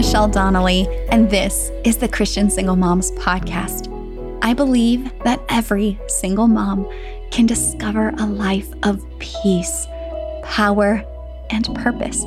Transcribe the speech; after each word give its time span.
Michelle 0.00 0.28
Donnelly, 0.28 0.88
and 1.10 1.28
this 1.28 1.70
is 1.84 1.98
the 1.98 2.08
Christian 2.08 2.48
Single 2.48 2.74
Moms 2.74 3.12
Podcast. 3.12 3.86
I 4.40 4.54
believe 4.54 5.12
that 5.24 5.42
every 5.50 6.00
single 6.06 6.48
mom 6.48 6.90
can 7.30 7.44
discover 7.44 8.08
a 8.18 8.24
life 8.24 8.72
of 8.82 9.04
peace, 9.18 9.86
power, 10.42 11.04
and 11.50 11.74
purpose, 11.74 12.24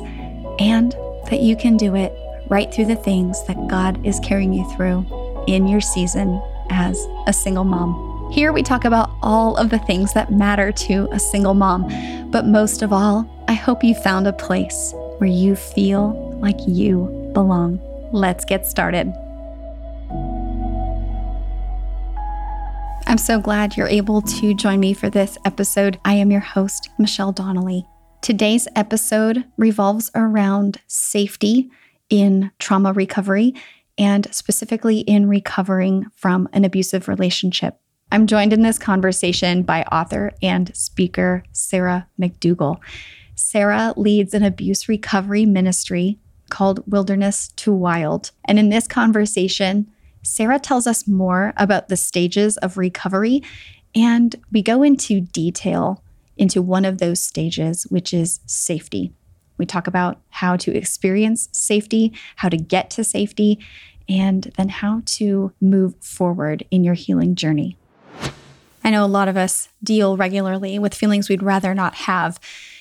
and 0.60 0.92
that 1.28 1.40
you 1.40 1.56
can 1.56 1.76
do 1.76 1.96
it 1.96 2.12
right 2.48 2.72
through 2.72 2.84
the 2.84 2.94
things 2.94 3.44
that 3.48 3.66
God 3.66 4.06
is 4.06 4.20
carrying 4.20 4.52
you 4.52 4.70
through 4.76 5.04
in 5.48 5.66
your 5.66 5.80
season 5.80 6.40
as 6.70 6.96
a 7.26 7.32
single 7.32 7.64
mom. 7.64 8.30
Here 8.30 8.52
we 8.52 8.62
talk 8.62 8.84
about 8.84 9.10
all 9.20 9.56
of 9.56 9.70
the 9.70 9.80
things 9.80 10.12
that 10.12 10.30
matter 10.30 10.70
to 10.70 11.08
a 11.10 11.18
single 11.18 11.54
mom, 11.54 12.30
but 12.30 12.46
most 12.46 12.82
of 12.82 12.92
all, 12.92 13.28
I 13.48 13.54
hope 13.54 13.82
you 13.82 13.96
found 13.96 14.28
a 14.28 14.32
place 14.32 14.94
where 15.18 15.28
you 15.28 15.56
feel 15.56 16.38
like 16.40 16.60
you 16.68 17.23
belong. 17.34 17.80
Let's 18.12 18.44
get 18.44 18.66
started. 18.66 19.12
I'm 23.06 23.18
so 23.18 23.38
glad 23.38 23.76
you're 23.76 23.86
able 23.86 24.22
to 24.22 24.54
join 24.54 24.80
me 24.80 24.94
for 24.94 25.10
this 25.10 25.36
episode. 25.44 26.00
I 26.04 26.14
am 26.14 26.30
your 26.30 26.40
host, 26.40 26.88
Michelle 26.98 27.32
Donnelly. 27.32 27.86
Today's 28.22 28.66
episode 28.74 29.44
revolves 29.58 30.10
around 30.14 30.80
safety 30.86 31.70
in 32.08 32.50
trauma 32.58 32.92
recovery 32.92 33.54
and 33.98 34.32
specifically 34.34 35.00
in 35.00 35.28
recovering 35.28 36.06
from 36.16 36.48
an 36.52 36.64
abusive 36.64 37.06
relationship. 37.06 37.78
I'm 38.10 38.26
joined 38.26 38.52
in 38.52 38.62
this 38.62 38.78
conversation 38.78 39.62
by 39.62 39.82
author 39.84 40.32
and 40.42 40.74
speaker 40.74 41.44
Sarah 41.52 42.08
McDugal. 42.20 42.78
Sarah 43.34 43.92
leads 43.96 44.34
an 44.34 44.42
abuse 44.42 44.88
recovery 44.88 45.46
ministry 45.46 46.18
called 46.50 46.82
Wilderness 46.90 47.48
to 47.56 47.72
Wild. 47.72 48.30
And 48.44 48.58
in 48.58 48.68
this 48.68 48.86
conversation, 48.86 49.90
Sarah 50.22 50.58
tells 50.58 50.86
us 50.86 51.06
more 51.06 51.52
about 51.56 51.88
the 51.88 51.96
stages 51.96 52.56
of 52.58 52.78
recovery, 52.78 53.42
and 53.94 54.34
we 54.50 54.62
go 54.62 54.82
into 54.82 55.20
detail 55.20 56.02
into 56.36 56.62
one 56.62 56.84
of 56.84 56.98
those 56.98 57.22
stages, 57.22 57.84
which 57.84 58.12
is 58.12 58.40
safety. 58.46 59.12
We 59.56 59.66
talk 59.66 59.86
about 59.86 60.20
how 60.30 60.56
to 60.56 60.76
experience 60.76 61.48
safety, 61.52 62.12
how 62.36 62.48
to 62.48 62.56
get 62.56 62.90
to 62.90 63.04
safety, 63.04 63.60
and 64.08 64.52
then 64.56 64.68
how 64.68 65.02
to 65.06 65.52
move 65.60 65.94
forward 66.00 66.64
in 66.70 66.84
your 66.84 66.94
healing 66.94 67.34
journey. 67.34 67.76
I 68.82 68.90
know 68.90 69.04
a 69.04 69.06
lot 69.06 69.28
of 69.28 69.36
us 69.36 69.68
deal 69.82 70.16
regularly 70.16 70.78
with 70.78 70.94
feelings 70.94 71.28
we'd 71.28 71.42
rather 71.42 71.74
not 71.74 71.94
have, 71.94 72.38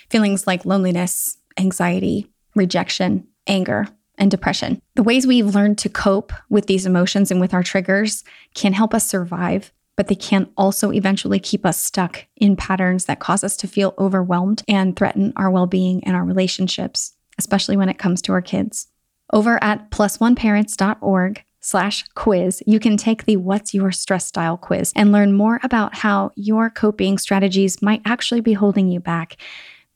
feelings 0.10 0.46
like 0.48 0.66
loneliness, 0.66 1.38
anxiety, 1.58 2.28
rejection, 2.56 3.28
anger, 3.48 3.88
and 4.18 4.30
depression. 4.30 4.82
The 4.96 5.04
ways 5.04 5.26
we've 5.26 5.56
learned 5.56 5.78
to 5.80 5.90
cope 5.90 6.32
with 6.50 6.68
these 6.68 6.86
emotions 6.86 7.32
and 7.32 7.42
with 7.42 7.54
our 7.54 7.64
triggers 7.64 8.24
can 8.54 8.74
help 8.74 8.94
us 8.94 9.06
survive, 9.06 9.72
but 9.96 10.08
they 10.08 10.16
can 10.16 10.50
also 10.56 10.92
eventually 10.92 11.40
keep 11.40 11.66
us 11.66 11.84
stuck 11.84 12.26
in 12.36 12.56
patterns 12.56 13.06
that 13.06 13.20
cause 13.20 13.44
us 13.44 13.58
to 13.58 13.68
feel 13.68 13.94
overwhelmed 13.98 14.64
and 14.68 14.96
threaten 14.96 15.34
our 15.36 15.50
well 15.50 15.68
being 15.68 16.04
and 16.04 16.16
our 16.16 16.24
relationships, 16.24 17.14
especially 17.38 17.78
when 17.78 17.90
it 17.90 17.98
comes 17.98 18.22
to 18.22 18.32
our 18.32 18.42
kids. 18.42 18.88
Over 19.32 19.62
at 19.64 19.90
plusoneparents.org, 19.90 21.44
slash 21.64 22.04
quiz, 22.14 22.62
you 22.68 22.78
can 22.78 22.98
take 22.98 23.24
the 23.24 23.38
What's 23.38 23.74
Your 23.74 23.92
Stress 23.92 24.28
Style 24.28 24.58
quiz 24.58 24.92
and 24.96 25.14
learn 25.14 25.32
more 25.32 25.62
about 25.64 25.96
how 25.96 26.32
your 26.36 26.70
coping 26.70 27.18
strategies 27.18 27.82
might 27.82 28.02
actually 28.06 28.42
be 28.42 28.54
holding 28.54 28.90
you 28.90 29.00
back 29.00 29.38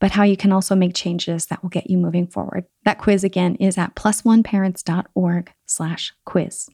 but 0.00 0.12
how 0.12 0.22
you 0.22 0.36
can 0.36 0.52
also 0.52 0.74
make 0.74 0.94
changes 0.94 1.46
that 1.46 1.62
will 1.62 1.70
get 1.70 1.90
you 1.90 1.98
moving 1.98 2.26
forward. 2.26 2.64
That 2.84 2.98
quiz 2.98 3.24
again 3.24 3.56
is 3.56 3.76
at 3.76 3.94
plusoneparents.org 3.94 5.52
slash 5.66 6.14
quiz. 6.24 6.68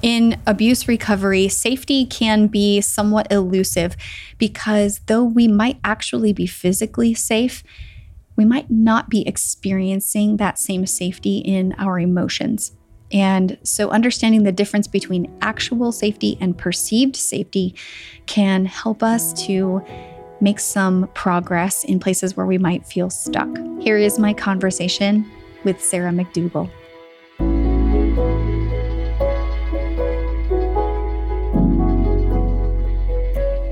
In 0.00 0.40
abuse 0.48 0.88
recovery, 0.88 1.48
safety 1.48 2.04
can 2.04 2.48
be 2.48 2.80
somewhat 2.80 3.30
elusive 3.30 3.96
because 4.36 5.00
though 5.06 5.22
we 5.22 5.46
might 5.46 5.78
actually 5.84 6.32
be 6.32 6.46
physically 6.46 7.14
safe, 7.14 7.62
we 8.34 8.44
might 8.44 8.68
not 8.68 9.08
be 9.08 9.26
experiencing 9.28 10.38
that 10.38 10.58
same 10.58 10.86
safety 10.86 11.38
in 11.38 11.74
our 11.78 12.00
emotions. 12.00 12.72
And 13.12 13.58
so, 13.62 13.90
understanding 13.90 14.42
the 14.42 14.52
difference 14.52 14.88
between 14.88 15.30
actual 15.42 15.92
safety 15.92 16.38
and 16.40 16.56
perceived 16.56 17.14
safety 17.14 17.74
can 18.26 18.64
help 18.64 19.02
us 19.02 19.32
to 19.46 19.84
make 20.42 20.58
some 20.58 21.08
progress 21.14 21.84
in 21.84 22.00
places 22.00 22.36
where 22.36 22.46
we 22.46 22.58
might 22.58 22.84
feel 22.84 23.08
stuck. 23.08 23.48
Here 23.80 23.96
is 23.96 24.18
my 24.18 24.34
conversation 24.34 25.24
with 25.62 25.80
Sarah 25.80 26.10
McDugal. 26.10 26.68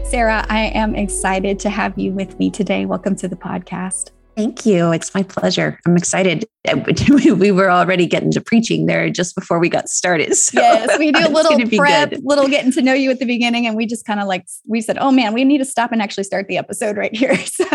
Sarah, 0.06 0.46
I 0.48 0.70
am 0.74 0.94
excited 0.94 1.58
to 1.60 1.70
have 1.70 1.98
you 1.98 2.12
with 2.12 2.38
me 2.38 2.50
today. 2.50 2.86
Welcome 2.86 3.16
to 3.16 3.28
the 3.28 3.36
podcast. 3.36 4.10
Thank 4.40 4.64
you. 4.64 4.90
It's 4.90 5.14
my 5.14 5.22
pleasure. 5.22 5.78
I'm 5.86 5.98
excited. 5.98 6.46
We 7.10 7.50
were 7.50 7.70
already 7.70 8.06
getting 8.06 8.30
to 8.32 8.40
preaching 8.40 8.86
there 8.86 9.08
just 9.10 9.34
before 9.34 9.58
we 9.58 9.68
got 9.68 9.88
started. 9.88 10.34
So 10.34 10.60
yes, 10.60 10.98
we 10.98 11.12
do 11.12 11.20
a 11.26 11.28
little 11.28 11.58
prep, 11.76 12.12
little 12.22 12.48
getting 12.48 12.72
to 12.72 12.82
know 12.82 12.94
you 12.94 13.10
at 13.10 13.18
the 13.18 13.26
beginning. 13.26 13.66
And 13.66 13.76
we 13.76 13.86
just 13.86 14.06
kind 14.06 14.20
of 14.20 14.26
like, 14.26 14.46
we 14.66 14.80
said, 14.80 14.96
oh 14.98 15.10
man, 15.10 15.34
we 15.34 15.44
need 15.44 15.58
to 15.58 15.64
stop 15.64 15.92
and 15.92 16.00
actually 16.00 16.24
start 16.24 16.48
the 16.48 16.56
episode 16.56 16.96
right 16.96 17.14
here. 17.14 17.36
So 17.50 17.66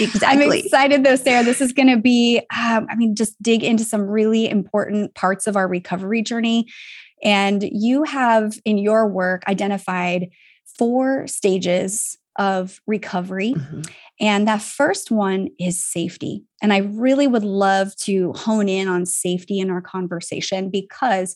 exactly. 0.00 0.26
I'm 0.46 0.52
excited 0.52 1.04
though, 1.04 1.16
Sarah. 1.16 1.44
This 1.44 1.60
is 1.60 1.72
going 1.72 1.88
to 1.88 1.96
be, 1.96 2.38
um, 2.56 2.86
I 2.90 2.96
mean, 2.96 3.14
just 3.14 3.40
dig 3.40 3.62
into 3.62 3.84
some 3.84 4.02
really 4.02 4.48
important 4.48 5.14
parts 5.14 5.46
of 5.46 5.56
our 5.56 5.68
recovery 5.68 6.22
journey. 6.22 6.66
And 7.22 7.62
you 7.62 8.04
have 8.04 8.58
in 8.64 8.78
your 8.78 9.06
work 9.06 9.44
identified 9.46 10.28
four 10.76 11.26
stages 11.26 12.18
of 12.36 12.80
recovery. 12.86 13.52
Mm-hmm. 13.52 13.82
And 14.20 14.46
that 14.46 14.60
first 14.60 15.10
one 15.10 15.48
is 15.58 15.82
safety. 15.82 16.44
And 16.62 16.72
I 16.72 16.78
really 16.78 17.26
would 17.26 17.44
love 17.44 17.96
to 17.96 18.32
hone 18.34 18.68
in 18.68 18.86
on 18.86 19.06
safety 19.06 19.58
in 19.58 19.70
our 19.70 19.80
conversation 19.80 20.70
because 20.70 21.34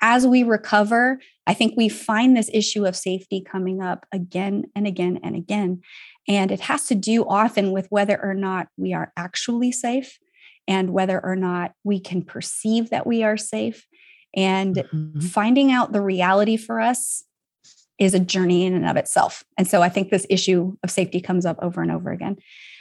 as 0.00 0.26
we 0.26 0.44
recover, 0.44 1.20
I 1.46 1.54
think 1.54 1.74
we 1.76 1.88
find 1.88 2.36
this 2.36 2.48
issue 2.54 2.86
of 2.86 2.96
safety 2.96 3.42
coming 3.42 3.82
up 3.82 4.06
again 4.12 4.64
and 4.74 4.86
again 4.86 5.18
and 5.22 5.34
again. 5.36 5.82
And 6.28 6.50
it 6.50 6.60
has 6.60 6.86
to 6.86 6.94
do 6.94 7.24
often 7.28 7.72
with 7.72 7.88
whether 7.90 8.18
or 8.22 8.34
not 8.34 8.68
we 8.76 8.94
are 8.94 9.12
actually 9.16 9.72
safe 9.72 10.18
and 10.68 10.90
whether 10.90 11.22
or 11.22 11.36
not 11.36 11.72
we 11.84 11.98
can 11.98 12.22
perceive 12.22 12.90
that 12.90 13.06
we 13.06 13.24
are 13.24 13.36
safe 13.36 13.86
and 14.34 14.76
mm-hmm. 14.76 15.20
finding 15.20 15.72
out 15.72 15.92
the 15.92 16.00
reality 16.00 16.56
for 16.56 16.80
us 16.80 17.24
is 18.00 18.14
a 18.14 18.18
journey 18.18 18.64
in 18.64 18.74
and 18.74 18.88
of 18.88 18.96
itself. 18.96 19.44
And 19.56 19.68
so 19.68 19.82
I 19.82 19.90
think 19.90 20.10
this 20.10 20.26
issue 20.28 20.74
of 20.82 20.90
safety 20.90 21.20
comes 21.20 21.46
up 21.46 21.58
over 21.62 21.82
and 21.82 21.92
over 21.92 22.10
again. 22.10 22.38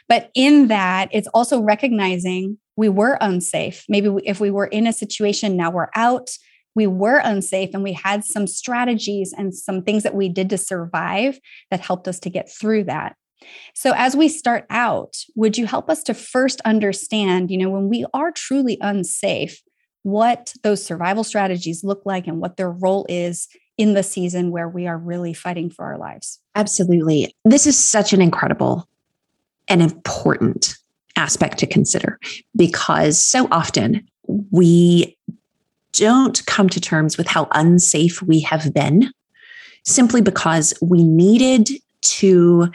But 0.07 0.31
in 0.33 0.69
that, 0.69 1.09
it's 1.11 1.27
also 1.27 1.61
recognizing 1.61 2.57
we 2.77 2.89
were 2.89 3.17
unsafe. 3.21 3.85
Maybe 3.87 4.09
if 4.25 4.39
we 4.39 4.49
were 4.49 4.65
in 4.65 4.87
a 4.87 4.93
situation, 4.93 5.57
now 5.57 5.69
we're 5.69 5.89
out, 5.95 6.29
we 6.73 6.87
were 6.87 7.21
unsafe, 7.23 7.71
and 7.73 7.83
we 7.83 7.93
had 7.93 8.23
some 8.23 8.47
strategies 8.47 9.33
and 9.37 9.53
some 9.53 9.83
things 9.83 10.03
that 10.03 10.15
we 10.15 10.29
did 10.29 10.49
to 10.49 10.57
survive 10.57 11.39
that 11.69 11.81
helped 11.81 12.07
us 12.07 12.19
to 12.21 12.29
get 12.29 12.49
through 12.49 12.85
that. 12.85 13.15
So, 13.75 13.93
as 13.95 14.15
we 14.15 14.29
start 14.29 14.65
out, 14.69 15.15
would 15.35 15.57
you 15.57 15.65
help 15.65 15.89
us 15.89 16.03
to 16.03 16.13
first 16.13 16.61
understand, 16.61 17.51
you 17.51 17.57
know, 17.57 17.69
when 17.69 17.89
we 17.89 18.05
are 18.13 18.31
truly 18.31 18.77
unsafe, 18.81 19.61
what 20.03 20.53
those 20.63 20.83
survival 20.83 21.23
strategies 21.23 21.83
look 21.83 22.01
like 22.05 22.27
and 22.27 22.39
what 22.39 22.57
their 22.57 22.71
role 22.71 23.05
is 23.09 23.47
in 23.79 23.93
the 23.93 24.03
season 24.03 24.51
where 24.51 24.67
we 24.67 24.85
are 24.87 24.97
really 24.97 25.33
fighting 25.33 25.69
for 25.69 25.85
our 25.85 25.97
lives. 25.97 26.39
Absolutely. 26.53 27.33
This 27.45 27.65
is 27.65 27.77
such 27.79 28.11
an 28.11 28.21
incredible 28.21 28.87
and 29.69 29.81
important 29.81 30.75
aspect 31.15 31.57
to 31.59 31.65
consider 31.65 32.19
because 32.55 33.17
so 33.17 33.47
often 33.51 34.05
we 34.51 35.17
don't 35.93 36.45
come 36.45 36.67
to 36.69 36.81
terms 36.81 37.17
with 37.17 37.27
how 37.27 37.47
unsafe 37.53 38.21
we 38.21 38.41
have 38.41 38.73
been 38.73 39.11
simply 39.85 40.21
because 40.21 40.73
we 40.81 41.01
needed 41.01 41.69
to 42.01 42.69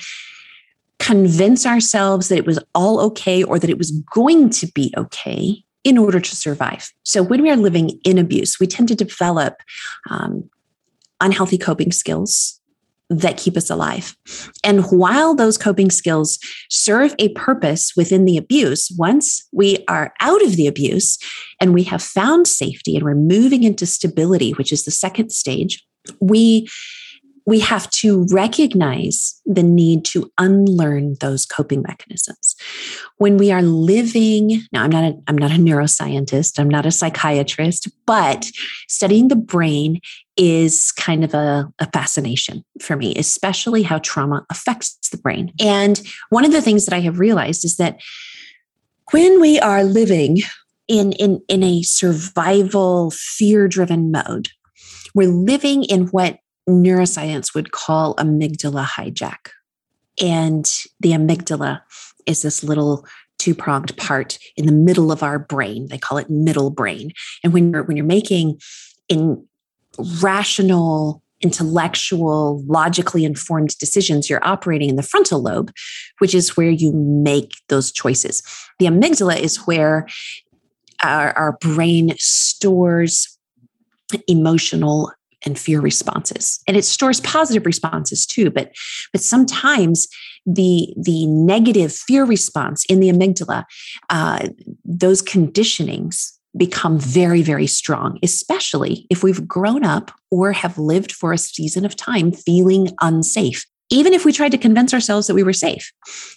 convince 0.98 1.66
ourselves 1.66 2.28
that 2.28 2.38
it 2.38 2.46
was 2.46 2.58
all 2.74 2.98
okay 2.98 3.42
or 3.42 3.58
that 3.58 3.68
it 3.68 3.76
was 3.76 3.90
going 3.90 4.48
to 4.48 4.66
be 4.68 4.92
okay 4.96 5.62
in 5.84 5.98
order 5.98 6.18
to 6.18 6.34
survive. 6.34 6.90
So, 7.02 7.22
when 7.22 7.42
we 7.42 7.50
are 7.50 7.56
living 7.56 8.00
in 8.04 8.16
abuse, 8.16 8.58
we 8.58 8.66
tend 8.66 8.88
to 8.88 8.94
develop 8.94 9.56
um, 10.08 10.48
unhealthy 11.20 11.58
coping 11.58 11.92
skills 11.92 12.60
that 13.10 13.36
keep 13.36 13.56
us 13.56 13.70
alive. 13.70 14.16
And 14.62 14.84
while 14.86 15.34
those 15.34 15.58
coping 15.58 15.90
skills 15.90 16.38
serve 16.70 17.14
a 17.18 17.28
purpose 17.30 17.92
within 17.96 18.24
the 18.24 18.36
abuse, 18.36 18.90
once 18.96 19.46
we 19.52 19.84
are 19.88 20.14
out 20.20 20.42
of 20.42 20.56
the 20.56 20.66
abuse 20.66 21.18
and 21.60 21.74
we 21.74 21.82
have 21.84 22.02
found 22.02 22.48
safety 22.48 22.96
and 22.96 23.04
we're 23.04 23.14
moving 23.14 23.62
into 23.62 23.86
stability, 23.86 24.52
which 24.52 24.72
is 24.72 24.84
the 24.84 24.90
second 24.90 25.30
stage, 25.30 25.84
we 26.20 26.68
we 27.46 27.60
have 27.60 27.90
to 27.90 28.26
recognize 28.30 29.38
the 29.44 29.62
need 29.62 30.02
to 30.06 30.30
unlearn 30.38 31.16
those 31.20 31.44
coping 31.44 31.82
mechanisms. 31.86 32.56
When 33.18 33.36
we 33.36 33.52
are 33.52 33.60
living, 33.60 34.62
now 34.72 34.82
I'm 34.82 34.90
not 34.90 35.04
a, 35.04 35.14
I'm 35.28 35.36
not 35.36 35.50
a 35.50 35.56
neuroscientist, 35.56 36.58
I'm 36.58 36.70
not 36.70 36.86
a 36.86 36.90
psychiatrist, 36.90 37.88
but 38.06 38.46
studying 38.88 39.28
the 39.28 39.36
brain 39.36 40.00
is 40.36 40.92
kind 40.92 41.24
of 41.24 41.34
a, 41.34 41.70
a 41.78 41.90
fascination 41.92 42.64
for 42.80 42.96
me, 42.96 43.14
especially 43.16 43.82
how 43.82 43.98
trauma 43.98 44.44
affects 44.50 45.08
the 45.10 45.16
brain. 45.16 45.52
And 45.60 46.00
one 46.30 46.44
of 46.44 46.52
the 46.52 46.62
things 46.62 46.86
that 46.86 46.94
I 46.94 47.00
have 47.00 47.18
realized 47.18 47.64
is 47.64 47.76
that 47.76 48.00
when 49.12 49.40
we 49.40 49.60
are 49.60 49.84
living 49.84 50.38
in, 50.88 51.12
in, 51.12 51.40
in 51.48 51.62
a 51.62 51.82
survival, 51.82 53.12
fear 53.12 53.68
driven 53.68 54.10
mode, 54.10 54.48
we're 55.14 55.28
living 55.28 55.84
in 55.84 56.08
what 56.08 56.38
neuroscience 56.68 57.54
would 57.54 57.72
call 57.72 58.16
amygdala 58.16 58.84
hijack. 58.84 59.50
And 60.20 60.64
the 61.00 61.10
amygdala 61.10 61.82
is 62.26 62.42
this 62.42 62.64
little 62.64 63.06
two 63.38 63.54
pronged 63.54 63.96
part 63.96 64.38
in 64.56 64.66
the 64.66 64.72
middle 64.72 65.12
of 65.12 65.22
our 65.22 65.38
brain. 65.38 65.88
They 65.88 65.98
call 65.98 66.18
it 66.18 66.30
middle 66.30 66.70
brain. 66.70 67.12
And 67.42 67.52
when 67.52 67.72
you're 67.72 67.82
when 67.84 67.96
you're 67.96 68.06
making 68.06 68.60
in 69.08 69.46
rational, 70.22 71.22
intellectual, 71.40 72.64
logically 72.66 73.24
informed 73.24 73.76
decisions, 73.78 74.30
you're 74.30 74.46
operating 74.46 74.88
in 74.88 74.96
the 74.96 75.02
frontal 75.02 75.42
lobe, 75.42 75.72
which 76.18 76.34
is 76.34 76.56
where 76.56 76.70
you 76.70 76.92
make 76.92 77.52
those 77.68 77.92
choices. 77.92 78.42
The 78.78 78.86
amygdala 78.86 79.38
is 79.38 79.58
where 79.66 80.08
our, 81.02 81.36
our 81.36 81.58
brain 81.60 82.14
stores 82.18 83.38
emotional 84.28 85.12
and 85.46 85.58
fear 85.58 85.80
responses 85.80 86.60
and 86.66 86.76
it 86.76 86.84
stores 86.84 87.20
positive 87.20 87.66
responses 87.66 88.24
too 88.26 88.50
but 88.50 88.72
but 89.12 89.20
sometimes 89.20 90.08
the 90.46 90.94
the 90.96 91.26
negative 91.26 91.92
fear 91.92 92.24
response 92.24 92.84
in 92.86 93.00
the 93.00 93.10
amygdala 93.10 93.64
uh, 94.10 94.46
those 94.84 95.20
conditionings 95.20 96.32
become 96.56 96.98
very 96.98 97.42
very 97.42 97.66
strong 97.66 98.18
especially 98.22 99.06
if 99.10 99.22
we've 99.22 99.46
grown 99.46 99.84
up 99.84 100.10
or 100.30 100.52
have 100.52 100.78
lived 100.78 101.12
for 101.12 101.32
a 101.32 101.38
season 101.38 101.84
of 101.84 101.96
time 101.96 102.30
feeling 102.32 102.88
unsafe 103.00 103.64
even 103.90 104.12
if 104.12 104.24
we 104.24 104.32
tried 104.32 104.50
to 104.52 104.58
convince 104.58 104.94
ourselves 104.94 105.26
that 105.26 105.34
we 105.34 105.42
were 105.42 105.52
safe, 105.52 105.92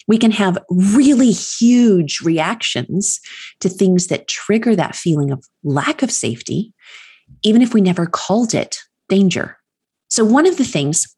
we 0.06 0.18
can 0.18 0.30
have 0.30 0.58
really 0.70 1.30
huge 1.30 2.20
reactions 2.20 3.20
to 3.60 3.68
things 3.68 4.08
that 4.08 4.28
trigger 4.28 4.76
that 4.76 4.94
feeling 4.94 5.30
of 5.30 5.44
lack 5.64 6.02
of 6.02 6.10
safety, 6.10 6.72
even 7.42 7.62
if 7.62 7.72
we 7.72 7.80
never 7.80 8.06
called 8.06 8.54
it 8.54 8.78
danger. 9.08 9.56
So, 10.08 10.24
one 10.24 10.46
of 10.46 10.56
the 10.56 10.64
things 10.64 11.14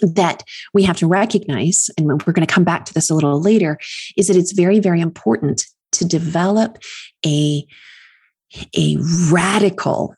that 0.00 0.44
we 0.72 0.82
have 0.82 0.98
to 0.98 1.06
recognize, 1.06 1.88
and 1.96 2.06
we're 2.06 2.32
going 2.32 2.46
to 2.46 2.54
come 2.54 2.64
back 2.64 2.84
to 2.86 2.94
this 2.94 3.10
a 3.10 3.14
little 3.14 3.40
later, 3.40 3.78
is 4.16 4.28
that 4.28 4.36
it's 4.36 4.52
very, 4.52 4.80
very 4.80 5.00
important 5.00 5.66
to 5.92 6.04
develop 6.04 6.78
a, 7.24 7.64
a 8.76 8.96
radical, 9.30 10.14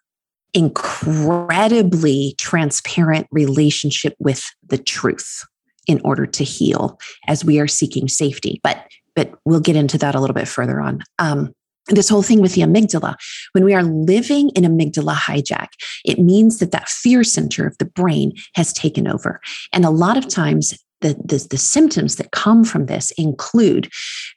incredibly 0.55 2.35
transparent 2.39 3.27
relationship 3.31 4.15
with 4.19 4.45
the 4.69 4.79
truth 4.79 5.45
in 5.87 6.01
order 6.05 6.27
to 6.27 6.45
heal 6.45 6.99
as 7.29 7.45
we 7.45 7.59
are 7.61 7.69
seeking 7.69 8.09
safety. 8.09 8.61
But 8.63 8.87
but 9.15 9.33
we'll 9.47 9.61
get 9.61 9.77
into 9.77 9.97
that 9.99 10.15
a 10.15 10.21
little 10.21 10.35
bit 10.35 10.49
further 10.49 10.79
on. 10.81 11.03
Um, 11.19 11.55
this 11.89 12.09
whole 12.09 12.23
thing 12.23 12.41
with 12.41 12.55
the 12.55 12.63
amygdala 12.63 13.15
when 13.53 13.65
we 13.65 13.73
are 13.73 13.83
living 13.83 14.51
in 14.51 14.65
amygdala 14.65 15.15
hijack 15.15 15.69
it 16.05 16.19
means 16.19 16.59
that 16.59 16.73
that 16.73 16.89
fear 16.89 17.23
center 17.23 17.67
of 17.67 17.79
the 17.79 17.85
brain 17.85 18.33
has 18.55 18.73
taken 18.73 19.07
over 19.07 19.41
and 19.73 19.85
a 19.85 19.91
lot 19.91 20.17
of 20.17 20.27
times 20.27 20.77
the, 21.01 21.15
the, 21.15 21.47
the, 21.51 21.59
symptoms 21.59 22.17
that 22.17 22.31
come 22.31 22.65
from 22.65 22.87
this 22.87 23.11
include 23.19 23.89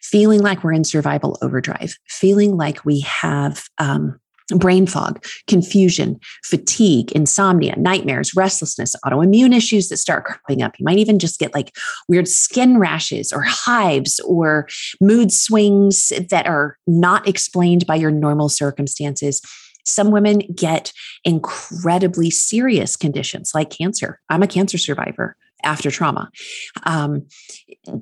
feeling 0.02 0.42
like 0.42 0.64
we're 0.64 0.74
in 0.74 0.84
survival 0.84 1.38
overdrive 1.42 1.96
feeling 2.08 2.58
like 2.58 2.84
we 2.84 3.00
have 3.02 3.64
um, 3.78 4.20
brain 4.58 4.88
fog, 4.88 5.24
confusion, 5.48 6.20
fatigue, 6.44 7.12
insomnia, 7.12 7.76
nightmares, 7.78 8.36
restlessness, 8.36 8.96
autoimmune 9.06 9.56
issues 9.56 9.90
that 9.90 9.98
start 9.98 10.26
cropping 10.26 10.62
up. 10.62 10.74
You 10.80 10.86
might 10.86 10.98
even 10.98 11.20
just 11.20 11.40
get 11.40 11.54
like 11.54 11.76
weird 12.08 12.28
skin 12.28 12.80
rashes 12.80 13.32
or 13.32 13.44
hives 13.44 14.20
or 14.22 14.68
mood 15.00 15.32
swings 15.32 16.12
that 16.30 16.48
are 16.48 16.78
not 16.88 17.28
explained 17.28 17.86
by 17.86 17.96
your 17.96 18.12
normal 18.12 18.50
circumstances. 18.50 19.42
Some 19.86 20.12
women 20.12 20.40
get 20.56 20.92
incredibly 21.24 22.30
serious 22.30 22.96
conditions 22.96 23.52
like 23.54 23.70
cancer. 23.70 24.20
I'm 24.30 24.44
a 24.44 24.48
cancer 24.48 24.78
survivor 24.78 25.36
after 25.64 25.92
trauma. 25.92 26.30
Um, 26.84 27.28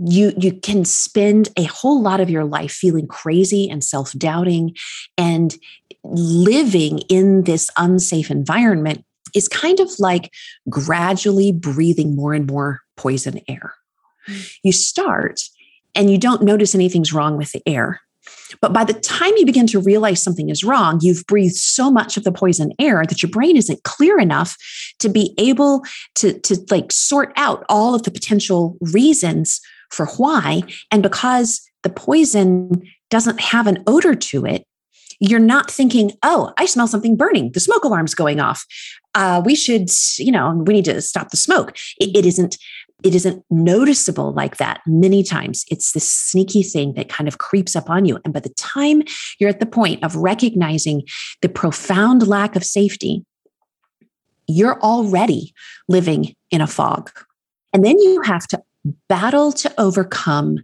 you 0.05 0.33
you 0.37 0.53
can 0.53 0.85
spend 0.85 1.49
a 1.57 1.63
whole 1.63 2.01
lot 2.01 2.19
of 2.19 2.29
your 2.29 2.45
life 2.45 2.71
feeling 2.71 3.07
crazy 3.07 3.69
and 3.69 3.83
self 3.83 4.13
doubting, 4.13 4.75
and 5.17 5.55
living 6.03 6.99
in 7.09 7.43
this 7.43 7.69
unsafe 7.77 8.31
environment 8.31 9.03
is 9.35 9.47
kind 9.47 9.79
of 9.79 9.89
like 9.99 10.31
gradually 10.69 11.51
breathing 11.51 12.15
more 12.15 12.33
and 12.33 12.47
more 12.47 12.81
poison 12.95 13.39
air. 13.47 13.73
Mm. 14.27 14.53
You 14.63 14.71
start 14.71 15.41
and 15.95 16.09
you 16.09 16.17
don't 16.17 16.43
notice 16.43 16.75
anything's 16.75 17.13
wrong 17.13 17.37
with 17.37 17.51
the 17.51 17.61
air. 17.65 18.01
But 18.61 18.73
by 18.73 18.83
the 18.83 18.93
time 18.93 19.33
you 19.37 19.45
begin 19.45 19.67
to 19.67 19.81
realize 19.81 20.21
something 20.21 20.49
is 20.49 20.63
wrong, 20.63 20.99
you've 21.01 21.25
breathed 21.27 21.55
so 21.55 21.91
much 21.91 22.17
of 22.17 22.23
the 22.23 22.31
poison 22.31 22.71
air 22.79 23.03
that 23.07 23.21
your 23.21 23.29
brain 23.29 23.57
isn't 23.57 23.83
clear 23.83 24.19
enough 24.19 24.55
to 24.99 25.09
be 25.09 25.33
able 25.37 25.83
to, 26.15 26.39
to 26.39 26.57
like 26.69 26.91
sort 26.91 27.33
out 27.35 27.65
all 27.69 27.93
of 27.93 28.03
the 28.03 28.11
potential 28.11 28.77
reasons 28.79 29.59
for 29.91 30.05
why. 30.17 30.63
And 30.91 31.03
because 31.03 31.61
the 31.83 31.89
poison 31.89 32.83
doesn't 33.09 33.39
have 33.39 33.67
an 33.67 33.83
odor 33.87 34.15
to 34.15 34.45
it, 34.45 34.65
you're 35.19 35.39
not 35.39 35.71
thinking, 35.71 36.11
oh, 36.23 36.53
I 36.57 36.65
smell 36.65 36.87
something 36.87 37.17
burning. 37.17 37.51
The 37.51 37.59
smoke 37.59 37.83
alarm's 37.83 38.13
going 38.13 38.39
off. 38.39 38.65
Uh, 39.15 39.41
we 39.43 39.55
should, 39.55 39.89
you 40.17 40.31
know, 40.31 40.63
we 40.65 40.75
need 40.75 40.85
to 40.85 41.01
stop 41.01 41.29
the 41.29 41.37
smoke. 41.37 41.75
It, 41.99 42.15
it 42.15 42.25
isn't. 42.25 42.57
It 43.03 43.13
isn't 43.13 43.43
noticeable 43.51 44.33
like 44.33 44.57
that 44.57 44.81
many 44.87 45.23
times. 45.23 45.65
It's 45.69 45.91
this 45.91 46.11
sneaky 46.11 46.63
thing 46.63 46.93
that 46.93 47.09
kind 47.09 47.27
of 47.27 47.37
creeps 47.37 47.75
up 47.75 47.89
on 47.89 48.05
you. 48.05 48.19
And 48.25 48.33
by 48.33 48.39
the 48.39 48.53
time 48.57 49.03
you're 49.39 49.49
at 49.49 49.59
the 49.59 49.67
point 49.67 50.03
of 50.03 50.15
recognizing 50.15 51.03
the 51.41 51.49
profound 51.49 52.27
lack 52.27 52.55
of 52.55 52.63
safety, 52.63 53.23
you're 54.47 54.81
already 54.81 55.53
living 55.87 56.33
in 56.49 56.61
a 56.61 56.67
fog. 56.67 57.11
And 57.73 57.85
then 57.85 57.99
you 57.99 58.21
have 58.21 58.47
to 58.47 58.63
battle 59.09 59.51
to 59.51 59.71
overcome 59.77 60.57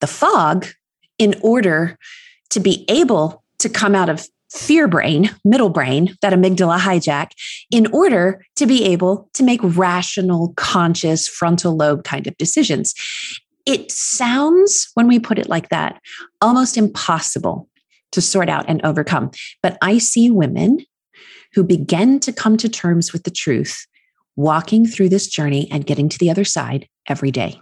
the 0.00 0.06
fog 0.06 0.66
in 1.18 1.34
order 1.42 1.98
to 2.50 2.60
be 2.60 2.84
able 2.88 3.44
to 3.58 3.68
come 3.68 3.94
out 3.94 4.08
of 4.08 4.26
fear 4.50 4.88
brain, 4.88 5.30
middle 5.44 5.70
brain, 5.70 6.16
that 6.22 6.32
amygdala 6.32 6.78
hijack, 6.78 7.30
in 7.70 7.86
order 7.88 8.44
to 8.56 8.66
be 8.66 8.84
able 8.84 9.28
to 9.34 9.42
make 9.42 9.60
rational, 9.62 10.52
conscious, 10.56 11.28
frontal 11.28 11.76
lobe 11.76 12.04
kind 12.04 12.26
of 12.26 12.36
decisions. 12.36 12.94
It 13.64 13.90
sounds, 13.90 14.88
when 14.94 15.08
we 15.08 15.18
put 15.18 15.38
it 15.38 15.48
like 15.48 15.70
that, 15.70 16.00
almost 16.40 16.76
impossible 16.76 17.68
to 18.12 18.20
sort 18.20 18.48
out 18.48 18.64
and 18.68 18.84
overcome. 18.84 19.30
But 19.62 19.76
I 19.82 19.98
see 19.98 20.30
women 20.30 20.78
who 21.54 21.64
begin 21.64 22.20
to 22.20 22.32
come 22.32 22.56
to 22.58 22.68
terms 22.68 23.12
with 23.12 23.24
the 23.24 23.30
truth, 23.30 23.86
walking 24.36 24.86
through 24.86 25.08
this 25.08 25.26
journey 25.26 25.68
and 25.70 25.86
getting 25.86 26.08
to 26.08 26.18
the 26.18 26.30
other 26.30 26.44
side 26.44 26.88
every 27.08 27.30
day. 27.30 27.60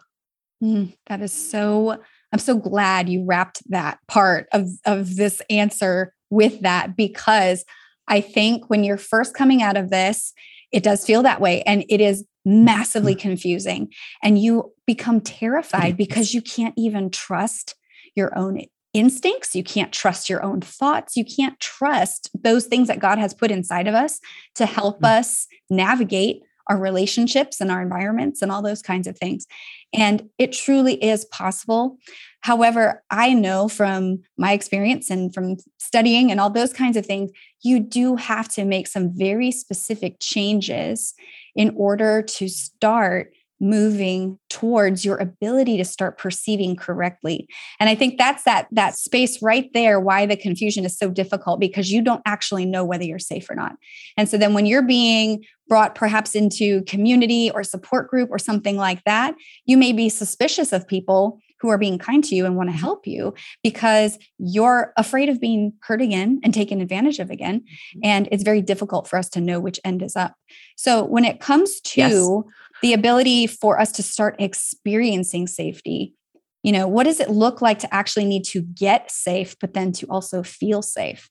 Mm, 0.62 0.94
that 1.06 1.20
is 1.22 1.32
so 1.32 1.98
I'm 2.32 2.40
so 2.40 2.58
glad 2.58 3.08
you 3.08 3.24
wrapped 3.24 3.62
that 3.70 3.98
part 4.08 4.48
of, 4.52 4.68
of 4.84 5.14
this 5.14 5.40
answer 5.48 6.13
with 6.30 6.60
that 6.60 6.96
because 6.96 7.64
I 8.08 8.20
think 8.20 8.68
when 8.68 8.84
you're 8.84 8.96
first 8.96 9.34
coming 9.34 9.62
out 9.62 9.76
of 9.76 9.90
this, 9.90 10.32
it 10.72 10.82
does 10.82 11.04
feel 11.04 11.22
that 11.22 11.40
way. 11.40 11.62
And 11.62 11.84
it 11.88 12.00
is 12.00 12.24
massively 12.44 13.14
confusing. 13.14 13.92
And 14.22 14.38
you 14.38 14.72
become 14.86 15.20
terrified 15.20 15.96
because 15.96 16.34
you 16.34 16.42
can't 16.42 16.74
even 16.76 17.10
trust 17.10 17.74
your 18.14 18.36
own 18.36 18.60
instincts. 18.92 19.54
You 19.54 19.64
can't 19.64 19.92
trust 19.92 20.28
your 20.28 20.42
own 20.44 20.60
thoughts. 20.60 21.16
You 21.16 21.24
can't 21.24 21.58
trust 21.60 22.30
those 22.34 22.66
things 22.66 22.88
that 22.88 23.00
God 23.00 23.18
has 23.18 23.34
put 23.34 23.50
inside 23.50 23.88
of 23.88 23.94
us 23.94 24.20
to 24.54 24.66
help 24.66 25.00
mm. 25.00 25.08
us 25.08 25.46
navigate 25.68 26.42
our 26.68 26.78
relationships 26.78 27.60
and 27.60 27.70
our 27.70 27.82
environments 27.82 28.40
and 28.40 28.50
all 28.50 28.62
those 28.62 28.82
kinds 28.82 29.06
of 29.06 29.18
things. 29.18 29.46
And 29.94 30.28
it 30.38 30.52
truly 30.52 31.02
is 31.02 31.24
possible. 31.26 31.98
However, 32.40 33.02
I 33.10 33.32
know 33.32 33.68
from 33.68 34.18
my 34.36 34.52
experience 34.52 35.08
and 35.08 35.32
from 35.32 35.56
studying 35.78 36.30
and 36.30 36.40
all 36.40 36.50
those 36.50 36.72
kinds 36.72 36.96
of 36.96 37.06
things, 37.06 37.30
you 37.62 37.80
do 37.80 38.16
have 38.16 38.48
to 38.50 38.64
make 38.64 38.88
some 38.88 39.10
very 39.14 39.50
specific 39.50 40.16
changes 40.20 41.14
in 41.54 41.72
order 41.76 42.22
to 42.22 42.48
start 42.48 43.32
moving 43.64 44.38
towards 44.50 45.04
your 45.04 45.16
ability 45.16 45.76
to 45.78 45.84
start 45.84 46.18
perceiving 46.18 46.76
correctly 46.76 47.48
and 47.80 47.88
i 47.88 47.94
think 47.94 48.18
that's 48.18 48.44
that 48.44 48.68
that 48.70 48.94
space 48.94 49.40
right 49.42 49.70
there 49.72 49.98
why 49.98 50.26
the 50.26 50.36
confusion 50.36 50.84
is 50.84 50.96
so 50.96 51.10
difficult 51.10 51.58
because 51.58 51.90
you 51.90 52.02
don't 52.02 52.22
actually 52.26 52.66
know 52.66 52.84
whether 52.84 53.04
you're 53.04 53.18
safe 53.18 53.48
or 53.48 53.54
not 53.54 53.76
and 54.16 54.28
so 54.28 54.36
then 54.36 54.52
when 54.52 54.66
you're 54.66 54.82
being 54.82 55.42
brought 55.66 55.94
perhaps 55.94 56.34
into 56.34 56.82
community 56.82 57.50
or 57.52 57.64
support 57.64 58.08
group 58.08 58.30
or 58.30 58.38
something 58.38 58.76
like 58.76 59.02
that 59.04 59.34
you 59.64 59.78
may 59.78 59.92
be 59.92 60.08
suspicious 60.08 60.72
of 60.72 60.86
people 60.86 61.40
who 61.64 61.70
are 61.70 61.78
being 61.78 61.98
kind 61.98 62.22
to 62.22 62.34
you 62.34 62.44
and 62.44 62.56
want 62.56 62.68
to 62.68 62.74
mm-hmm. 62.74 62.84
help 62.84 63.06
you 63.06 63.32
because 63.62 64.18
you're 64.36 64.92
afraid 64.98 65.30
of 65.30 65.40
being 65.40 65.72
hurt 65.80 66.02
again 66.02 66.38
and 66.44 66.52
taken 66.52 66.82
advantage 66.82 67.18
of 67.20 67.30
again. 67.30 67.60
Mm-hmm. 67.60 68.00
And 68.02 68.28
it's 68.30 68.42
very 68.42 68.60
difficult 68.60 69.08
for 69.08 69.18
us 69.18 69.30
to 69.30 69.40
know 69.40 69.60
which 69.60 69.80
end 69.82 70.02
is 70.02 70.14
up. 70.14 70.34
So 70.76 71.02
when 71.04 71.24
it 71.24 71.40
comes 71.40 71.80
to 71.80 72.00
yes. 72.00 72.54
The 72.82 72.92
ability 72.92 73.46
for 73.46 73.80
us 73.80 73.92
to 73.92 74.02
start 74.02 74.36
experiencing 74.38 75.46
safety, 75.46 76.14
you 76.62 76.72
know, 76.72 76.88
what 76.88 77.04
does 77.04 77.20
it 77.20 77.30
look 77.30 77.60
like 77.60 77.78
to 77.80 77.94
actually 77.94 78.24
need 78.24 78.44
to 78.44 78.62
get 78.62 79.10
safe, 79.10 79.56
but 79.60 79.74
then 79.74 79.92
to 79.92 80.06
also 80.06 80.42
feel 80.42 80.82
safe? 80.82 81.30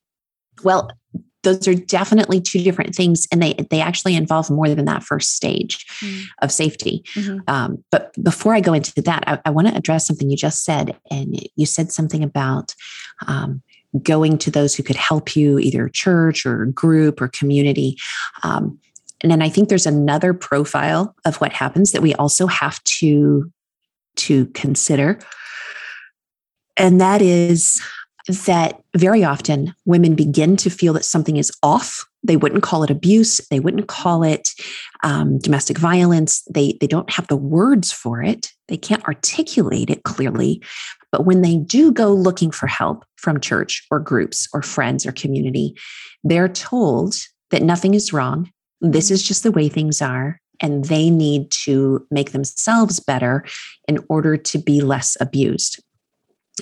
Well, 0.64 0.92
those 1.44 1.68
are 1.68 1.76
definitely 1.76 2.42
two 2.42 2.64
different 2.64 2.96
things 2.96 3.28
and 3.32 3.42
they 3.42 3.54
they 3.70 3.82
actually 3.82 4.16
involve 4.16 4.50
more 4.50 4.70
than 4.70 4.86
that 4.86 5.04
first 5.04 5.36
stage 5.36 5.86
mm. 6.00 6.24
of 6.42 6.52
safety 6.52 7.04
mm-hmm. 7.14 7.40
um, 7.48 7.84
but 7.92 8.12
before 8.24 8.56
i 8.56 8.62
go 8.62 8.74
into 8.74 9.02
that 9.02 9.24
i, 9.28 9.40
I 9.46 9.50
want 9.50 9.68
to 9.68 9.76
address 9.76 10.08
something 10.08 10.30
you 10.30 10.38
just 10.38 10.64
said 10.64 10.98
and 11.12 11.40
you 11.56 11.66
said 11.66 11.92
something 11.92 12.24
about 12.24 12.74
um, 13.28 13.62
going 14.02 14.38
to 14.40 14.50
those 14.50 14.74
who 14.74 14.84
could 14.84 14.96
help 14.96 15.36
you 15.36 15.60
either 15.60 15.90
church 15.90 16.46
or 16.46 16.66
group 16.68 17.22
or 17.22 17.28
community 17.28 17.98
um, 18.44 18.80
and 19.24 19.32
then 19.32 19.42
i 19.42 19.50
think 19.50 19.70
there's 19.70 19.86
another 19.86 20.34
profile 20.34 21.16
of 21.26 21.38
what 21.38 21.54
happens 21.54 21.92
that 21.92 22.02
we 22.02 22.14
also 22.16 22.46
have 22.46 22.84
to 22.84 23.52
to 24.16 24.46
consider 24.48 25.18
and 26.78 27.02
that 27.02 27.22
is 27.22 27.82
that 28.28 28.82
very 28.96 29.24
often 29.24 29.74
women 29.86 30.16
begin 30.16 30.56
to 30.58 30.70
feel 30.70 30.94
that 30.94 31.04
something 31.04 31.38
is 31.38 31.52
off. 31.62 32.06
They 32.24 32.38
wouldn't 32.38 32.64
call 32.64 32.84
it 32.84 32.90
abuse. 32.90 33.46
They 33.50 33.60
wouldn't 33.60 33.88
call 33.88 34.24
it 34.24 34.50
um, 35.04 35.40
domestic 35.40 35.78
violence. 35.78 36.42
They, 36.50 36.78
they 36.80 36.88
don't 36.88 37.10
have 37.10 37.28
the 37.28 37.36
words 37.36 37.92
for 37.92 38.24
it. 38.24 38.50
They 38.70 38.78
can't 38.78 39.04
articulate 39.06 39.90
it 39.90 40.04
clearly. 40.04 40.64
But 41.12 41.26
when 41.26 41.42
they 41.42 41.58
do 41.58 41.92
go 41.92 42.14
looking 42.14 42.50
for 42.50 42.68
help 42.68 43.04
from 43.18 43.42
church 43.42 43.86
or 43.92 44.00
groups 44.00 44.48
or 44.54 44.62
friends 44.62 45.06
or 45.06 45.12
community, 45.12 45.76
they're 46.24 46.50
told 46.50 47.16
that 47.52 47.62
nothing 47.62 47.94
is 47.94 48.14
wrong. 48.14 48.50
This 48.84 49.10
is 49.10 49.24
just 49.24 49.44
the 49.44 49.52
way 49.52 49.70
things 49.70 50.02
are. 50.02 50.40
And 50.60 50.86
they 50.86 51.10
need 51.10 51.50
to 51.52 52.06
make 52.12 52.32
themselves 52.32 53.00
better 53.00 53.44
in 53.88 54.00
order 54.08 54.38
to 54.38 54.58
be 54.60 54.82
less 54.82 55.18
abused. 55.20 55.84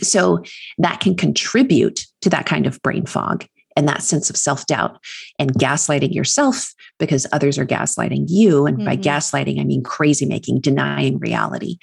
So 0.01 0.43
that 0.77 1.01
can 1.01 1.15
contribute 1.15 2.05
to 2.21 2.29
that 2.29 2.45
kind 2.45 2.65
of 2.65 2.81
brain 2.81 3.05
fog 3.05 3.45
and 3.75 3.87
that 3.87 4.03
sense 4.03 4.29
of 4.29 4.37
self 4.37 4.65
doubt 4.67 4.99
and 5.39 5.53
gaslighting 5.53 6.13
yourself 6.13 6.73
because 6.99 7.27
others 7.31 7.57
are 7.57 7.65
gaslighting 7.65 8.25
you. 8.27 8.65
And 8.65 8.77
mm-hmm. 8.77 8.85
by 8.85 8.97
gaslighting, 8.97 9.59
I 9.59 9.63
mean 9.63 9.83
crazy 9.83 10.25
making, 10.25 10.61
denying 10.61 11.19
reality. 11.19 11.77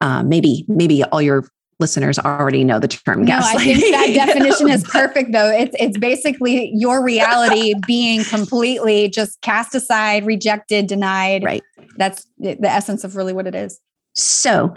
Uh, 0.00 0.22
maybe, 0.22 0.64
maybe 0.68 1.04
all 1.04 1.22
your 1.22 1.44
listeners 1.78 2.18
already 2.18 2.64
know 2.64 2.78
the 2.78 2.88
term 2.88 3.24
no. 3.24 3.38
I 3.42 3.56
think 3.56 3.80
that 3.94 4.26
definition 4.26 4.70
is 4.70 4.84
perfect 4.88 5.32
though. 5.32 5.50
It's 5.50 5.74
it's 5.78 5.98
basically 5.98 6.70
your 6.74 7.04
reality 7.04 7.74
being 7.86 8.24
completely 8.24 9.08
just 9.08 9.40
cast 9.40 9.74
aside, 9.74 10.24
rejected, 10.24 10.86
denied. 10.86 11.44
Right. 11.44 11.62
That's 11.96 12.26
the 12.38 12.56
essence 12.62 13.04
of 13.04 13.16
really 13.16 13.32
what 13.32 13.46
it 13.46 13.54
is. 13.54 13.80
So 14.14 14.74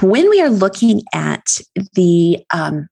when 0.00 0.28
we 0.30 0.40
are 0.40 0.50
looking 0.50 1.02
at 1.12 1.58
the 1.94 2.44
um, 2.52 2.88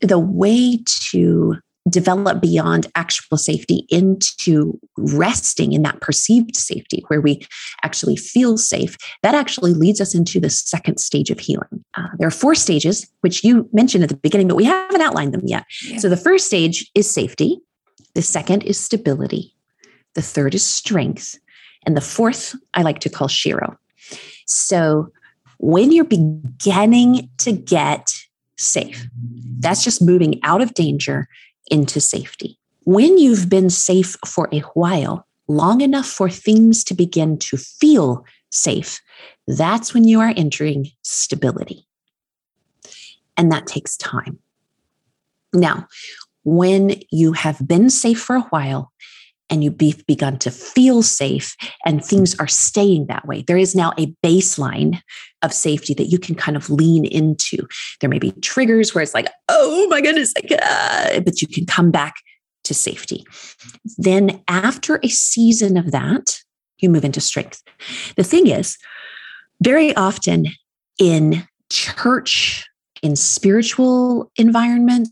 the 0.00 0.18
way 0.18 0.78
to 1.10 1.56
develop 1.90 2.40
beyond 2.40 2.86
actual 2.94 3.36
safety 3.36 3.86
into 3.88 4.78
resting 4.96 5.72
in 5.72 5.82
that 5.82 6.00
perceived 6.00 6.54
safety 6.56 7.02
where 7.08 7.20
we 7.20 7.44
actually 7.82 8.16
feel 8.16 8.56
safe 8.56 8.96
that 9.22 9.34
actually 9.34 9.74
leads 9.74 10.00
us 10.00 10.14
into 10.14 10.38
the 10.38 10.50
second 10.50 10.98
stage 10.98 11.30
of 11.30 11.40
healing 11.40 11.84
uh, 11.94 12.06
there 12.18 12.28
are 12.28 12.32
four 12.32 12.54
stages 12.54 13.08
which 13.22 13.42
you 13.42 13.68
mentioned 13.72 14.04
at 14.04 14.10
the 14.10 14.16
beginning 14.16 14.46
but 14.46 14.56
we 14.56 14.64
haven't 14.64 15.00
outlined 15.00 15.34
them 15.34 15.42
yet 15.44 15.64
yeah. 15.84 15.98
so 15.98 16.08
the 16.08 16.16
first 16.16 16.46
stage 16.46 16.88
is 16.94 17.10
safety 17.10 17.58
the 18.14 18.22
second 18.22 18.62
is 18.62 18.78
stability 18.78 19.54
the 20.14 20.22
third 20.22 20.54
is 20.54 20.64
strength 20.64 21.38
and 21.84 21.96
the 21.96 22.00
fourth 22.00 22.54
i 22.74 22.82
like 22.82 23.00
to 23.00 23.10
call 23.10 23.28
shero 23.28 23.76
so 24.46 25.10
when 25.58 25.90
you're 25.90 26.04
beginning 26.04 27.28
to 27.38 27.52
get 27.52 28.12
safe. 28.62 29.06
That's 29.58 29.84
just 29.84 30.02
moving 30.02 30.40
out 30.42 30.62
of 30.62 30.74
danger 30.74 31.28
into 31.72 32.00
safety. 32.00 32.58
When 32.84 33.18
you've 33.18 33.48
been 33.48 33.70
safe 33.70 34.16
for 34.26 34.48
a 34.52 34.60
while, 34.74 35.26
long 35.48 35.80
enough 35.80 36.06
for 36.06 36.28
things 36.28 36.84
to 36.84 36.94
begin 36.94 37.38
to 37.38 37.56
feel 37.56 38.24
safe, 38.50 39.00
that's 39.46 39.94
when 39.94 40.04
you 40.04 40.20
are 40.20 40.34
entering 40.36 40.88
stability. 41.02 41.86
And 43.36 43.50
that 43.50 43.66
takes 43.66 43.96
time. 43.96 44.38
Now, 45.52 45.88
when 46.44 47.00
you 47.10 47.32
have 47.32 47.66
been 47.66 47.88
safe 47.88 48.20
for 48.20 48.36
a 48.36 48.42
while 48.42 48.92
and 49.52 49.62
you've 49.62 49.76
begun 50.06 50.38
to 50.38 50.50
feel 50.50 51.02
safe 51.02 51.54
and 51.84 52.02
things 52.02 52.34
are 52.40 52.48
staying 52.48 53.06
that 53.06 53.26
way. 53.26 53.44
There 53.46 53.58
is 53.58 53.74
now 53.74 53.92
a 53.98 54.06
baseline 54.24 55.00
of 55.42 55.52
safety 55.52 55.92
that 55.94 56.06
you 56.06 56.18
can 56.18 56.34
kind 56.34 56.56
of 56.56 56.70
lean 56.70 57.04
into. 57.04 57.68
There 58.00 58.08
may 58.08 58.18
be 58.18 58.32
triggers 58.40 58.94
where 58.94 59.02
it's 59.02 59.12
like, 59.12 59.28
oh 59.50 59.86
my 59.90 60.00
goodness, 60.00 60.32
but 60.32 61.42
you 61.42 61.48
can 61.48 61.66
come 61.66 61.90
back 61.90 62.14
to 62.64 62.72
safety. 62.72 63.24
Then, 63.98 64.42
after 64.48 64.98
a 65.02 65.08
season 65.08 65.76
of 65.76 65.90
that, 65.90 66.40
you 66.78 66.88
move 66.88 67.04
into 67.04 67.20
strength. 67.20 67.62
The 68.16 68.24
thing 68.24 68.46
is, 68.46 68.78
very 69.62 69.94
often 69.96 70.46
in 70.98 71.46
church, 71.70 72.66
in 73.02 73.16
spiritual 73.16 74.30
environments, 74.36 75.10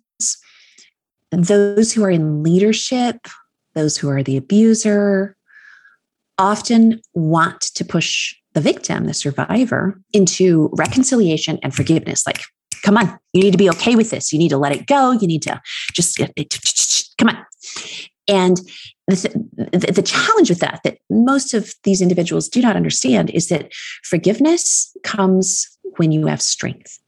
those 1.30 1.92
who 1.92 2.04
are 2.04 2.11
in 2.11 2.42
leadership 2.42 3.26
those 3.74 3.96
who 3.96 4.08
are 4.08 4.22
the 4.22 4.36
abuser, 4.36 5.36
often 6.38 7.00
want 7.14 7.60
to 7.60 7.84
push 7.84 8.34
the 8.54 8.60
victim, 8.60 9.06
the 9.06 9.14
survivor, 9.14 10.00
into 10.12 10.70
reconciliation 10.72 11.58
and 11.62 11.74
forgiveness. 11.74 12.26
Like, 12.26 12.42
come 12.82 12.96
on, 12.96 13.18
you 13.32 13.42
need 13.42 13.52
to 13.52 13.58
be 13.58 13.70
okay 13.70 13.94
with 13.94 14.10
this. 14.10 14.32
You 14.32 14.38
need 14.38 14.48
to 14.48 14.58
let 14.58 14.72
it 14.72 14.86
go. 14.86 15.12
You 15.12 15.26
need 15.26 15.42
to 15.42 15.60
just 15.94 16.18
come 17.18 17.28
on. 17.28 17.46
And 18.26 18.60
the, 19.08 19.92
the, 19.92 20.02
challenge 20.02 20.50
with 20.50 20.60
that, 20.60 20.80
that 20.84 20.98
most 21.10 21.52
of 21.52 21.74
these 21.82 22.00
individuals 22.00 22.48
do 22.48 22.60
not 22.62 22.76
understand, 22.76 23.30
is 23.30 23.48
that 23.48 23.72
forgiveness 24.04 24.96
comes 25.02 25.66
when 25.96 26.12
you 26.12 26.26
have 26.26 26.40
strength. 26.40 26.98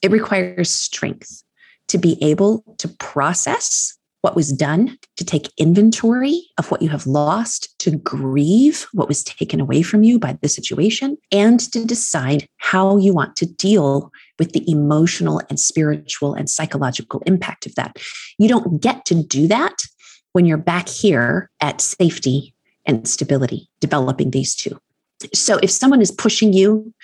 It 0.00 0.12
requires 0.12 0.70
strength 0.70 1.42
to 1.88 1.98
be 1.98 2.16
able 2.22 2.62
to 2.78 2.88
process 2.88 3.98
what 4.24 4.34
was 4.34 4.54
done, 4.54 4.98
to 5.18 5.24
take 5.24 5.52
inventory 5.58 6.40
of 6.56 6.70
what 6.70 6.80
you 6.80 6.88
have 6.88 7.06
lost, 7.06 7.78
to 7.78 7.90
grieve 7.90 8.86
what 8.94 9.06
was 9.06 9.22
taken 9.22 9.60
away 9.60 9.82
from 9.82 10.02
you 10.02 10.18
by 10.18 10.38
the 10.40 10.48
situation, 10.48 11.18
and 11.30 11.60
to 11.60 11.84
decide 11.84 12.48
how 12.56 12.96
you 12.96 13.12
want 13.12 13.36
to 13.36 13.44
deal 13.44 14.10
with 14.38 14.52
the 14.52 14.64
emotional 14.66 15.42
and 15.50 15.60
spiritual 15.60 16.32
and 16.32 16.48
psychological 16.48 17.22
impact 17.26 17.66
of 17.66 17.74
that. 17.74 17.98
You 18.38 18.48
don't 18.48 18.80
get 18.80 19.04
to 19.04 19.22
do 19.22 19.46
that 19.48 19.76
when 20.32 20.46
you're 20.46 20.56
back 20.56 20.88
here 20.88 21.50
at 21.60 21.82
safety 21.82 22.54
and 22.86 23.06
stability, 23.06 23.68
developing 23.80 24.30
these 24.30 24.54
two. 24.54 24.80
So 25.34 25.58
if 25.62 25.70
someone 25.70 26.00
is 26.00 26.10
pushing 26.10 26.54
you 26.54 26.94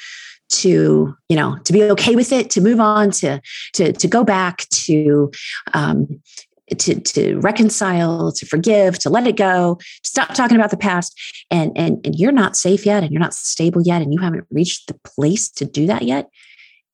to 0.50 1.14
you 1.28 1.36
know 1.36 1.56
to 1.64 1.72
be 1.72 1.84
okay 1.84 2.16
with 2.16 2.32
it 2.32 2.50
to 2.50 2.60
move 2.60 2.80
on 2.80 3.12
to 3.12 3.40
to 3.72 3.92
to 3.92 4.08
go 4.08 4.24
back 4.24 4.66
to 4.70 5.30
um, 5.74 6.20
to, 6.78 7.00
to 7.00 7.38
reconcile, 7.40 8.32
to 8.32 8.46
forgive, 8.46 8.98
to 9.00 9.10
let 9.10 9.26
it 9.26 9.36
go, 9.36 9.78
stop 10.04 10.34
talking 10.34 10.56
about 10.56 10.70
the 10.70 10.76
past. 10.76 11.18
And, 11.50 11.72
and, 11.76 12.04
and 12.04 12.14
you're 12.14 12.32
not 12.32 12.56
safe 12.56 12.86
yet, 12.86 13.02
and 13.02 13.12
you're 13.12 13.20
not 13.20 13.34
stable 13.34 13.82
yet, 13.82 14.02
and 14.02 14.12
you 14.12 14.20
haven't 14.20 14.46
reached 14.50 14.86
the 14.86 14.98
place 15.04 15.48
to 15.50 15.64
do 15.64 15.86
that 15.86 16.02
yet, 16.02 16.28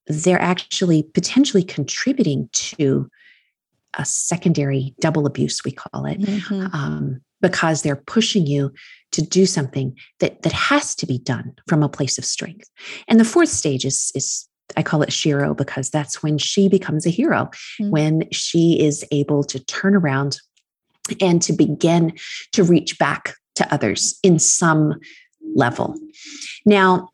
they're 0.07 0.41
actually 0.41 1.03
potentially 1.03 1.63
contributing 1.63 2.49
to 2.53 3.09
a 3.99 4.05
secondary 4.05 4.95
double 5.01 5.27
abuse, 5.27 5.63
we 5.65 5.73
call 5.73 6.05
it, 6.07 6.21
mm-hmm. 6.21 6.67
um, 6.75 7.21
because 7.41 7.83
they're 7.83 7.97
pushing 7.97 8.47
you 8.47 8.73
to 9.13 9.23
do 9.23 9.47
something 9.47 9.97
that, 10.21 10.43
that 10.43 10.53
has 10.53 10.95
to 10.95 11.07
be 11.07 11.19
done 11.19 11.55
from 11.67 11.83
a 11.83 11.89
place 11.89 12.19
of 12.19 12.25
strength. 12.25 12.69
And 13.09 13.19
the 13.19 13.25
fourth 13.25 13.49
stage 13.49 13.85
is, 13.85 14.13
is 14.15 14.49
I 14.77 14.83
call 14.83 15.03
it 15.03 15.11
Shero 15.11 15.57
because 15.57 15.91
that's 15.91 16.23
when 16.23 16.39
she 16.39 16.69
becomes 16.69 17.07
a 17.07 17.11
hero, 17.11 17.51
mm-hmm. 17.81 17.91
when 17.91 18.29
she 18.33 18.81
is 18.81 19.05
able 19.11 19.45
to 19.45 19.59
turn 19.65 19.95
around 19.95 20.41
and 21.21 21.41
to 21.43 21.53
begin 21.53 22.13
to 22.53 22.65
reach 22.65 22.99
back 22.99 23.35
to 23.55 23.73
others 23.73 24.19
in 24.23 24.39
some 24.39 24.95
level. 25.55 25.95
Now, 26.65 27.11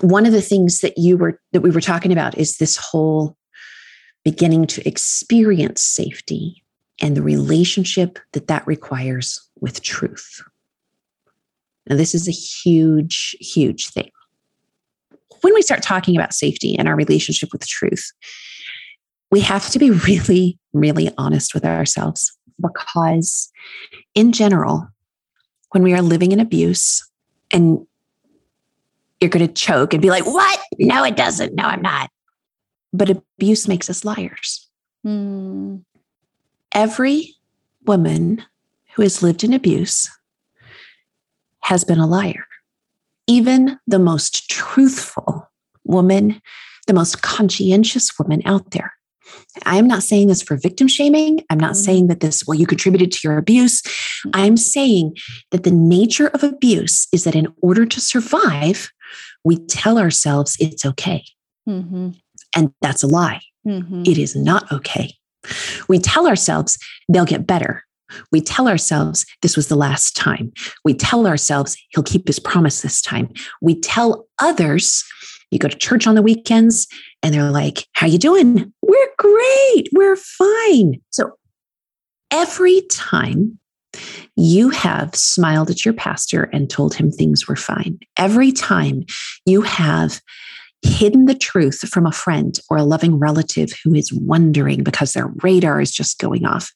one 0.00 0.26
of 0.26 0.32
the 0.32 0.42
things 0.42 0.80
that 0.80 0.98
you 0.98 1.16
were 1.16 1.40
that 1.52 1.62
we 1.62 1.70
were 1.70 1.80
talking 1.80 2.12
about 2.12 2.36
is 2.36 2.58
this 2.58 2.76
whole 2.76 3.36
beginning 4.24 4.66
to 4.66 4.86
experience 4.86 5.82
safety 5.82 6.62
and 7.00 7.16
the 7.16 7.22
relationship 7.22 8.18
that 8.32 8.48
that 8.48 8.66
requires 8.66 9.40
with 9.60 9.82
truth. 9.82 10.42
Now, 11.88 11.96
this 11.96 12.14
is 12.14 12.26
a 12.26 12.32
huge, 12.32 13.36
huge 13.40 13.90
thing. 13.90 14.10
When 15.46 15.54
we 15.54 15.62
start 15.62 15.80
talking 15.80 16.16
about 16.16 16.34
safety 16.34 16.76
and 16.76 16.88
our 16.88 16.96
relationship 16.96 17.50
with 17.52 17.64
truth, 17.68 18.10
we 19.30 19.38
have 19.42 19.70
to 19.70 19.78
be 19.78 19.92
really, 19.92 20.58
really 20.72 21.08
honest 21.18 21.54
with 21.54 21.64
ourselves 21.64 22.36
because, 22.60 23.52
in 24.16 24.32
general, 24.32 24.88
when 25.70 25.84
we 25.84 25.94
are 25.94 26.02
living 26.02 26.32
in 26.32 26.40
abuse 26.40 27.08
and 27.52 27.86
you're 29.20 29.30
going 29.30 29.46
to 29.46 29.52
choke 29.52 29.92
and 29.92 30.02
be 30.02 30.10
like, 30.10 30.26
What? 30.26 30.58
No, 30.80 31.04
it 31.04 31.14
doesn't. 31.14 31.54
No, 31.54 31.62
I'm 31.62 31.80
not. 31.80 32.10
But 32.92 33.10
abuse 33.10 33.68
makes 33.68 33.88
us 33.88 34.04
liars. 34.04 34.68
Mm. 35.06 35.84
Every 36.72 37.36
woman 37.84 38.42
who 38.96 39.02
has 39.02 39.22
lived 39.22 39.44
in 39.44 39.52
abuse 39.52 40.10
has 41.60 41.84
been 41.84 42.00
a 42.00 42.06
liar. 42.08 42.45
Even 43.26 43.78
the 43.86 43.98
most 43.98 44.50
truthful 44.50 45.48
woman, 45.84 46.40
the 46.86 46.94
most 46.94 47.22
conscientious 47.22 48.10
woman 48.18 48.42
out 48.44 48.70
there. 48.70 48.92
I 49.64 49.76
am 49.76 49.88
not 49.88 50.02
saying 50.02 50.28
this 50.28 50.42
for 50.42 50.56
victim 50.56 50.88
shaming. 50.88 51.44
I'm 51.50 51.58
not 51.58 51.72
mm-hmm. 51.72 51.82
saying 51.82 52.06
that 52.08 52.20
this, 52.20 52.46
well, 52.46 52.58
you 52.58 52.66
contributed 52.66 53.10
to 53.12 53.20
your 53.24 53.38
abuse. 53.38 53.82
Mm-hmm. 53.82 54.30
I'm 54.34 54.56
saying 54.56 55.16
that 55.50 55.64
the 55.64 55.70
nature 55.70 56.28
of 56.28 56.42
abuse 56.42 57.08
is 57.12 57.24
that 57.24 57.34
in 57.34 57.48
order 57.62 57.86
to 57.86 58.00
survive, 58.00 58.90
we 59.44 59.56
tell 59.66 59.98
ourselves 59.98 60.56
it's 60.60 60.84
okay. 60.84 61.24
Mm-hmm. 61.68 62.10
And 62.54 62.72
that's 62.80 63.02
a 63.02 63.08
lie. 63.08 63.40
Mm-hmm. 63.66 64.02
It 64.06 64.18
is 64.18 64.36
not 64.36 64.70
okay. 64.70 65.14
We 65.88 65.98
tell 65.98 66.26
ourselves 66.26 66.78
they'll 67.08 67.24
get 67.24 67.46
better. 67.46 67.84
We 68.32 68.40
tell 68.40 68.68
ourselves 68.68 69.24
this 69.42 69.56
was 69.56 69.68
the 69.68 69.76
last 69.76 70.16
time. 70.16 70.52
We 70.84 70.94
tell 70.94 71.26
ourselves 71.26 71.76
he'll 71.90 72.02
keep 72.02 72.26
his 72.26 72.38
promise 72.38 72.80
this 72.80 73.00
time. 73.00 73.28
We 73.60 73.80
tell 73.80 74.26
others, 74.38 75.04
you 75.50 75.58
go 75.58 75.68
to 75.68 75.76
church 75.76 76.06
on 76.06 76.14
the 76.14 76.22
weekends 76.22 76.86
and 77.22 77.32
they're 77.34 77.50
like, 77.50 77.86
"How 77.92 78.06
you 78.06 78.18
doing?" 78.18 78.72
"We're 78.82 79.08
great. 79.18 79.88
We're 79.92 80.16
fine." 80.16 81.00
So 81.10 81.32
every 82.30 82.82
time 82.90 83.58
you 84.36 84.70
have 84.70 85.14
smiled 85.14 85.70
at 85.70 85.84
your 85.84 85.94
pastor 85.94 86.50
and 86.52 86.68
told 86.68 86.94
him 86.94 87.10
things 87.10 87.48
were 87.48 87.56
fine. 87.56 87.98
Every 88.18 88.52
time 88.52 89.04
you 89.46 89.62
have 89.62 90.20
hidden 90.82 91.24
the 91.24 91.34
truth 91.34 91.78
from 91.88 92.06
a 92.06 92.12
friend 92.12 92.58
or 92.68 92.76
a 92.76 92.84
loving 92.84 93.18
relative 93.18 93.70
who 93.82 93.94
is 93.94 94.12
wondering 94.12 94.82
because 94.82 95.14
their 95.14 95.28
radar 95.42 95.80
is 95.80 95.90
just 95.90 96.18
going 96.18 96.44
off, 96.44 96.70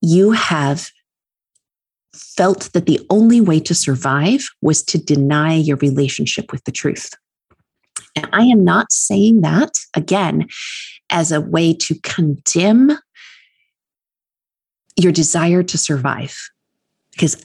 you 0.00 0.32
have 0.32 0.90
felt 2.14 2.72
that 2.72 2.86
the 2.86 3.00
only 3.10 3.40
way 3.40 3.60
to 3.60 3.74
survive 3.74 4.44
was 4.60 4.82
to 4.82 4.98
deny 4.98 5.54
your 5.54 5.76
relationship 5.76 6.52
with 6.52 6.64
the 6.64 6.72
truth. 6.72 7.14
And 8.16 8.28
I 8.32 8.42
am 8.42 8.64
not 8.64 8.90
saying 8.90 9.42
that 9.42 9.78
again 9.94 10.48
as 11.10 11.32
a 11.32 11.40
way 11.40 11.72
to 11.74 11.94
condemn 12.02 12.98
your 14.96 15.12
desire 15.12 15.62
to 15.62 15.78
survive, 15.78 16.36
because 17.12 17.44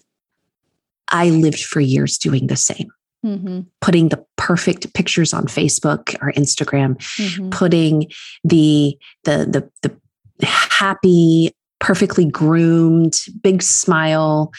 I 1.10 1.30
lived 1.30 1.64
for 1.64 1.80
years 1.80 2.18
doing 2.18 2.48
the 2.48 2.58
same. 2.58 2.90
Mm-hmm. 3.24 3.62
Putting 3.82 4.10
the 4.10 4.24
perfect 4.36 4.94
pictures 4.94 5.34
on 5.34 5.48
Facebook 5.48 6.16
or 6.22 6.32
Instagram, 6.34 6.98
mm-hmm. 6.98 7.50
putting 7.50 8.12
the 8.44 8.98
the 9.24 9.70
the 9.82 9.98
the 10.40 10.46
happy 10.46 11.55
perfectly 11.80 12.26
groomed, 12.26 13.16
big 13.42 13.62
smile 13.62 14.52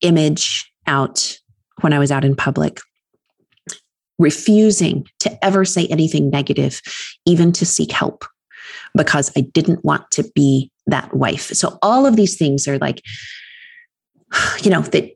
image 0.00 0.70
out 0.86 1.38
when 1.80 1.92
I 1.92 1.98
was 1.98 2.10
out 2.10 2.24
in 2.24 2.34
public, 2.34 2.80
refusing 4.18 5.06
to 5.20 5.44
ever 5.44 5.64
say 5.64 5.86
anything 5.86 6.30
negative, 6.30 6.80
even 7.26 7.52
to 7.52 7.66
seek 7.66 7.92
help, 7.92 8.24
because 8.96 9.30
I 9.36 9.42
didn't 9.42 9.84
want 9.84 10.10
to 10.12 10.24
be 10.34 10.70
that 10.86 11.14
wife. 11.14 11.48
So, 11.48 11.78
all 11.82 12.06
of 12.06 12.16
these 12.16 12.36
things 12.36 12.66
are 12.66 12.78
like, 12.78 13.02
you 14.62 14.70
know, 14.70 14.82
that 14.82 15.10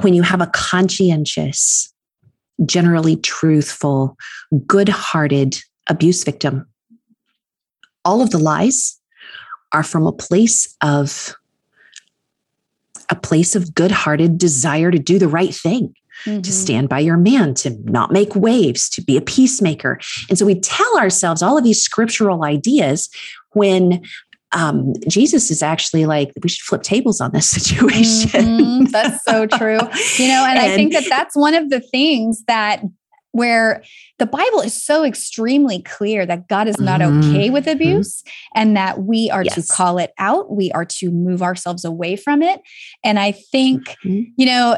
when 0.00 0.14
you 0.14 0.22
have 0.22 0.40
a 0.40 0.48
conscientious, 0.48 1.92
generally 2.64 3.16
truthful, 3.16 4.16
good 4.66 4.88
hearted 4.88 5.60
abuse 5.88 6.24
victim, 6.24 6.66
all 8.04 8.20
of 8.20 8.30
the 8.30 8.38
lies 8.38 8.98
are 9.72 9.82
from 9.82 10.06
a 10.06 10.12
place 10.12 10.76
of 10.82 11.34
a 13.08 13.14
place 13.16 13.54
of 13.54 13.74
good-hearted 13.74 14.38
desire 14.38 14.90
to 14.90 14.98
do 14.98 15.18
the 15.18 15.28
right 15.28 15.54
thing 15.54 15.94
mm-hmm. 16.24 16.40
to 16.40 16.52
stand 16.52 16.88
by 16.88 16.98
your 16.98 17.16
man 17.16 17.52
to 17.52 17.70
not 17.84 18.12
make 18.12 18.34
waves 18.34 18.88
to 18.88 19.02
be 19.02 19.16
a 19.16 19.20
peacemaker 19.20 19.98
and 20.28 20.38
so 20.38 20.46
we 20.46 20.58
tell 20.58 20.98
ourselves 20.98 21.42
all 21.42 21.58
of 21.58 21.64
these 21.64 21.82
scriptural 21.82 22.44
ideas 22.44 23.10
when 23.52 24.02
um, 24.52 24.92
Jesus 25.08 25.50
is 25.50 25.62
actually 25.62 26.04
like, 26.04 26.30
we 26.42 26.48
should 26.48 26.64
flip 26.64 26.82
tables 26.82 27.20
on 27.20 27.32
this 27.32 27.48
situation. 27.50 28.58
Mm-hmm. 28.58 28.84
That's 28.86 29.24
so 29.24 29.46
true. 29.46 29.78
You 30.18 30.28
know, 30.28 30.44
and, 30.46 30.58
and, 30.58 30.58
I 30.58 30.74
think 30.74 30.92
that 30.92 31.06
that's 31.08 31.34
one 31.34 31.54
of 31.54 31.70
the 31.70 31.80
things 31.80 32.44
that 32.46 32.82
where 33.32 33.82
the 34.18 34.26
Bible 34.26 34.60
is 34.60 34.80
so 34.80 35.04
extremely 35.04 35.82
clear 35.82 36.24
that 36.26 36.48
God 36.48 36.68
is 36.68 36.78
not 36.78 37.02
okay 37.02 37.50
with 37.50 37.64
mm-hmm. 37.64 37.72
abuse 37.72 38.22
and 38.54 38.76
that 38.76 39.02
we 39.02 39.30
are 39.30 39.42
yes. 39.42 39.54
to 39.54 39.74
call 39.74 39.98
it 39.98 40.12
out. 40.18 40.54
We 40.54 40.70
are 40.72 40.84
to 40.84 41.10
move 41.10 41.42
ourselves 41.42 41.84
away 41.84 42.16
from 42.16 42.42
it. 42.42 42.60
And 43.02 43.18
I 43.18 43.32
think, 43.32 43.88
mm-hmm. 44.04 44.30
you 44.36 44.46
know, 44.46 44.76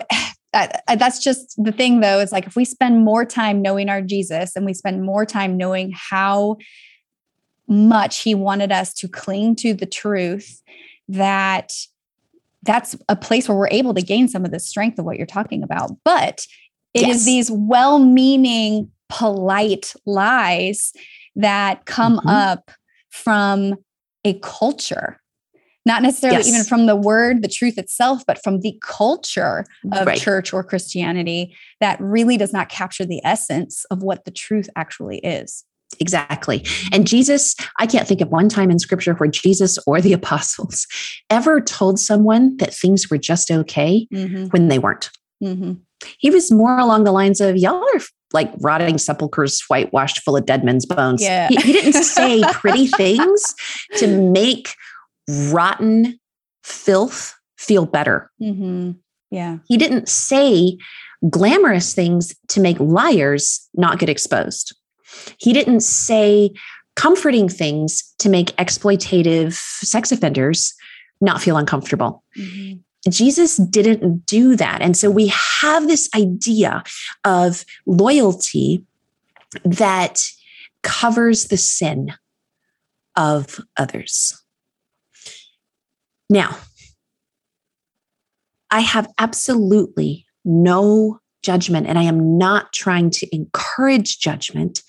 that's 0.53 1.19
just 1.19 1.62
the 1.62 1.73
thing 1.73 2.01
though. 2.01 2.21
It's 2.21 2.31
like 2.31 2.47
if 2.47 2.55
we 2.55 2.64
spend 2.64 3.05
more 3.05 3.25
time 3.25 3.61
knowing 3.61 3.88
our 3.88 4.01
Jesus 4.01 4.55
and 4.55 4.64
we 4.64 4.73
spend 4.73 5.03
more 5.03 5.27
time 5.27 5.57
knowing 5.57 5.93
how 5.93 6.59
much 7.67 8.21
he 8.21 8.37
wanted 8.37 8.71
us 8.71 8.95
to 8.95 9.09
cling 9.09 9.57
to 9.57 9.75
the 9.75 9.87
truth, 9.87 10.62
that 11.09 11.73
that's 12.62 12.97
a 13.09 13.17
place 13.17 13.49
where 13.49 13.59
we're 13.59 13.69
able 13.69 13.95
to 13.95 14.01
gain 14.01 14.29
some 14.29 14.45
of 14.45 14.51
the 14.51 14.61
strength 14.61 14.99
of 14.99 15.05
what 15.05 15.19
you're 15.19 15.27
talking 15.27 15.62
about. 15.62 15.90
But 16.05 16.47
it 16.94 17.02
yes. 17.02 17.16
is 17.16 17.24
these 17.26 17.50
well 17.50 17.98
meaning, 17.98 18.90
polite 19.09 19.94
lies 20.07 20.92
that 21.37 21.85
come 21.85 22.18
mm-hmm. 22.18 22.28
up 22.28 22.70
from 23.11 23.74
a 24.24 24.38
culture 24.40 25.20
not 25.87 26.02
necessarily 26.02 26.38
yes. 26.38 26.48
even 26.48 26.64
from 26.64 26.87
the 26.87 26.96
word, 26.96 27.42
the 27.42 27.48
truth 27.48 27.76
itself, 27.76 28.24
but 28.26 28.42
from 28.42 28.61
the 28.61 28.78
culture 28.83 29.66
of 29.92 30.07
right. 30.07 30.18
church 30.18 30.52
or 30.52 30.64
Christianity 30.64 31.54
that 31.80 32.00
really 32.00 32.37
does 32.37 32.52
not 32.52 32.68
capture 32.68 33.04
the 33.04 33.20
essence 33.24 33.85
of 33.90 34.02
what 34.02 34.24
the 34.24 34.30
truth 34.30 34.68
actually 34.76 35.18
is. 35.18 35.64
Exactly. 36.00 36.64
And 36.90 37.07
Jesus, 37.07 37.54
I 37.78 37.87
can't 37.87 38.09
think 38.09 38.20
of 38.20 38.30
one 38.30 38.48
time 38.48 38.70
in 38.70 38.78
scripture 38.78 39.14
where 39.14 39.28
Jesus 39.28 39.78
or 39.87 40.00
the 40.00 40.12
apostles 40.14 40.87
ever 41.28 41.61
told 41.61 41.98
someone 41.98 42.57
that 42.57 42.74
things 42.74 43.11
were 43.11 43.18
just 43.18 43.50
okay 43.50 44.07
mm-hmm. 44.12 44.46
when 44.46 44.68
they 44.68 44.78
weren't. 44.78 45.11
Mm-hmm. 45.42 45.74
He 46.19 46.31
was 46.31 46.51
more 46.51 46.79
along 46.79 47.05
the 47.05 47.12
lines 47.12 47.40
of, 47.40 47.57
y'all 47.57 47.83
are 47.95 48.01
like 48.33 48.53
rotting 48.59 48.99
sepulchres 48.99 49.62
whitewashed 49.69 50.21
full 50.23 50.37
of 50.37 50.47
dead 50.47 50.64
men's 50.64 50.87
bones. 50.87 51.23
Yeah. 51.23 51.49
He, 51.49 51.57
he 51.57 51.73
didn't 51.73 51.93
say 52.03 52.43
pretty 52.53 52.88
things 52.88 53.55
to 53.99 54.07
make 54.07 54.75
rotten 55.51 56.19
filth 56.62 57.35
feel 57.57 57.87
better. 57.87 58.31
Mm-hmm. 58.43 58.93
Yeah. 59.31 59.59
He 59.67 59.77
didn't 59.77 60.09
say 60.09 60.77
glamorous 61.31 61.95
things 61.95 62.35
to 62.49 62.61
make 62.61 62.79
liars 62.79 63.69
not 63.75 63.99
get 63.99 64.09
exposed. 64.09 64.77
He 65.38 65.53
didn't 65.53 65.81
say 65.81 66.51
comforting 66.97 67.49
things 67.49 68.14
to 68.19 68.29
make 68.29 68.55
exploitative 68.57 69.53
sex 69.55 70.12
offenders 70.12 70.75
not 71.21 71.40
feel 71.40 71.57
uncomfortable. 71.57 72.23
Mm-hmm. 72.38 72.81
Jesus 73.09 73.57
didn't 73.57 74.27
do 74.27 74.57
that. 74.57 74.81
And 74.81 74.97
so 74.97 75.11
we 75.11 75.33
have 75.61 75.87
this 75.87 76.09
idea 76.14 76.83
of 77.25 77.64
loyalty 77.87 78.85
that 79.64 80.23
covers 80.83 81.47
the 81.47 81.57
sin 81.57 82.12
of 83.17 83.61
others. 83.77 84.40
Now, 86.31 86.57
I 88.71 88.81
have 88.81 89.09
absolutely 89.19 90.27
no 90.45 91.21
judgment, 91.43 91.87
and 91.87 91.99
I 91.99 92.03
am 92.05 92.38
not 92.38 92.73
trying 92.73 93.11
to 93.11 93.35
encourage 93.35 94.19
judgment 94.19 94.83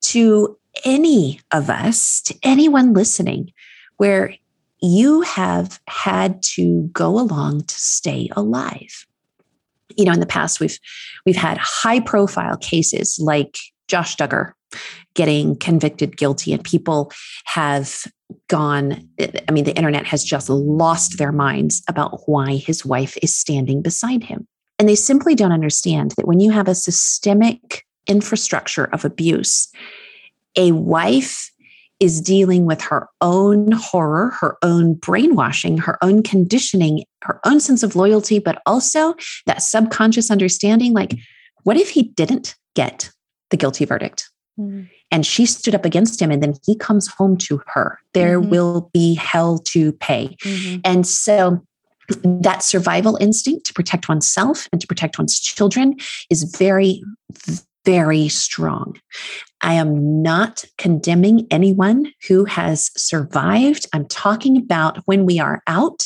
to 0.00 0.58
any 0.84 1.40
of 1.52 1.70
us, 1.70 2.20
to 2.22 2.34
anyone 2.42 2.92
listening, 2.92 3.52
where 3.98 4.34
you 4.80 5.22
have 5.22 5.80
had 5.88 6.42
to 6.42 6.82
go 6.92 7.18
along 7.18 7.64
to 7.64 7.74
stay 7.74 8.28
alive. 8.36 9.06
you 9.96 10.04
know, 10.04 10.12
in 10.12 10.20
the 10.20 10.26
past 10.26 10.60
we've 10.60 10.78
we've 11.24 11.36
had 11.36 11.58
high 11.58 12.00
profile 12.00 12.56
cases 12.56 13.18
like 13.20 13.58
Josh 13.86 14.16
Duggar 14.16 14.52
getting 15.14 15.56
convicted 15.56 16.16
guilty 16.16 16.52
and 16.52 16.64
people 16.64 17.12
have 17.44 18.04
gone 18.48 19.08
i 19.20 19.52
mean 19.52 19.64
the 19.64 19.76
internet 19.76 20.06
has 20.06 20.24
just 20.24 20.48
lost 20.48 21.18
their 21.18 21.32
minds 21.32 21.82
about 21.88 22.20
why 22.26 22.56
his 22.56 22.84
wife 22.84 23.16
is 23.22 23.36
standing 23.36 23.82
beside 23.82 24.24
him 24.24 24.46
and 24.78 24.88
they 24.88 24.94
simply 24.94 25.34
don't 25.34 25.52
understand 25.52 26.12
that 26.16 26.26
when 26.26 26.40
you 26.40 26.50
have 26.50 26.68
a 26.68 26.74
systemic 26.74 27.84
infrastructure 28.06 28.86
of 28.86 29.04
abuse 29.04 29.68
a 30.56 30.72
wife 30.72 31.52
is 32.00 32.20
dealing 32.20 32.66
with 32.66 32.80
her 32.82 33.08
own 33.20 33.72
horror, 33.72 34.30
her 34.40 34.56
own 34.62 34.94
brainwashing, 34.94 35.78
her 35.78 35.96
own 36.02 36.22
conditioning, 36.22 37.04
her 37.22 37.40
own 37.44 37.60
sense 37.60 37.82
of 37.82 37.96
loyalty, 37.96 38.38
but 38.38 38.60
also 38.66 39.14
that 39.46 39.62
subconscious 39.62 40.30
understanding 40.30 40.92
like, 40.92 41.14
what 41.62 41.76
if 41.76 41.90
he 41.90 42.02
didn't 42.02 42.56
get 42.74 43.10
the 43.50 43.56
guilty 43.56 43.84
verdict? 43.84 44.30
Mm-hmm. 44.58 44.82
And 45.10 45.24
she 45.24 45.46
stood 45.46 45.74
up 45.74 45.84
against 45.84 46.20
him, 46.20 46.30
and 46.30 46.42
then 46.42 46.54
he 46.66 46.76
comes 46.76 47.06
home 47.06 47.36
to 47.38 47.60
her. 47.68 47.98
There 48.14 48.40
mm-hmm. 48.40 48.50
will 48.50 48.90
be 48.92 49.14
hell 49.14 49.58
to 49.66 49.92
pay. 49.92 50.36
Mm-hmm. 50.42 50.80
And 50.84 51.06
so 51.06 51.64
that 52.24 52.62
survival 52.62 53.16
instinct 53.20 53.66
to 53.66 53.72
protect 53.72 54.08
oneself 54.08 54.68
and 54.72 54.80
to 54.80 54.86
protect 54.86 55.18
one's 55.18 55.38
children 55.38 55.96
is 56.30 56.42
very, 56.42 57.02
very 57.84 58.28
strong. 58.28 58.98
I 59.64 59.72
am 59.74 60.22
not 60.22 60.64
condemning 60.76 61.46
anyone 61.50 62.12
who 62.28 62.44
has 62.44 62.90
survived. 63.00 63.86
I'm 63.94 64.06
talking 64.06 64.58
about 64.58 64.98
when 65.06 65.24
we 65.24 65.40
are 65.40 65.62
out 65.66 66.04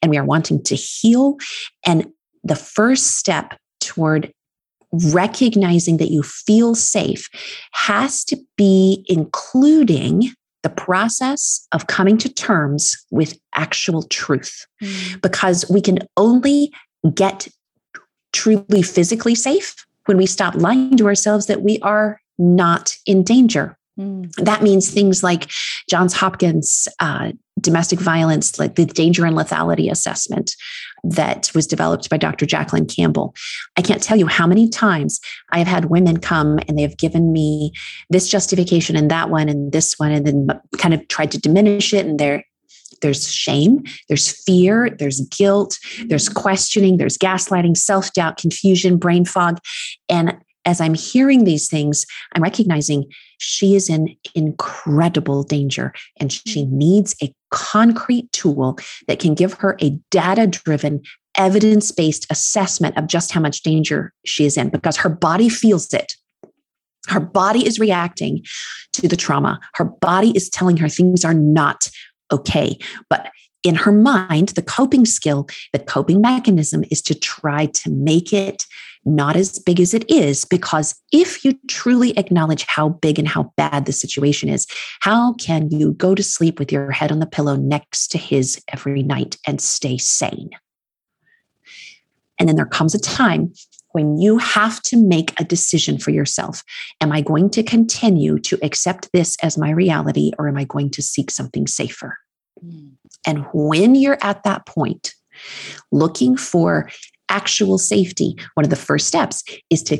and 0.00 0.10
we 0.10 0.16
are 0.16 0.24
wanting 0.24 0.62
to 0.62 0.76
heal. 0.76 1.36
And 1.84 2.06
the 2.44 2.54
first 2.54 3.18
step 3.18 3.58
toward 3.80 4.32
recognizing 4.92 5.96
that 5.96 6.12
you 6.12 6.22
feel 6.22 6.76
safe 6.76 7.28
has 7.72 8.24
to 8.26 8.36
be 8.56 9.04
including 9.08 10.30
the 10.62 10.70
process 10.70 11.66
of 11.72 11.88
coming 11.88 12.16
to 12.18 12.32
terms 12.32 12.96
with 13.10 13.36
actual 13.56 14.04
truth. 14.04 14.66
Mm. 14.82 15.20
Because 15.20 15.68
we 15.68 15.80
can 15.80 15.98
only 16.16 16.72
get 17.12 17.48
truly 18.32 18.82
physically 18.82 19.34
safe 19.34 19.74
when 20.06 20.16
we 20.16 20.26
stop 20.26 20.54
lying 20.54 20.96
to 20.96 21.06
ourselves 21.06 21.46
that 21.46 21.62
we 21.62 21.78
are 21.80 22.19
not 22.40 22.96
in 23.06 23.22
danger. 23.22 23.76
Mm. 23.98 24.32
That 24.36 24.62
means 24.62 24.90
things 24.90 25.22
like 25.22 25.50
Johns 25.88 26.14
Hopkins 26.14 26.88
uh, 27.00 27.32
domestic 27.60 28.00
violence, 28.00 28.58
like 28.58 28.76
the 28.76 28.86
danger 28.86 29.26
and 29.26 29.36
lethality 29.36 29.90
assessment 29.90 30.56
that 31.04 31.50
was 31.54 31.66
developed 31.66 32.08
by 32.08 32.16
Dr. 32.16 32.46
Jacqueline 32.46 32.86
Campbell. 32.86 33.34
I 33.76 33.82
can't 33.82 34.02
tell 34.02 34.16
you 34.16 34.26
how 34.26 34.46
many 34.46 34.68
times 34.68 35.20
I 35.52 35.58
have 35.58 35.66
had 35.66 35.86
women 35.86 36.18
come 36.18 36.58
and 36.66 36.78
they 36.78 36.82
have 36.82 36.96
given 36.96 37.32
me 37.32 37.72
this 38.08 38.28
justification 38.28 38.96
and 38.96 39.10
that 39.10 39.28
one 39.28 39.48
and 39.48 39.72
this 39.72 39.94
one, 39.98 40.12
and 40.12 40.26
then 40.26 40.48
kind 40.78 40.94
of 40.94 41.06
tried 41.08 41.30
to 41.32 41.38
diminish 41.38 41.92
it. 41.92 42.06
And 42.06 42.18
they're 42.18 42.44
there's 43.02 43.32
shame, 43.32 43.82
there's 44.08 44.30
fear, 44.44 44.90
there's 44.98 45.20
guilt, 45.30 45.78
there's 46.06 46.28
questioning, 46.28 46.98
there's 46.98 47.16
gaslighting, 47.16 47.76
self 47.76 48.12
doubt, 48.12 48.36
confusion, 48.36 48.98
brain 48.98 49.24
fog. 49.24 49.58
And 50.08 50.36
as 50.64 50.80
I'm 50.80 50.94
hearing 50.94 51.44
these 51.44 51.68
things, 51.68 52.06
I'm 52.34 52.42
recognizing 52.42 53.10
she 53.38 53.74
is 53.74 53.88
in 53.88 54.14
incredible 54.34 55.42
danger 55.42 55.92
and 56.18 56.32
she 56.32 56.64
mm. 56.64 56.70
needs 56.70 57.14
a 57.22 57.34
concrete 57.50 58.30
tool 58.32 58.78
that 59.08 59.18
can 59.18 59.34
give 59.34 59.54
her 59.54 59.76
a 59.80 59.90
data 60.10 60.46
driven, 60.46 61.02
evidence 61.34 61.90
based 61.92 62.26
assessment 62.30 62.96
of 62.98 63.06
just 63.06 63.32
how 63.32 63.40
much 63.40 63.62
danger 63.62 64.12
she 64.26 64.44
is 64.44 64.56
in 64.56 64.68
because 64.68 64.98
her 64.98 65.08
body 65.08 65.48
feels 65.48 65.92
it. 65.94 66.14
Her 67.08 67.20
body 67.20 67.66
is 67.66 67.80
reacting 67.80 68.44
to 68.92 69.08
the 69.08 69.16
trauma. 69.16 69.58
Her 69.74 69.86
body 69.86 70.32
is 70.32 70.50
telling 70.50 70.76
her 70.76 70.88
things 70.88 71.24
are 71.24 71.34
not 71.34 71.90
okay. 72.30 72.78
But 73.08 73.30
in 73.62 73.74
her 73.74 73.92
mind, 73.92 74.50
the 74.50 74.62
coping 74.62 75.04
skill, 75.04 75.46
the 75.72 75.78
coping 75.78 76.20
mechanism 76.20 76.84
is 76.90 77.02
to 77.02 77.14
try 77.14 77.66
to 77.66 77.90
make 77.90 78.32
it 78.32 78.66
not 79.04 79.36
as 79.36 79.58
big 79.58 79.80
as 79.80 79.94
it 79.94 80.08
is. 80.10 80.44
Because 80.44 80.94
if 81.12 81.44
you 81.44 81.58
truly 81.68 82.16
acknowledge 82.18 82.64
how 82.66 82.90
big 82.90 83.18
and 83.18 83.28
how 83.28 83.52
bad 83.56 83.86
the 83.86 83.92
situation 83.92 84.48
is, 84.48 84.66
how 85.00 85.34
can 85.34 85.70
you 85.70 85.92
go 85.92 86.14
to 86.14 86.22
sleep 86.22 86.58
with 86.58 86.70
your 86.70 86.90
head 86.90 87.12
on 87.12 87.18
the 87.18 87.26
pillow 87.26 87.56
next 87.56 88.08
to 88.08 88.18
his 88.18 88.62
every 88.72 89.02
night 89.02 89.36
and 89.46 89.60
stay 89.60 89.98
sane? 89.98 90.50
And 92.38 92.48
then 92.48 92.56
there 92.56 92.66
comes 92.66 92.94
a 92.94 93.00
time 93.00 93.52
when 93.92 94.18
you 94.18 94.38
have 94.38 94.80
to 94.82 94.96
make 94.96 95.38
a 95.38 95.44
decision 95.44 95.98
for 95.98 96.10
yourself. 96.10 96.62
Am 97.00 97.12
I 97.12 97.20
going 97.20 97.50
to 97.50 97.62
continue 97.62 98.38
to 98.40 98.58
accept 98.62 99.10
this 99.12 99.36
as 99.42 99.58
my 99.58 99.70
reality 99.70 100.30
or 100.38 100.48
am 100.48 100.56
I 100.56 100.64
going 100.64 100.90
to 100.90 101.02
seek 101.02 101.30
something 101.30 101.66
safer? 101.66 102.16
And 103.26 103.46
when 103.52 103.94
you're 103.94 104.18
at 104.22 104.42
that 104.44 104.66
point, 104.66 105.14
looking 105.92 106.36
for 106.36 106.90
actual 107.28 107.78
safety, 107.78 108.36
one 108.54 108.64
of 108.64 108.70
the 108.70 108.76
first 108.76 109.06
steps 109.06 109.42
is 109.70 109.82
to, 109.84 109.96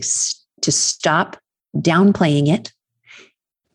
to 0.62 0.72
stop 0.72 1.36
downplaying 1.76 2.48
it 2.48 2.72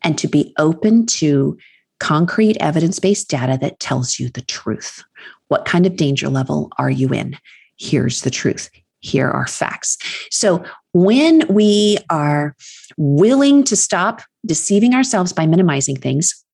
and 0.02 0.16
to 0.18 0.28
be 0.28 0.54
open 0.58 1.06
to 1.06 1.56
concrete 1.98 2.56
evidence 2.60 2.98
based 2.98 3.28
data 3.28 3.58
that 3.60 3.80
tells 3.80 4.18
you 4.18 4.28
the 4.28 4.42
truth. 4.42 5.02
What 5.48 5.64
kind 5.64 5.86
of 5.86 5.96
danger 5.96 6.28
level 6.28 6.70
are 6.78 6.90
you 6.90 7.08
in? 7.08 7.38
Here's 7.78 8.22
the 8.22 8.30
truth. 8.30 8.70
Here 9.00 9.30
are 9.30 9.46
facts. 9.46 9.98
So, 10.30 10.64
when 10.92 11.42
we 11.48 11.98
are 12.10 12.56
willing 12.96 13.62
to 13.64 13.76
stop 13.76 14.22
deceiving 14.44 14.94
ourselves 14.94 15.32
by 15.32 15.46
minimizing 15.46 15.96
things, 15.96 16.44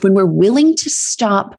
when 0.00 0.14
we're 0.14 0.24
willing 0.24 0.74
to 0.76 0.90
stop 0.90 1.56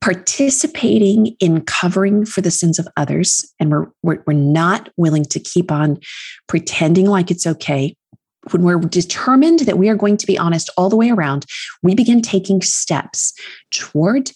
participating 0.00 1.34
in 1.40 1.62
covering 1.62 2.26
for 2.26 2.42
the 2.42 2.50
sins 2.50 2.78
of 2.78 2.86
others, 2.96 3.50
and 3.58 3.70
we're, 3.70 3.86
we're, 4.02 4.22
we're 4.26 4.34
not 4.34 4.90
willing 4.96 5.24
to 5.24 5.40
keep 5.40 5.72
on 5.72 5.98
pretending 6.46 7.06
like 7.06 7.30
it's 7.30 7.46
okay, 7.46 7.96
when 8.50 8.62
we're 8.62 8.78
determined 8.78 9.60
that 9.60 9.78
we 9.78 9.88
are 9.88 9.94
going 9.94 10.16
to 10.18 10.26
be 10.26 10.38
honest 10.38 10.70
all 10.76 10.90
the 10.90 10.96
way 10.96 11.10
around, 11.10 11.46
we 11.82 11.94
begin 11.94 12.20
taking 12.20 12.60
steps 12.60 13.32
toward 13.70 14.30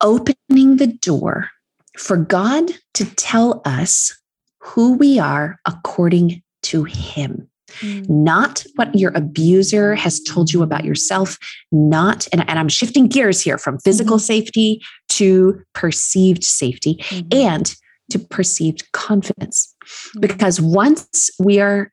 opening 0.00 0.76
the 0.76 0.98
door 1.00 1.50
for 1.96 2.16
God 2.16 2.70
to 2.94 3.04
tell 3.14 3.62
us 3.64 4.16
who 4.58 4.94
we 4.94 5.18
are 5.18 5.58
according 5.66 6.42
to 6.62 6.84
Him. 6.84 7.49
Mm. 7.80 8.08
Not 8.08 8.64
what 8.76 8.94
your 8.94 9.12
abuser 9.14 9.94
has 9.94 10.20
told 10.20 10.52
you 10.52 10.62
about 10.62 10.84
yourself, 10.84 11.38
not, 11.72 12.26
and, 12.32 12.48
and 12.48 12.58
I'm 12.58 12.68
shifting 12.68 13.06
gears 13.06 13.40
here 13.40 13.58
from 13.58 13.78
physical 13.78 14.16
mm-hmm. 14.16 14.24
safety 14.24 14.82
to 15.10 15.60
perceived 15.74 16.44
safety 16.44 16.96
mm-hmm. 17.08 17.28
and 17.32 17.74
to 18.10 18.18
perceived 18.18 18.90
confidence. 18.92 19.74
Mm-hmm. 19.84 20.20
Because 20.20 20.60
once 20.60 21.30
we 21.38 21.60
are 21.60 21.90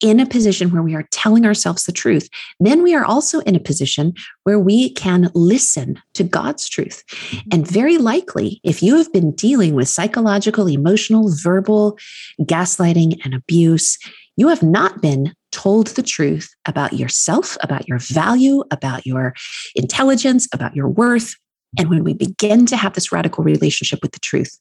in 0.00 0.18
a 0.18 0.26
position 0.26 0.70
where 0.70 0.82
we 0.82 0.94
are 0.94 1.06
telling 1.10 1.44
ourselves 1.44 1.84
the 1.84 1.92
truth, 1.92 2.28
then 2.58 2.82
we 2.82 2.94
are 2.94 3.04
also 3.04 3.40
in 3.40 3.54
a 3.54 3.60
position 3.60 4.14
where 4.44 4.58
we 4.58 4.90
can 4.94 5.30
listen 5.34 6.00
to 6.14 6.24
God's 6.24 6.68
truth. 6.68 7.04
Mm-hmm. 7.08 7.48
And 7.52 7.70
very 7.70 7.98
likely, 7.98 8.60
if 8.64 8.82
you 8.82 8.96
have 8.96 9.12
been 9.12 9.32
dealing 9.32 9.74
with 9.74 9.88
psychological, 9.88 10.68
emotional, 10.68 11.30
verbal 11.42 11.98
gaslighting 12.40 13.20
and 13.24 13.34
abuse, 13.34 13.98
you 14.40 14.48
have 14.48 14.62
not 14.62 15.02
been 15.02 15.34
told 15.52 15.88
the 15.88 16.02
truth 16.02 16.54
about 16.64 16.94
yourself, 16.94 17.58
about 17.62 17.86
your 17.86 17.98
value, 17.98 18.64
about 18.70 19.04
your 19.04 19.34
intelligence, 19.74 20.48
about 20.54 20.74
your 20.74 20.88
worth. 20.88 21.34
And 21.78 21.90
when 21.90 22.02
we 22.02 22.14
begin 22.14 22.64
to 22.66 22.76
have 22.78 22.94
this 22.94 23.12
radical 23.12 23.44
relationship 23.44 23.98
with 24.00 24.12
the 24.12 24.18
truth, 24.18 24.58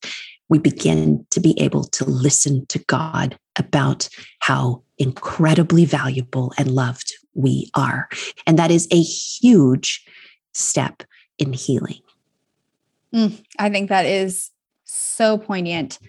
we 0.49 0.59
begin 0.59 1.25
to 1.31 1.39
be 1.39 1.57
able 1.61 1.85
to 1.85 2.03
listen 2.03 2.65
to 2.65 2.79
God 2.79 3.39
about 3.55 4.09
how 4.39 4.83
incredibly 4.97 5.85
valuable 5.85 6.51
and 6.57 6.69
loved 6.69 7.13
we 7.33 7.71
are. 7.73 8.09
And 8.45 8.59
that 8.59 8.71
is 8.71 8.85
a 8.91 9.01
huge 9.01 10.05
step 10.53 11.03
in 11.37 11.53
healing. 11.53 12.01
Mm, 13.15 13.41
I 13.57 13.69
think 13.69 13.87
that 13.87 14.05
is 14.05 14.51
so 14.83 15.37
poignant 15.37 15.99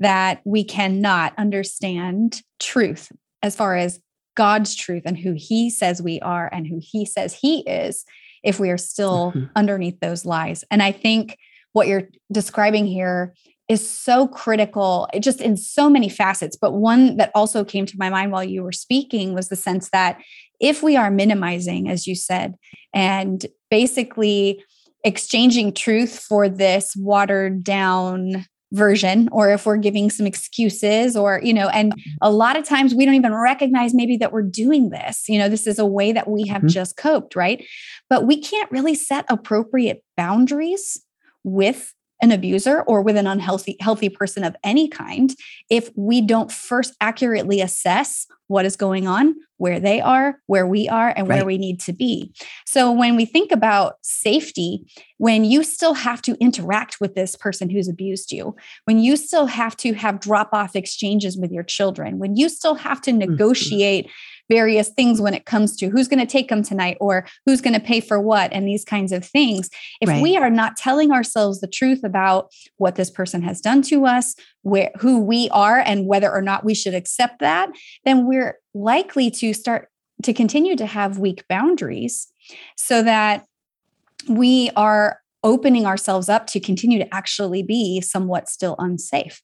that 0.00 0.40
we 0.44 0.64
cannot 0.64 1.34
understand 1.38 2.42
truth 2.58 3.12
as 3.42 3.54
far 3.54 3.76
as 3.76 4.00
God's 4.34 4.74
truth 4.74 5.02
and 5.04 5.18
who 5.18 5.34
he 5.36 5.70
says 5.70 6.02
we 6.02 6.20
are 6.20 6.48
and 6.52 6.66
who 6.66 6.80
he 6.80 7.04
says 7.04 7.34
he 7.34 7.60
is 7.60 8.04
if 8.42 8.58
we 8.58 8.70
are 8.70 8.78
still 8.78 9.32
mm-hmm. 9.32 9.46
underneath 9.54 10.00
those 10.00 10.24
lies. 10.24 10.64
And 10.70 10.82
I 10.82 10.92
think 10.92 11.38
what 11.72 11.86
you're 11.86 12.08
describing 12.32 12.86
here 12.86 13.34
is 13.68 13.88
so 13.88 14.26
critical, 14.26 15.08
just 15.20 15.40
in 15.40 15.56
so 15.56 15.88
many 15.88 16.08
facets. 16.08 16.56
But 16.56 16.72
one 16.72 17.18
that 17.18 17.30
also 17.34 17.64
came 17.64 17.86
to 17.86 17.98
my 17.98 18.10
mind 18.10 18.32
while 18.32 18.42
you 18.42 18.64
were 18.64 18.72
speaking 18.72 19.32
was 19.32 19.48
the 19.48 19.56
sense 19.56 19.90
that 19.90 20.20
if 20.58 20.82
we 20.82 20.96
are 20.96 21.10
minimizing, 21.10 21.88
as 21.88 22.06
you 22.06 22.16
said, 22.16 22.54
and 22.92 23.46
basically 23.70 24.64
exchanging 25.04 25.72
truth 25.72 26.18
for 26.18 26.48
this 26.48 26.94
watered 26.96 27.62
down 27.62 28.44
version 28.72 29.28
or 29.32 29.50
if 29.50 29.66
we're 29.66 29.76
giving 29.76 30.10
some 30.10 30.26
excuses 30.26 31.16
or 31.16 31.40
you 31.42 31.52
know 31.52 31.68
and 31.68 31.92
a 32.22 32.30
lot 32.30 32.56
of 32.56 32.64
times 32.64 32.94
we 32.94 33.04
don't 33.04 33.14
even 33.14 33.34
recognize 33.34 33.94
maybe 33.94 34.16
that 34.16 34.32
we're 34.32 34.42
doing 34.42 34.90
this. 34.90 35.28
You 35.28 35.38
know 35.38 35.48
this 35.48 35.66
is 35.66 35.78
a 35.78 35.86
way 35.86 36.12
that 36.12 36.28
we 36.28 36.46
have 36.46 36.60
mm-hmm. 36.60 36.68
just 36.68 36.96
coped 36.96 37.34
right? 37.34 37.64
But 38.08 38.26
we 38.26 38.40
can't 38.40 38.70
really 38.70 38.94
set 38.94 39.24
appropriate 39.28 40.02
boundaries 40.16 41.00
with 41.44 41.94
an 42.22 42.32
abuser 42.32 42.82
or 42.82 43.02
with 43.02 43.16
an 43.16 43.26
unhealthy 43.26 43.76
healthy 43.80 44.08
person 44.08 44.44
of 44.44 44.56
any 44.62 44.88
kind 44.88 45.34
if 45.68 45.90
we 45.96 46.20
don't 46.20 46.52
first 46.52 46.94
accurately 47.00 47.60
assess 47.60 48.26
what 48.46 48.64
is 48.64 48.76
going 48.76 49.06
on 49.06 49.34
where 49.58 49.78
they 49.78 50.00
are 50.00 50.38
where 50.46 50.66
we 50.66 50.88
are 50.88 51.14
and 51.16 51.28
right. 51.28 51.36
where 51.36 51.46
we 51.46 51.58
need 51.58 51.80
to 51.80 51.92
be 51.92 52.32
so 52.66 52.90
when 52.92 53.16
we 53.16 53.24
think 53.24 53.52
about 53.52 53.94
safety 54.02 54.84
when 55.18 55.44
you 55.44 55.62
still 55.62 55.94
have 55.94 56.20
to 56.20 56.36
interact 56.40 57.00
with 57.00 57.14
this 57.14 57.36
person 57.36 57.70
who's 57.70 57.88
abused 57.88 58.32
you 58.32 58.54
when 58.84 58.98
you 58.98 59.16
still 59.16 59.46
have 59.46 59.76
to 59.76 59.92
have 59.94 60.20
drop 60.20 60.50
off 60.52 60.76
exchanges 60.76 61.36
with 61.36 61.50
your 61.50 61.64
children 61.64 62.18
when 62.18 62.36
you 62.36 62.48
still 62.48 62.74
have 62.74 63.00
to 63.00 63.10
mm-hmm. 63.10 63.30
negotiate 63.30 64.10
various 64.50 64.88
things 64.90 65.20
when 65.20 65.32
it 65.32 65.46
comes 65.46 65.76
to 65.76 65.88
who's 65.88 66.08
going 66.08 66.18
to 66.18 66.26
take 66.26 66.48
them 66.48 66.62
tonight 66.62 66.98
or 67.00 67.24
who's 67.46 67.60
going 67.60 67.72
to 67.72 67.80
pay 67.80 68.00
for 68.00 68.20
what 68.20 68.52
and 68.52 68.66
these 68.66 68.84
kinds 68.84 69.12
of 69.12 69.24
things. 69.24 69.70
If 70.00 70.08
right. 70.08 70.22
we 70.22 70.36
are 70.36 70.50
not 70.50 70.76
telling 70.76 71.12
ourselves 71.12 71.60
the 71.60 71.68
truth 71.68 72.04
about 72.04 72.50
what 72.76 72.96
this 72.96 73.10
person 73.10 73.42
has 73.42 73.60
done 73.60 73.80
to 73.82 74.04
us, 74.04 74.34
where 74.62 74.90
who 74.98 75.20
we 75.20 75.48
are 75.50 75.78
and 75.78 76.06
whether 76.06 76.30
or 76.30 76.42
not 76.42 76.64
we 76.64 76.74
should 76.74 76.94
accept 76.94 77.38
that, 77.38 77.70
then 78.04 78.26
we're 78.26 78.58
likely 78.74 79.30
to 79.30 79.54
start 79.54 79.88
to 80.24 80.34
continue 80.34 80.76
to 80.76 80.84
have 80.84 81.18
weak 81.18 81.44
boundaries 81.48 82.30
so 82.76 83.02
that 83.02 83.46
we 84.28 84.70
are 84.76 85.20
opening 85.42 85.86
ourselves 85.86 86.28
up 86.28 86.46
to 86.48 86.60
continue 86.60 86.98
to 86.98 87.14
actually 87.14 87.62
be 87.62 88.00
somewhat 88.00 88.48
still 88.48 88.76
unsafe 88.78 89.40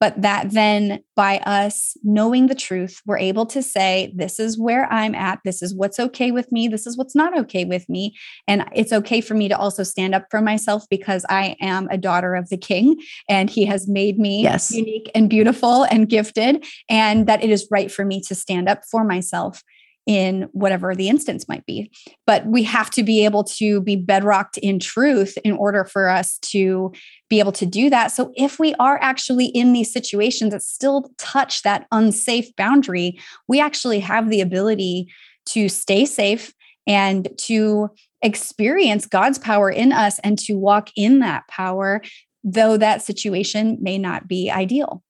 but 0.00 0.20
that 0.22 0.50
then 0.50 1.04
by 1.14 1.38
us 1.40 1.94
knowing 2.02 2.46
the 2.46 2.54
truth, 2.54 3.02
we're 3.04 3.18
able 3.18 3.44
to 3.46 3.62
say, 3.62 4.12
This 4.16 4.40
is 4.40 4.58
where 4.58 4.90
I'm 4.90 5.14
at. 5.14 5.40
This 5.44 5.62
is 5.62 5.74
what's 5.74 6.00
okay 6.00 6.30
with 6.30 6.50
me. 6.50 6.66
This 6.66 6.86
is 6.86 6.96
what's 6.96 7.14
not 7.14 7.38
okay 7.40 7.66
with 7.66 7.88
me. 7.88 8.16
And 8.48 8.64
it's 8.74 8.92
okay 8.92 9.20
for 9.20 9.34
me 9.34 9.48
to 9.48 9.58
also 9.58 9.82
stand 9.82 10.14
up 10.14 10.26
for 10.30 10.40
myself 10.40 10.86
because 10.90 11.26
I 11.28 11.56
am 11.60 11.86
a 11.90 11.98
daughter 11.98 12.34
of 12.34 12.48
the 12.48 12.56
king 12.56 12.96
and 13.28 13.50
he 13.50 13.66
has 13.66 13.86
made 13.86 14.18
me 14.18 14.42
yes. 14.42 14.72
unique 14.72 15.10
and 15.14 15.28
beautiful 15.28 15.84
and 15.84 16.08
gifted. 16.08 16.64
And 16.88 17.26
that 17.26 17.44
it 17.44 17.50
is 17.50 17.68
right 17.70 17.92
for 17.92 18.04
me 18.04 18.22
to 18.22 18.34
stand 18.34 18.68
up 18.68 18.84
for 18.90 19.04
myself 19.04 19.62
in 20.10 20.48
whatever 20.50 20.92
the 20.92 21.08
instance 21.08 21.48
might 21.48 21.64
be. 21.66 21.88
But 22.26 22.44
we 22.44 22.64
have 22.64 22.90
to 22.90 23.04
be 23.04 23.24
able 23.24 23.44
to 23.44 23.80
be 23.80 23.94
bedrocked 23.94 24.58
in 24.58 24.80
truth 24.80 25.38
in 25.44 25.52
order 25.52 25.84
for 25.84 26.08
us 26.08 26.38
to 26.38 26.92
be 27.28 27.38
able 27.38 27.52
to 27.52 27.64
do 27.64 27.88
that. 27.90 28.08
So 28.08 28.32
if 28.34 28.58
we 28.58 28.74
are 28.80 28.98
actually 29.00 29.46
in 29.46 29.72
these 29.72 29.92
situations 29.92 30.50
that 30.50 30.62
still 30.62 31.12
touch 31.16 31.62
that 31.62 31.86
unsafe 31.92 32.56
boundary, 32.56 33.20
we 33.46 33.60
actually 33.60 34.00
have 34.00 34.30
the 34.30 34.40
ability 34.40 35.06
to 35.46 35.68
stay 35.68 36.04
safe 36.04 36.52
and 36.88 37.28
to 37.42 37.88
experience 38.20 39.06
God's 39.06 39.38
power 39.38 39.70
in 39.70 39.92
us 39.92 40.18
and 40.24 40.36
to 40.40 40.54
walk 40.54 40.90
in 40.96 41.20
that 41.20 41.46
power, 41.46 42.02
though 42.42 42.76
that 42.76 43.00
situation 43.00 43.78
may 43.80 43.96
not 43.96 44.26
be 44.26 44.50
ideal. 44.50 45.04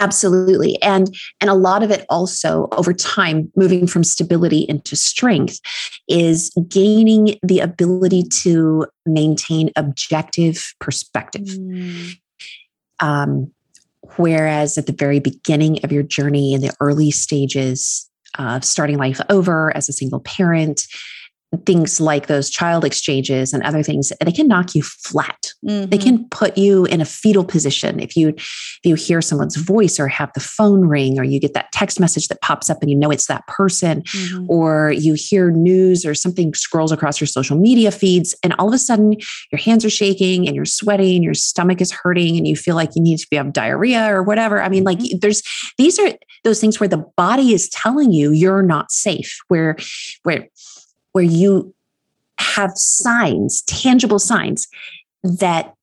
Absolutely. 0.00 0.80
And 0.82 1.14
and 1.40 1.50
a 1.50 1.54
lot 1.54 1.82
of 1.82 1.90
it 1.90 2.06
also 2.08 2.68
over 2.72 2.92
time 2.92 3.52
moving 3.54 3.86
from 3.86 4.02
stability 4.02 4.60
into 4.68 4.96
strength 4.96 5.60
is 6.08 6.50
gaining 6.68 7.38
the 7.42 7.60
ability 7.60 8.24
to 8.42 8.86
maintain 9.04 9.70
objective 9.76 10.74
perspective. 10.80 11.42
Mm. 11.42 12.16
Um, 13.00 13.52
whereas 14.16 14.78
at 14.78 14.86
the 14.86 14.92
very 14.92 15.20
beginning 15.20 15.78
of 15.84 15.92
your 15.92 16.02
journey 16.02 16.54
in 16.54 16.62
the 16.62 16.74
early 16.80 17.10
stages 17.10 18.08
of 18.38 18.64
starting 18.64 18.96
life 18.96 19.20
over 19.28 19.74
as 19.76 19.88
a 19.88 19.92
single 19.92 20.20
parent, 20.20 20.82
things 21.66 22.00
like 22.00 22.28
those 22.28 22.48
child 22.48 22.84
exchanges 22.84 23.52
and 23.52 23.62
other 23.64 23.82
things 23.82 24.12
they 24.24 24.30
can 24.30 24.46
knock 24.46 24.74
you 24.74 24.82
flat 24.82 25.52
mm-hmm. 25.66 25.90
they 25.90 25.98
can 25.98 26.28
put 26.28 26.56
you 26.56 26.84
in 26.86 27.00
a 27.00 27.04
fetal 27.04 27.44
position 27.44 27.98
if 27.98 28.16
you 28.16 28.28
if 28.28 28.80
you 28.84 28.94
hear 28.94 29.20
someone's 29.20 29.56
voice 29.56 29.98
or 29.98 30.06
have 30.06 30.30
the 30.34 30.40
phone 30.40 30.84
ring 30.84 31.18
or 31.18 31.24
you 31.24 31.40
get 31.40 31.52
that 31.52 31.70
text 31.72 31.98
message 31.98 32.28
that 32.28 32.40
pops 32.40 32.70
up 32.70 32.78
and 32.82 32.90
you 32.90 32.96
know 32.96 33.10
it's 33.10 33.26
that 33.26 33.44
person 33.48 34.02
mm-hmm. 34.02 34.46
or 34.48 34.92
you 34.92 35.14
hear 35.14 35.50
news 35.50 36.06
or 36.06 36.14
something 36.14 36.54
scrolls 36.54 36.92
across 36.92 37.20
your 37.20 37.26
social 37.26 37.58
media 37.58 37.90
feeds 37.90 38.34
and 38.44 38.54
all 38.58 38.68
of 38.68 38.74
a 38.74 38.78
sudden 38.78 39.14
your 39.50 39.58
hands 39.58 39.84
are 39.84 39.90
shaking 39.90 40.46
and 40.46 40.54
you're 40.54 40.64
sweating 40.64 41.22
your 41.22 41.34
stomach 41.34 41.80
is 41.80 41.90
hurting 41.90 42.36
and 42.36 42.46
you 42.46 42.54
feel 42.54 42.76
like 42.76 42.94
you 42.94 43.02
need 43.02 43.18
to 43.18 43.26
be 43.28 43.36
have 43.36 43.52
diarrhea 43.52 44.14
or 44.14 44.22
whatever 44.22 44.62
i 44.62 44.68
mean 44.68 44.84
like 44.84 44.98
mm-hmm. 44.98 45.18
there's 45.20 45.42
these 45.78 45.98
are 45.98 46.12
those 46.44 46.60
things 46.60 46.78
where 46.78 46.88
the 46.88 47.04
body 47.16 47.52
is 47.52 47.68
telling 47.70 48.12
you 48.12 48.30
you're 48.30 48.62
not 48.62 48.92
safe 48.92 49.38
where 49.48 49.76
where 50.22 50.46
where 51.12 51.24
you 51.24 51.74
have 52.38 52.72
signs, 52.74 53.62
tangible 53.62 54.18
signs 54.18 54.66
that 55.22 55.74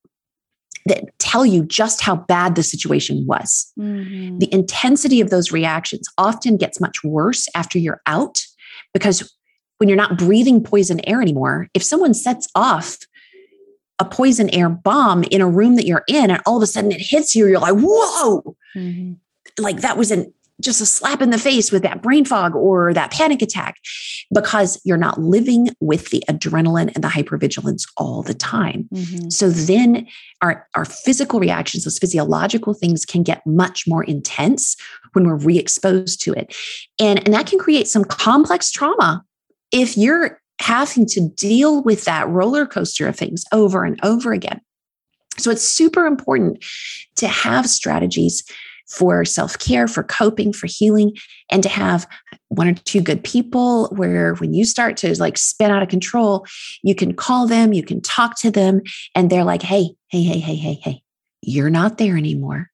that 0.86 1.04
tell 1.20 1.46
you 1.46 1.66
just 1.66 2.02
how 2.02 2.16
bad 2.16 2.56
the 2.56 2.64
situation 2.64 3.26
was. 3.28 3.72
Mm-hmm. 3.78 4.40
The 4.40 4.54
intensity 4.54 5.20
of 5.20 5.30
those 5.30 5.52
reactions 5.52 6.08
often 6.18 6.56
gets 6.56 6.80
much 6.80 7.04
worse 7.04 7.48
after 7.56 7.78
you're 7.78 8.02
out 8.08 8.46
because 8.94 9.34
when 9.80 9.90
you're 9.90 9.98
not 9.98 10.18
breathing 10.18 10.64
poison 10.64 11.02
air 11.06 11.22
anymore, 11.22 11.68
if 11.74 11.84
someone 11.84 12.14
sets 12.14 12.48
off 12.56 12.98
a 14.00 14.06
poison 14.06 14.50
air 14.52 14.70
bomb 14.70 15.24
in 15.24 15.42
a 15.42 15.50
room 15.50 15.76
that 15.76 15.86
you're 15.86 16.04
in 16.08 16.32
and 16.32 16.42
all 16.46 16.58
of 16.58 16.64
a 16.64 16.68
sudden 16.68 16.92
it 16.92 17.02
hits 17.02 17.36
you, 17.36 17.48
you're 17.48 17.60
like, 17.60 17.76
whoa. 17.76 18.56
Mm-hmm. 18.76 19.14
Like 19.62 19.82
that 19.82 19.98
was 19.98 20.12
an 20.12 20.34
just 20.62 20.82
a 20.82 20.86
slap 20.86 21.22
in 21.22 21.30
the 21.30 21.38
face 21.38 21.72
with 21.72 21.84
that 21.84 22.02
brain 22.02 22.26
fog 22.26 22.56
or 22.56 22.94
that 22.94 23.12
panic 23.12 23.42
attack 23.42 23.78
because 24.34 24.80
you're 24.84 24.98
not 24.98 25.20
living 25.20 25.70
with 25.80 26.10
the 26.10 26.24
adrenaline 26.30 26.94
and 26.96 27.04
the 27.04 27.08
hypervigilance 27.08 27.84
all 27.98 28.24
the 28.24 28.34
time. 28.34 28.88
Mm-hmm. 28.94 29.30
So 29.30 29.50
then 29.50 30.08
our, 30.42 30.68
our 30.74 30.86
physical 30.86 31.40
reactions, 31.40 31.84
those 31.84 32.00
physiological 32.00 32.74
things 32.74 33.06
can 33.06 33.24
get 33.24 33.46
much 33.46 33.88
more 33.88 34.04
intense 34.04 34.76
when 35.14 35.28
we're 35.28 35.36
re 35.36 35.58
exposed 35.58 36.22
to 36.24 36.34
it. 36.34 36.56
And, 37.00 37.20
and 37.26 37.34
that 37.34 37.48
can 37.48 37.60
create 37.60 37.88
some 37.88 38.04
complex 38.04 38.72
trauma 38.72 39.24
if 39.72 39.98
you're 39.98 40.40
having 40.60 41.06
to 41.06 41.30
deal 41.30 41.84
with 41.84 42.06
that 42.06 42.28
roller 42.28 42.66
coaster 42.66 43.08
of 43.08 43.16
things 43.16 43.44
over 43.52 43.84
and 43.84 44.00
over 44.04 44.34
again. 44.34 44.60
So 45.38 45.52
it's 45.52 45.64
super 45.64 46.08
important 46.08 46.66
to 47.18 47.28
have 47.28 47.70
strategies 47.70 48.44
for 48.88 49.26
self 49.26 49.58
care, 49.60 49.88
for 49.88 50.04
coping, 50.04 50.54
for 50.54 50.68
healing, 50.68 51.14
and 51.50 51.64
to 51.64 51.70
have 51.70 52.08
one 52.50 52.68
or 52.68 52.74
two 52.74 53.02
good 53.02 53.24
people 53.24 53.88
where 53.96 54.36
when 54.36 54.54
you 54.54 54.66
start 54.66 54.98
to 54.98 55.20
like 55.20 55.38
spin 55.38 55.72
out 55.72 55.84
of 55.84 55.90
control, 55.90 56.46
you 56.84 56.96
can 56.96 57.14
call 57.14 57.48
them, 57.48 57.74
you 57.74 57.84
can 57.84 58.02
talk 58.02 58.38
to 58.40 58.52
them, 58.52 58.82
and 59.16 59.30
they're 59.30 59.44
like, 59.44 59.62
hey, 59.62 59.90
hey, 60.10 60.24
hey, 60.24 60.40
hey, 60.40 60.56
hey, 60.56 60.80
hey, 60.84 61.02
you're 61.42 61.70
not 61.70 61.98
there 61.98 62.18
anymore. 62.18 62.70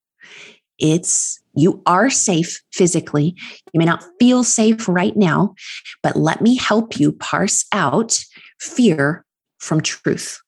It's 0.79 1.39
you 1.55 1.81
are 1.85 2.09
safe 2.09 2.61
physically. 2.71 3.35
You 3.73 3.77
may 3.77 3.85
not 3.85 4.03
feel 4.19 4.43
safe 4.43 4.87
right 4.87 5.15
now, 5.15 5.53
but 6.01 6.15
let 6.15 6.41
me 6.41 6.55
help 6.55 6.99
you 6.99 7.11
parse 7.11 7.65
out 7.71 8.23
fear 8.59 9.25
from 9.59 9.81
truth. 9.81 10.42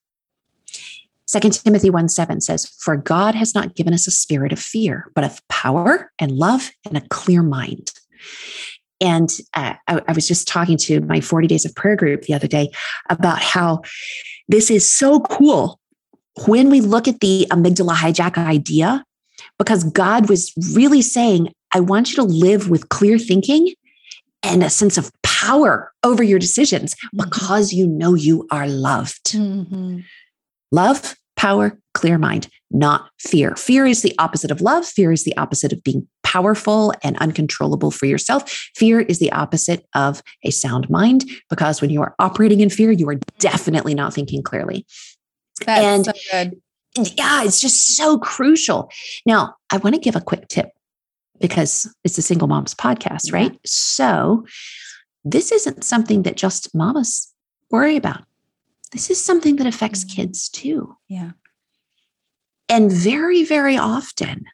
2 1.28 1.40
Timothy 1.50 1.90
1 1.90 2.08
7 2.08 2.40
says, 2.40 2.66
For 2.80 2.96
God 2.96 3.34
has 3.34 3.54
not 3.54 3.74
given 3.74 3.92
us 3.92 4.06
a 4.06 4.12
spirit 4.12 4.52
of 4.52 4.58
fear, 4.58 5.10
but 5.14 5.24
of 5.24 5.40
power 5.48 6.12
and 6.18 6.32
love 6.32 6.70
and 6.86 6.96
a 6.96 7.06
clear 7.08 7.42
mind. 7.42 7.92
And 9.00 9.30
uh, 9.54 9.74
I, 9.88 10.02
I 10.08 10.12
was 10.12 10.26
just 10.26 10.48
talking 10.48 10.78
to 10.78 11.00
my 11.00 11.20
40 11.20 11.46
days 11.48 11.64
of 11.64 11.74
prayer 11.74 11.96
group 11.96 12.22
the 12.22 12.34
other 12.34 12.48
day 12.48 12.70
about 13.10 13.40
how 13.40 13.82
this 14.48 14.70
is 14.70 14.88
so 14.88 15.20
cool 15.20 15.80
when 16.46 16.70
we 16.70 16.80
look 16.80 17.08
at 17.08 17.20
the 17.20 17.46
amygdala 17.50 17.94
hijack 17.94 18.38
idea, 18.38 19.04
because 19.58 19.84
God 19.84 20.28
was 20.28 20.52
really 20.74 21.02
saying, 21.02 21.52
I 21.72 21.80
want 21.80 22.10
you 22.10 22.16
to 22.16 22.22
live 22.22 22.68
with 22.68 22.88
clear 22.88 23.18
thinking 23.18 23.74
and 24.42 24.62
a 24.62 24.70
sense 24.70 24.96
of 24.96 25.10
power 25.22 25.92
over 26.04 26.22
your 26.22 26.38
decisions 26.38 26.94
mm-hmm. 26.94 27.24
because 27.24 27.72
you 27.72 27.86
know 27.86 28.14
you 28.14 28.46
are 28.50 28.68
loved. 28.68 29.32
Mm-hmm. 29.32 30.00
Love, 30.72 31.16
power, 31.36 31.78
clear 31.94 32.18
mind, 32.18 32.48
not 32.70 33.08
fear. 33.20 33.54
Fear 33.56 33.86
is 33.86 34.02
the 34.02 34.14
opposite 34.18 34.50
of 34.50 34.60
love. 34.60 34.86
Fear 34.86 35.12
is 35.12 35.24
the 35.24 35.36
opposite 35.36 35.72
of 35.72 35.82
being 35.82 36.06
powerful 36.22 36.92
and 37.02 37.16
uncontrollable 37.18 37.90
for 37.90 38.06
yourself. 38.06 38.50
Fear 38.74 39.00
is 39.00 39.18
the 39.18 39.30
opposite 39.32 39.86
of 39.94 40.22
a 40.42 40.50
sound 40.50 40.90
mind 40.90 41.24
because 41.48 41.80
when 41.80 41.90
you 41.90 42.02
are 42.02 42.14
operating 42.18 42.60
in 42.60 42.70
fear, 42.70 42.90
you 42.90 43.08
are 43.08 43.18
definitely 43.38 43.94
not 43.94 44.12
thinking 44.12 44.42
clearly. 44.42 44.84
That's 45.64 45.84
and 45.84 46.04
so 46.06 46.12
good. 46.32 46.60
Yeah, 47.16 47.44
it's 47.44 47.60
just 47.60 47.96
so 47.96 48.18
crucial. 48.18 48.90
Now, 49.24 49.54
I 49.70 49.76
want 49.76 49.94
to 49.94 50.00
give 50.00 50.16
a 50.16 50.20
quick 50.20 50.48
tip 50.48 50.70
because 51.40 51.92
it's 52.04 52.18
a 52.18 52.22
single 52.22 52.48
mom's 52.48 52.74
podcast, 52.74 53.32
right? 53.32 53.52
Yeah. 53.52 53.58
So, 53.64 54.46
this 55.24 55.52
isn't 55.52 55.84
something 55.84 56.22
that 56.22 56.36
just 56.36 56.74
mamas 56.74 57.32
worry 57.70 57.96
about 57.96 58.22
this 58.96 59.10
is 59.10 59.22
something 59.22 59.56
that 59.56 59.66
affects 59.66 60.04
mm-hmm. 60.04 60.22
kids 60.22 60.48
too. 60.48 60.96
Yeah. 61.06 61.32
And 62.70 62.90
very, 62.90 63.44
very 63.44 63.76
often 63.76 64.46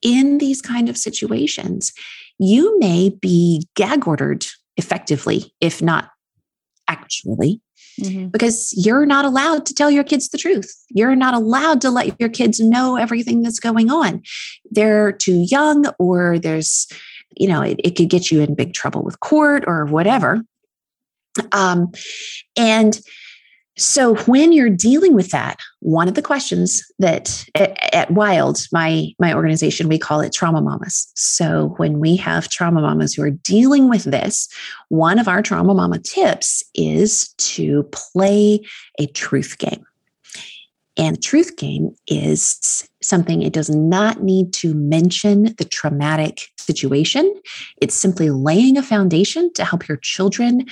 in 0.00 0.38
these 0.38 0.62
kind 0.62 0.88
of 0.88 0.96
situations, 0.96 1.92
you 2.38 2.78
may 2.78 3.10
be 3.10 3.68
gag 3.76 4.08
ordered 4.08 4.46
effectively, 4.78 5.52
if 5.60 5.82
not 5.82 6.08
actually, 6.88 7.60
mm-hmm. 8.00 8.28
because 8.28 8.72
you're 8.74 9.04
not 9.04 9.26
allowed 9.26 9.66
to 9.66 9.74
tell 9.74 9.90
your 9.90 10.02
kids 10.02 10.30
the 10.30 10.38
truth. 10.38 10.74
You're 10.88 11.14
not 11.14 11.34
allowed 11.34 11.82
to 11.82 11.90
let 11.90 12.18
your 12.18 12.30
kids 12.30 12.58
know 12.58 12.96
everything 12.96 13.42
that's 13.42 13.60
going 13.60 13.90
on. 13.90 14.22
They're 14.70 15.12
too 15.12 15.44
young, 15.50 15.84
or 15.98 16.38
there's, 16.38 16.88
you 17.36 17.48
know, 17.48 17.60
it, 17.60 17.78
it 17.84 17.96
could 17.96 18.08
get 18.08 18.30
you 18.30 18.40
in 18.40 18.54
big 18.54 18.72
trouble 18.72 19.02
with 19.02 19.20
court 19.20 19.64
or 19.66 19.84
whatever. 19.84 20.42
Um, 21.52 21.92
and 22.56 22.98
so 23.80 24.14
when 24.26 24.52
you're 24.52 24.68
dealing 24.68 25.14
with 25.14 25.30
that, 25.30 25.58
one 25.78 26.06
of 26.06 26.14
the 26.14 26.20
questions 26.20 26.84
that 26.98 27.46
at, 27.54 27.94
at, 27.94 28.10
Wild, 28.10 28.66
my 28.72 29.08
my 29.18 29.32
organization, 29.32 29.88
we 29.88 29.98
call 29.98 30.20
it 30.20 30.34
trauma 30.34 30.60
mamas. 30.60 31.10
So 31.16 31.74
when 31.78 31.98
we 31.98 32.16
have 32.16 32.50
trauma 32.50 32.82
mamas 32.82 33.14
who 33.14 33.22
are 33.22 33.30
dealing 33.30 33.88
with 33.88 34.04
this, 34.04 34.48
one 34.90 35.18
of 35.18 35.28
our 35.28 35.40
trauma 35.40 35.72
mama 35.72 35.98
tips 35.98 36.62
is 36.74 37.28
to 37.38 37.84
play 37.92 38.60
a 38.98 39.06
truth 39.06 39.56
game. 39.56 39.86
And 40.98 41.22
truth 41.22 41.56
game 41.56 41.94
is 42.06 42.86
something 43.00 43.40
it 43.40 43.54
does 43.54 43.70
not 43.70 44.22
need 44.22 44.52
to 44.54 44.74
mention 44.74 45.54
the 45.56 45.64
traumatic 45.64 46.48
situation. 46.58 47.32
It's 47.80 47.94
simply 47.94 48.28
laying 48.28 48.76
a 48.76 48.82
foundation 48.82 49.50
to 49.54 49.64
help 49.64 49.88
your 49.88 49.96
children 49.96 50.66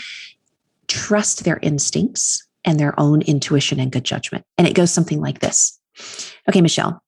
trust 0.88 1.44
their 1.44 1.59
instincts 1.62 2.48
and 2.64 2.79
their 2.79 2.99
own 2.99 3.23
intuition 3.23 3.81
and 3.81 3.92
good 3.92 4.05
judgment. 4.05 4.44
And 4.57 4.66
it 4.66 4.75
goes 4.75 4.90
something 4.90 5.21
like 5.21 5.40
this 5.40 5.79
Okay, 6.49 6.61
Michelle, 6.61 7.03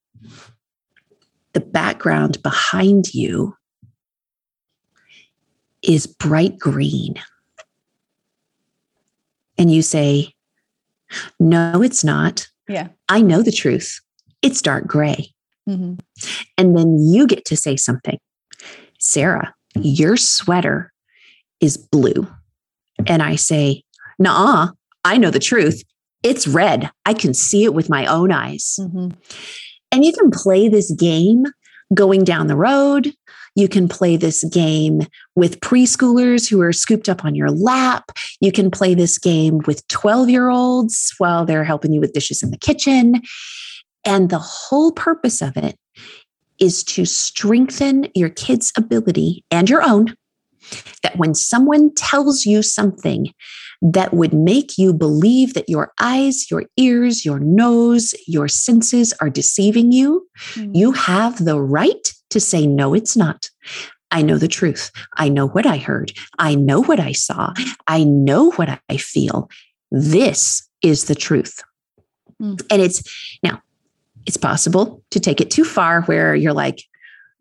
the 1.52 1.60
background 1.60 2.42
behind 2.42 3.14
you 3.14 3.54
is 5.82 6.06
bright 6.06 6.58
green. 6.58 7.14
And 9.58 9.70
you 9.70 9.82
say, 9.82 10.34
No, 11.38 11.82
it's 11.82 12.04
not. 12.04 12.48
Yeah. 12.68 12.88
I 13.08 13.20
know 13.20 13.42
the 13.42 13.52
truth. 13.52 14.00
It's 14.42 14.62
dark 14.62 14.86
gray. 14.86 15.32
Mm-hmm. 15.68 15.94
And 16.56 16.76
then 16.76 16.98
you 16.98 17.26
get 17.26 17.44
to 17.46 17.56
say 17.56 17.76
something. 17.76 18.18
Sarah, 18.98 19.54
your 19.76 20.16
sweater 20.16 20.92
is 21.60 21.76
blue. 21.76 22.26
And 23.06 23.22
I 23.22 23.36
say, 23.36 23.84
Nah, 24.18 24.70
I 25.04 25.18
know 25.18 25.30
the 25.30 25.38
truth. 25.38 25.82
It's 26.22 26.46
red. 26.46 26.90
I 27.06 27.14
can 27.14 27.34
see 27.34 27.64
it 27.64 27.74
with 27.74 27.88
my 27.88 28.06
own 28.06 28.32
eyes. 28.32 28.76
Mm-hmm. 28.78 29.08
And 29.92 30.04
you 30.04 30.12
can 30.12 30.30
play 30.30 30.68
this 30.68 30.90
game 30.92 31.46
going 31.94 32.24
down 32.24 32.46
the 32.46 32.56
road. 32.56 33.12
You 33.56 33.68
can 33.68 33.88
play 33.88 34.16
this 34.16 34.44
game 34.44 35.02
with 35.34 35.60
preschoolers 35.60 36.48
who 36.48 36.60
are 36.60 36.72
scooped 36.72 37.08
up 37.08 37.24
on 37.24 37.34
your 37.34 37.50
lap. 37.50 38.12
You 38.40 38.52
can 38.52 38.70
play 38.70 38.94
this 38.94 39.18
game 39.18 39.60
with 39.66 39.86
12 39.88 40.30
year 40.30 40.50
olds 40.50 41.12
while 41.18 41.44
they're 41.44 41.64
helping 41.64 41.92
you 41.92 42.00
with 42.00 42.12
dishes 42.12 42.42
in 42.42 42.50
the 42.50 42.58
kitchen. 42.58 43.22
And 44.04 44.30
the 44.30 44.38
whole 44.38 44.92
purpose 44.92 45.42
of 45.42 45.56
it 45.56 45.76
is 46.58 46.84
to 46.84 47.04
strengthen 47.04 48.08
your 48.14 48.28
kids' 48.28 48.72
ability 48.76 49.44
and 49.50 49.68
your 49.68 49.82
own 49.82 50.14
that 51.02 51.16
when 51.16 51.34
someone 51.34 51.94
tells 51.94 52.44
you 52.44 52.62
something 52.62 53.32
that 53.82 54.12
would 54.12 54.34
make 54.34 54.76
you 54.76 54.92
believe 54.92 55.54
that 55.54 55.68
your 55.68 55.92
eyes, 55.98 56.50
your 56.50 56.64
ears, 56.76 57.24
your 57.24 57.38
nose, 57.38 58.14
your 58.26 58.46
senses 58.46 59.14
are 59.20 59.30
deceiving 59.30 59.90
you, 59.90 60.26
mm-hmm. 60.50 60.74
you 60.74 60.92
have 60.92 61.44
the 61.44 61.60
right 61.60 62.12
to 62.30 62.40
say, 62.40 62.66
no, 62.66 62.94
it's 62.94 63.16
not. 63.16 63.48
I 64.10 64.22
know 64.22 64.38
the 64.38 64.48
truth. 64.48 64.90
I 65.16 65.28
know 65.28 65.48
what 65.48 65.66
I 65.66 65.78
heard. 65.78 66.12
I 66.38 66.54
know 66.54 66.82
what 66.82 67.00
I 67.00 67.12
saw. 67.12 67.54
I 67.86 68.04
know 68.04 68.50
what 68.52 68.80
I 68.88 68.96
feel. 68.96 69.48
This 69.90 70.68
is 70.82 71.04
the 71.04 71.14
truth. 71.14 71.62
Mm. 72.40 72.60
And 72.70 72.82
it's 72.82 73.38
now, 73.42 73.62
it's 74.26 74.36
possible 74.36 75.02
to 75.10 75.20
take 75.20 75.40
it 75.40 75.50
too 75.50 75.64
far 75.64 76.02
where 76.02 76.34
you're 76.34 76.52
like, 76.52 76.82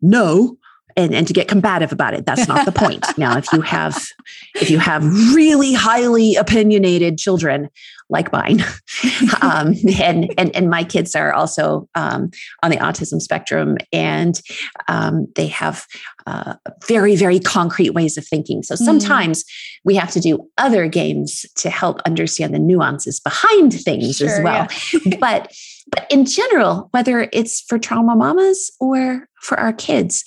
no, 0.00 0.56
and, 1.00 1.14
and 1.14 1.26
to 1.26 1.32
get 1.32 1.48
combative 1.48 1.92
about 1.92 2.14
it. 2.14 2.26
That's 2.26 2.46
not 2.46 2.66
the 2.66 2.72
point. 2.72 3.06
now, 3.18 3.36
if 3.36 3.50
you 3.52 3.60
have 3.62 4.06
if 4.54 4.70
you 4.70 4.78
have 4.78 5.04
really 5.34 5.72
highly 5.72 6.36
opinionated 6.36 7.18
children 7.18 7.68
like 8.08 8.32
mine, 8.32 8.60
um, 9.42 9.74
and, 10.00 10.32
and 10.36 10.54
and 10.54 10.68
my 10.68 10.84
kids 10.84 11.14
are 11.14 11.32
also 11.32 11.88
um, 11.94 12.30
on 12.62 12.70
the 12.70 12.76
autism 12.76 13.20
spectrum, 13.20 13.76
and 13.92 14.40
um, 14.88 15.26
they 15.36 15.46
have 15.46 15.86
uh, 16.26 16.54
very 16.86 17.16
very 17.16 17.40
concrete 17.40 17.90
ways 17.90 18.16
of 18.18 18.26
thinking. 18.26 18.62
So 18.62 18.74
mm-hmm. 18.74 18.84
sometimes 18.84 19.42
mm. 19.42 19.46
we 19.84 19.94
have 19.94 20.10
to 20.12 20.20
do 20.20 20.46
other 20.58 20.86
games 20.86 21.46
to 21.56 21.70
help 21.70 22.00
understand 22.04 22.54
the 22.54 22.58
nuances 22.58 23.20
behind 23.20 23.72
things 23.72 24.16
sure, 24.16 24.28
as 24.28 24.42
well. 24.42 24.66
Yeah. 24.92 25.16
but 25.18 25.52
but 25.90 26.06
in 26.10 26.24
general, 26.24 26.88
whether 26.92 27.28
it's 27.32 27.62
for 27.62 27.78
trauma 27.78 28.14
mamas 28.14 28.70
or 28.80 29.28
for 29.40 29.58
our 29.58 29.72
kids, 29.72 30.24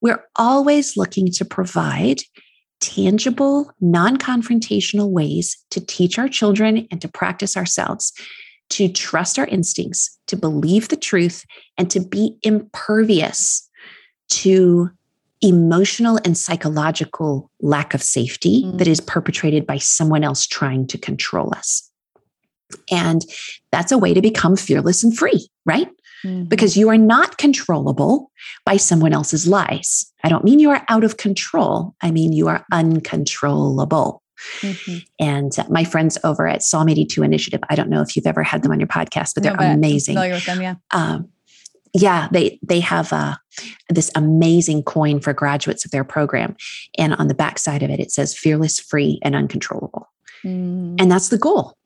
we're 0.00 0.24
always 0.36 0.96
looking 0.96 1.30
to 1.32 1.44
provide 1.44 2.22
tangible, 2.80 3.70
non 3.80 4.16
confrontational 4.16 5.10
ways 5.10 5.56
to 5.70 5.84
teach 5.84 6.18
our 6.18 6.28
children 6.28 6.86
and 6.90 7.00
to 7.02 7.08
practice 7.08 7.56
ourselves, 7.56 8.12
to 8.70 8.88
trust 8.88 9.38
our 9.38 9.46
instincts, 9.46 10.18
to 10.26 10.36
believe 10.36 10.88
the 10.88 10.96
truth, 10.96 11.44
and 11.76 11.90
to 11.90 12.00
be 12.00 12.36
impervious 12.42 13.68
to 14.28 14.90
emotional 15.42 16.18
and 16.24 16.36
psychological 16.36 17.50
lack 17.60 17.94
of 17.94 18.02
safety 18.02 18.64
mm. 18.64 18.78
that 18.78 18.88
is 18.88 19.00
perpetrated 19.00 19.66
by 19.66 19.78
someone 19.78 20.22
else 20.22 20.46
trying 20.46 20.86
to 20.86 20.98
control 20.98 21.52
us. 21.54 21.90
And 22.90 23.22
that's 23.72 23.90
a 23.90 23.98
way 23.98 24.14
to 24.14 24.20
become 24.20 24.56
fearless 24.56 25.02
and 25.02 25.16
free, 25.16 25.48
right? 25.64 25.88
Mm-hmm. 26.24 26.44
because 26.44 26.76
you 26.76 26.88
are 26.88 26.98
not 26.98 27.38
controllable 27.38 28.30
by 28.64 28.76
someone 28.76 29.12
else's 29.12 29.46
lies. 29.46 30.10
I 30.24 30.28
don't 30.28 30.44
mean 30.44 30.58
you 30.58 30.70
are 30.70 30.84
out 30.88 31.04
of 31.04 31.16
control, 31.16 31.94
I 32.00 32.10
mean 32.10 32.32
you 32.32 32.48
are 32.48 32.64
uncontrollable. 32.72 34.22
Mm-hmm. 34.60 34.98
And 35.18 35.52
my 35.68 35.84
friends 35.84 36.16
over 36.24 36.48
at 36.48 36.62
Psalm 36.62 36.88
82 36.88 37.22
Initiative, 37.22 37.60
I 37.68 37.74
don't 37.74 37.90
know 37.90 38.00
if 38.00 38.16
you've 38.16 38.26
ever 38.26 38.42
had 38.42 38.62
them 38.62 38.72
on 38.72 38.80
your 38.80 38.86
podcast, 38.86 39.34
but 39.34 39.42
they're 39.42 39.52
no, 39.52 39.58
but 39.58 39.74
amazing. 39.74 40.14
familiar 40.14 40.34
with 40.34 40.46
them, 40.46 40.62
yeah. 40.62 40.74
Um, 40.92 41.28
yeah, 41.92 42.28
they 42.30 42.58
they 42.62 42.80
have 42.80 43.12
uh, 43.12 43.36
this 43.88 44.10
amazing 44.14 44.84
coin 44.84 45.20
for 45.20 45.32
graduates 45.32 45.84
of 45.84 45.90
their 45.90 46.04
program, 46.04 46.56
and 46.96 47.14
on 47.14 47.26
the 47.26 47.34
back 47.34 47.58
side 47.58 47.82
of 47.82 47.90
it, 47.90 47.98
it 47.98 48.12
says 48.12 48.36
"fearless, 48.36 48.78
free, 48.78 49.18
and 49.22 49.34
uncontrollable," 49.34 50.08
mm. 50.44 50.94
and 51.00 51.10
that's 51.10 51.30
the 51.30 51.38
goal 51.38 51.76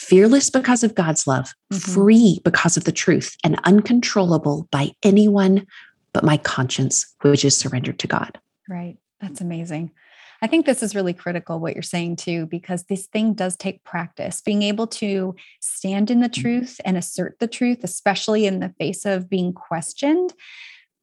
fearless 0.00 0.48
because 0.48 0.82
of 0.82 0.94
God's 0.94 1.26
love, 1.26 1.52
mm-hmm. 1.72 1.92
free 1.92 2.40
because 2.42 2.76
of 2.76 2.84
the 2.84 2.92
truth, 2.92 3.36
and 3.44 3.60
uncontrollable 3.64 4.66
by 4.72 4.92
anyone 5.02 5.66
but 6.12 6.24
my 6.24 6.38
conscience, 6.38 7.14
which 7.20 7.44
is 7.44 7.56
surrendered 7.56 7.98
to 8.00 8.08
God. 8.08 8.40
Right. 8.68 8.96
That's 9.20 9.40
amazing. 9.40 9.92
I 10.42 10.46
think 10.46 10.64
this 10.64 10.82
is 10.82 10.94
really 10.94 11.12
critical 11.12 11.60
what 11.60 11.74
you're 11.74 11.82
saying 11.82 12.16
too, 12.16 12.46
because 12.46 12.84
this 12.84 13.06
thing 13.06 13.34
does 13.34 13.56
take 13.56 13.84
practice. 13.84 14.40
Being 14.40 14.62
able 14.62 14.86
to 14.86 15.36
stand 15.60 16.10
in 16.10 16.20
the 16.20 16.30
mm-hmm. 16.30 16.40
truth 16.40 16.80
and 16.84 16.96
assert 16.96 17.38
the 17.38 17.46
truth, 17.46 17.84
especially 17.84 18.46
in 18.46 18.60
the 18.60 18.74
face 18.78 19.04
of 19.04 19.28
being 19.28 19.52
questioned. 19.52 20.32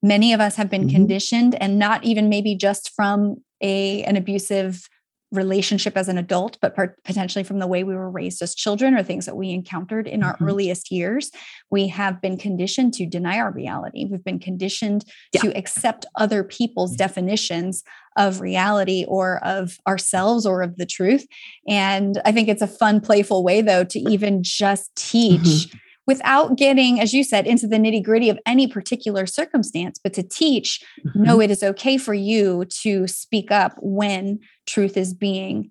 Many 0.01 0.33
of 0.33 0.41
us 0.41 0.55
have 0.55 0.71
been 0.71 0.87
mm-hmm. 0.87 0.95
conditioned, 0.95 1.55
and 1.61 1.77
not 1.77 2.03
even 2.03 2.29
maybe 2.29 2.55
just 2.55 2.91
from 2.95 3.43
a 3.61 4.03
an 4.03 4.15
abusive 4.17 4.89
relationship 5.31 5.97
as 5.97 6.07
an 6.07 6.17
adult, 6.17 6.57
but 6.61 6.75
potentially 7.03 7.43
from 7.43 7.59
the 7.59 7.67
way 7.67 7.83
we 7.83 7.95
were 7.95 8.09
raised 8.09 8.41
as 8.41 8.55
children 8.55 8.95
or 8.95 9.03
things 9.03 9.25
that 9.25 9.35
we 9.35 9.51
encountered 9.51 10.07
in 10.07 10.23
our 10.23 10.35
mm-hmm. 10.35 10.47
earliest 10.47 10.91
years, 10.91 11.31
we 11.69 11.87
have 11.89 12.21
been 12.21 12.37
conditioned 12.37 12.93
to 12.93 13.05
deny 13.05 13.37
our 13.37 13.51
reality. 13.51 14.05
We've 14.05 14.23
been 14.23 14.39
conditioned 14.39 15.03
yeah. 15.33 15.41
to 15.41 15.57
accept 15.57 16.05
other 16.15 16.43
people's 16.43 16.95
definitions 16.95 17.83
of 18.15 18.39
reality 18.39 19.05
or 19.07 19.43
of 19.45 19.77
ourselves 19.85 20.45
or 20.45 20.61
of 20.61 20.77
the 20.77 20.85
truth. 20.85 21.27
And 21.67 22.21
I 22.23 22.31
think 22.31 22.47
it's 22.47 22.61
a 22.61 22.67
fun, 22.67 23.01
playful 23.01 23.43
way, 23.43 23.61
though, 23.61 23.83
to 23.83 23.99
even 23.99 24.43
just 24.43 24.95
teach. 24.95 25.41
Mm-hmm 25.41 25.77
without 26.07 26.57
getting, 26.57 26.99
as 26.99 27.13
you 27.13 27.23
said, 27.23 27.45
into 27.45 27.67
the 27.67 27.75
nitty 27.75 28.01
gritty 28.01 28.29
of 28.29 28.39
any 28.45 28.65
particular 28.65 29.25
circumstance, 29.25 29.99
but 30.01 30.13
to 30.13 30.23
teach, 30.23 30.83
mm-hmm. 31.05 31.23
no, 31.23 31.41
it 31.41 31.51
is 31.51 31.61
okay 31.61 31.97
for 31.97 32.13
you 32.13 32.65
to 32.65 33.05
speak 33.07 33.51
up 33.51 33.75
when 33.81 34.39
truth 34.65 34.97
is 34.97 35.13
being 35.13 35.69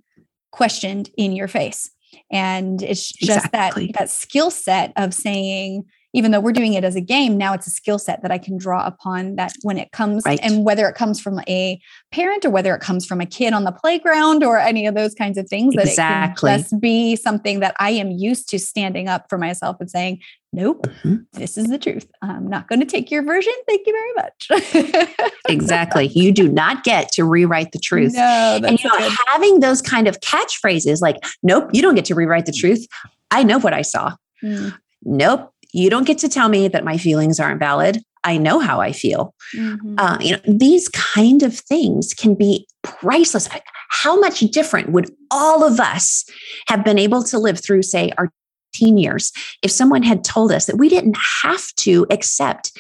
questioned 0.53 1.11
in 1.17 1.33
your 1.33 1.49
face. 1.49 1.91
And 2.31 2.83
it's 2.83 3.11
just 3.11 3.47
exactly. 3.47 3.87
that 3.87 3.99
that 3.99 4.11
skill 4.11 4.51
set 4.51 4.93
of 4.97 5.13
saying, 5.13 5.85
even 6.13 6.31
though 6.31 6.41
we're 6.41 6.53
doing 6.53 6.75
it 6.75 6.85
as 6.85 6.97
a 6.97 7.01
game, 7.01 7.37
now 7.37 7.53
it's 7.53 7.67
a 7.67 7.71
skill 7.71 7.99
set 7.99 8.23
that 8.23 8.31
I 8.31 8.39
can 8.39 8.57
draw 8.57 8.87
upon 8.87 9.37
that 9.37 9.53
when 9.63 9.77
it 9.79 9.93
comes 9.93 10.23
Right. 10.25 10.41
and 10.43 10.65
whether 10.65 10.89
it 10.89 10.95
comes 10.95 11.21
from 11.21 11.41
a 11.49 11.79
parent 12.11 12.45
or 12.45 12.51
whether 12.51 12.75
it 12.75 12.81
comes 12.81 13.05
from 13.05 13.21
a 13.21 13.27
kid 13.27 13.53
on 13.53 13.65
the 13.65 13.73
playground 13.73 14.43
or 14.43 14.59
any 14.59 14.87
of 14.87 14.95
those 14.95 15.15
kinds 15.15 15.37
of 15.39 15.49
things, 15.49 15.75
that 15.75 15.87
Exactly. 15.87 16.51
it 16.51 16.55
can 16.55 16.63
just 16.63 16.81
be 16.81 17.17
something 17.17 17.61
that 17.61 17.75
I 17.79 17.91
am 17.91 18.11
used 18.11 18.49
to 18.51 18.59
standing 18.59 19.09
up 19.09 19.27
for 19.29 19.37
myself 19.39 19.77
and 19.81 19.91
saying, 19.91 20.21
Nope, 20.53 20.87
Mhm. 21.05 21.27
this 21.35 21.59
is 21.59 21.67
the 21.67 21.77
truth. 21.77 22.09
I'm 22.23 22.47
not 22.49 22.67
going 22.67 22.81
to 22.81 22.87
take 22.87 23.11
your 23.11 23.23
version. 23.23 23.53
Thank 23.69 23.87
you 23.87 23.93
very 23.93 24.15
much. 24.15 25.11
Exactly. 25.49 26.07
you 26.09 26.33
do 26.33 26.49
not 26.49 26.83
get 26.83 27.13
to 27.13 27.25
rewrite 27.25 27.73
the 27.73 27.79
truth. 27.79 28.15
No, 28.15 28.61
and 28.65 28.83
you 28.83 28.89
know, 28.89 28.97
good. 28.99 29.13
having 29.29 29.61
those 29.61 29.83
kind 29.83 30.09
of 30.09 30.19
catchphrases 30.21 31.01
like, 31.03 31.17
nope, 31.43 31.69
you 31.73 31.83
don't 31.83 31.95
get 31.95 32.05
to 32.07 32.15
rewrite 32.15 32.47
the 32.47 32.53
truth. 32.53 32.87
I 33.31 33.43
know 33.43 33.59
what 33.59 33.73
I 33.75 33.83
saw. 33.83 34.15
Mm, 34.43 34.75
Nope, 35.09 35.53
you 35.73 35.91
don't 35.91 36.07
get 36.07 36.19
to 36.19 36.29
tell 36.29 36.49
me 36.49 36.69
that 36.69 36.85
my 36.85 36.97
feelings 36.99 37.39
aren't 37.41 37.59
valid. 37.61 38.03
I 38.25 38.39
know 38.39 38.59
how 38.59 38.81
I 38.81 38.93
feel. 38.93 39.35
mhm. 39.55 39.95
Uh, 39.99 40.19
you 40.21 40.33
know, 40.33 40.41
these 40.47 40.89
kind 40.89 41.43
of 41.43 41.57
things 41.59 42.13
can 42.15 42.35
be 42.35 42.67
priceless. 42.83 43.49
How 43.91 44.19
much 44.19 44.41
different 44.41 44.91
would 44.91 45.11
all 45.31 45.63
of 45.65 45.79
us 45.79 46.25
have 46.69 46.85
been 46.85 46.99
able 46.99 47.23
to 47.25 47.39
live 47.39 47.63
through, 47.63 47.83
say, 47.83 48.13
our 48.19 48.31
teen 48.75 48.99
years 48.99 49.33
if 49.63 49.71
someone 49.71 50.03
had 50.03 50.23
told 50.25 50.53
us 50.53 50.67
that 50.67 50.77
we 50.77 50.89
didn't 50.89 51.17
have 51.43 51.65
to 51.77 52.07
accept 52.11 52.73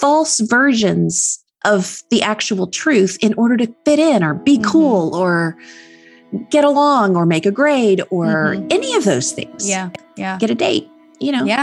false 0.00 0.40
versions 0.40 1.38
of 1.64 2.02
the 2.10 2.22
actual 2.22 2.66
truth 2.66 3.18
in 3.20 3.34
order 3.34 3.56
to 3.56 3.72
fit 3.84 3.98
in 3.98 4.24
or 4.24 4.34
be 4.34 4.58
Mhm. 4.58 4.64
cool 4.64 5.14
or 5.14 5.56
get 6.50 6.64
along 6.64 7.14
or 7.14 7.26
make 7.26 7.44
a 7.46 7.50
grade 7.52 8.02
or 8.10 8.54
Mhm. 8.56 8.72
any 8.72 8.94
of 8.94 9.04
those 9.04 9.32
things. 9.32 9.68
yeah, 9.68 9.90
yeah. 10.16 10.38
Get 10.38 10.50
a 10.50 10.54
date, 10.54 10.88
you 11.20 11.30
know. 11.30 11.44
Yeah. 11.44 11.62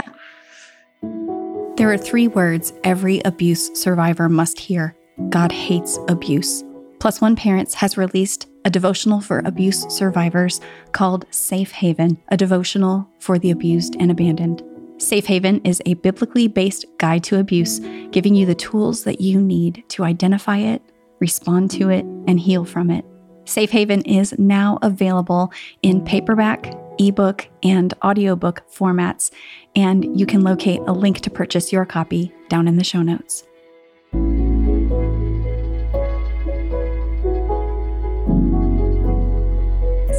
There 1.80 1.90
are 1.90 1.96
three 1.96 2.28
words 2.28 2.74
every 2.84 3.22
abuse 3.24 3.70
survivor 3.72 4.28
must 4.28 4.60
hear 4.60 4.94
God 5.30 5.50
hates 5.50 5.98
abuse. 6.08 6.62
Plus 6.98 7.22
One 7.22 7.34
Parents 7.34 7.72
has 7.72 7.96
released 7.96 8.48
a 8.66 8.70
devotional 8.70 9.22
for 9.22 9.38
abuse 9.46 9.86
survivors 9.88 10.60
called 10.92 11.24
Safe 11.30 11.72
Haven, 11.72 12.18
a 12.28 12.36
devotional 12.36 13.08
for 13.18 13.38
the 13.38 13.50
abused 13.50 13.96
and 13.98 14.10
abandoned. 14.10 14.62
Safe 14.98 15.24
Haven 15.24 15.62
is 15.64 15.80
a 15.86 15.94
biblically 15.94 16.48
based 16.48 16.84
guide 16.98 17.24
to 17.24 17.38
abuse, 17.38 17.78
giving 18.10 18.34
you 18.34 18.44
the 18.44 18.54
tools 18.54 19.04
that 19.04 19.22
you 19.22 19.40
need 19.40 19.82
to 19.88 20.04
identify 20.04 20.58
it, 20.58 20.82
respond 21.18 21.70
to 21.70 21.88
it, 21.88 22.04
and 22.04 22.38
heal 22.38 22.66
from 22.66 22.90
it. 22.90 23.06
Safe 23.46 23.70
Haven 23.70 24.02
is 24.02 24.38
now 24.38 24.78
available 24.82 25.50
in 25.80 26.04
paperback, 26.04 26.74
ebook, 27.00 27.48
and 27.62 27.94
audiobook 28.04 28.62
formats, 28.70 29.32
and 29.74 30.18
you 30.18 30.26
can 30.26 30.42
locate 30.42 30.80
a 30.86 30.92
link 30.92 31.20
to 31.20 31.30
purchase 31.30 31.72
your 31.72 31.84
copy 31.84 32.32
down 32.48 32.68
in 32.68 32.76
the 32.76 32.84
show 32.84 33.02
notes. 33.02 33.44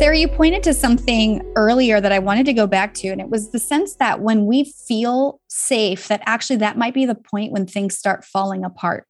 Sarah, 0.01 0.17
you 0.17 0.27
pointed 0.27 0.63
to 0.63 0.73
something 0.73 1.43
earlier 1.55 2.01
that 2.01 2.11
I 2.11 2.17
wanted 2.17 2.47
to 2.47 2.53
go 2.53 2.65
back 2.65 2.95
to, 2.95 3.09
and 3.09 3.21
it 3.21 3.29
was 3.29 3.51
the 3.51 3.59
sense 3.59 3.97
that 3.97 4.19
when 4.19 4.47
we 4.47 4.63
feel 4.63 5.39
safe, 5.47 6.07
that 6.07 6.23
actually 6.25 6.55
that 6.55 6.75
might 6.75 6.95
be 6.95 7.05
the 7.05 7.13
point 7.13 7.51
when 7.51 7.67
things 7.67 7.95
start 7.95 8.25
falling 8.25 8.65
apart. 8.65 9.05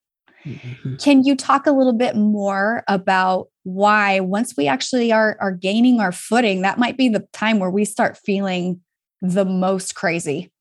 Mhm. 0.46 1.02
Can 1.02 1.24
you 1.24 1.36
talk 1.36 1.68
a 1.68 1.72
little 1.72 1.94
bit 1.94 2.16
more 2.16 2.84
about 2.88 3.48
why 3.64 4.20
once 4.20 4.56
we 4.58 4.68
actually 4.68 5.12
are 5.12 5.38
are 5.40 5.52
gaining 5.52 6.00
our 6.00 6.12
footing, 6.12 6.62
that 6.62 6.80
might 6.80 6.98
be 6.98 7.10
the 7.10 7.28
time 7.34 7.60
where 7.60 7.70
we 7.70 7.86
start 7.86 8.18
feeling 8.18 8.82
the 9.22 9.46
most 9.46 9.96
crazy? 9.96 10.52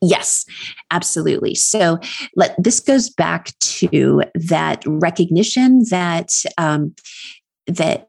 Yes, 0.00 0.44
absolutely. 0.90 1.54
So 1.54 1.98
let 2.36 2.54
this 2.62 2.80
goes 2.80 3.08
back 3.08 3.58
to 3.60 4.22
that 4.34 4.82
recognition 4.86 5.84
that 5.90 6.30
um, 6.58 6.94
that 7.66 8.08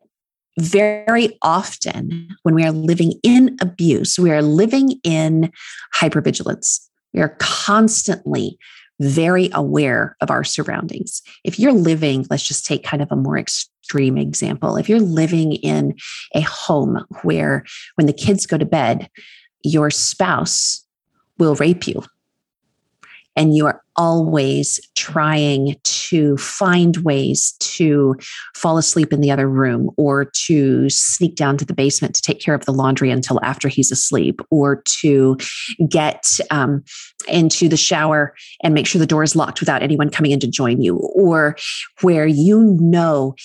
very 0.59 1.37
often 1.41 2.29
when 2.43 2.55
we 2.55 2.63
are 2.63 2.71
living 2.71 3.13
in 3.23 3.55
abuse, 3.61 4.17
we 4.17 4.31
are 4.31 4.41
living 4.41 4.99
in 5.03 5.51
hypervigilance. 5.95 6.79
We 7.13 7.21
are 7.21 7.35
constantly 7.39 8.57
very 8.99 9.49
aware 9.53 10.15
of 10.21 10.31
our 10.31 10.43
surroundings. 10.43 11.21
If 11.43 11.59
you're 11.59 11.73
living, 11.73 12.25
let's 12.29 12.47
just 12.47 12.65
take 12.65 12.83
kind 12.83 13.03
of 13.03 13.11
a 13.11 13.15
more 13.15 13.37
extreme 13.37 14.17
example. 14.17 14.77
If 14.77 14.87
you're 14.87 14.99
living 14.99 15.53
in 15.53 15.95
a 16.33 16.41
home 16.41 17.05
where 17.23 17.63
when 17.95 18.07
the 18.07 18.13
kids 18.13 18.45
go 18.45 18.57
to 18.57 18.65
bed, 18.65 19.09
your 19.63 19.89
spouse 19.89 20.83
will 21.37 21.55
rape 21.55 21.87
you. 21.87 22.03
And 23.35 23.55
you 23.55 23.65
are 23.65 23.81
always 23.97 24.79
trying 24.95 25.75
to 25.83 26.37
find 26.37 26.97
ways 26.97 27.55
to 27.59 28.15
fall 28.55 28.77
asleep 28.77 29.13
in 29.13 29.21
the 29.21 29.31
other 29.31 29.49
room 29.49 29.89
or 29.97 30.25
to 30.25 30.89
sneak 30.89 31.35
down 31.35 31.57
to 31.57 31.65
the 31.65 31.73
basement 31.73 32.15
to 32.15 32.21
take 32.21 32.39
care 32.39 32.53
of 32.53 32.65
the 32.65 32.73
laundry 32.73 33.09
until 33.09 33.39
after 33.43 33.67
he's 33.67 33.91
asleep 33.91 34.41
or 34.51 34.81
to 34.85 35.37
get 35.89 36.27
um, 36.51 36.83
into 37.27 37.69
the 37.69 37.77
shower 37.77 38.33
and 38.63 38.73
make 38.73 38.87
sure 38.87 38.99
the 38.99 39.05
door 39.05 39.23
is 39.23 39.35
locked 39.35 39.59
without 39.59 39.83
anyone 39.83 40.09
coming 40.09 40.31
in 40.31 40.39
to 40.39 40.47
join 40.47 40.81
you 40.81 40.97
or 41.15 41.55
where 42.01 42.27
you 42.27 42.77
know 42.79 43.35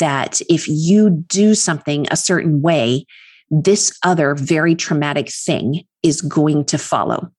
that 0.00 0.40
if 0.48 0.66
you 0.68 1.10
do 1.28 1.54
something 1.54 2.06
a 2.10 2.16
certain 2.16 2.62
way, 2.62 3.04
this 3.50 3.98
other 4.02 4.34
very 4.34 4.74
traumatic 4.74 5.30
thing 5.30 5.82
is 6.02 6.20
going 6.20 6.64
to 6.66 6.78
follow. 6.78 7.30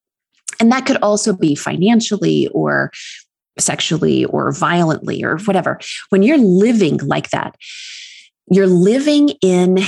And 0.59 0.71
that 0.71 0.85
could 0.85 0.97
also 1.01 1.33
be 1.33 1.55
financially 1.55 2.47
or 2.53 2.91
sexually 3.57 4.25
or 4.25 4.51
violently 4.51 5.23
or 5.23 5.37
whatever. 5.39 5.79
When 6.09 6.23
you're 6.23 6.37
living 6.37 6.97
like 7.03 7.29
that, 7.31 7.55
you're 8.51 8.67
living 8.67 9.29
in 9.41 9.79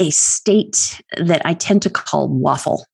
a 0.00 0.10
state 0.10 1.02
that 1.18 1.42
I 1.44 1.54
tend 1.54 1.82
to 1.82 1.90
call 1.90 2.28
waffle. 2.28 2.86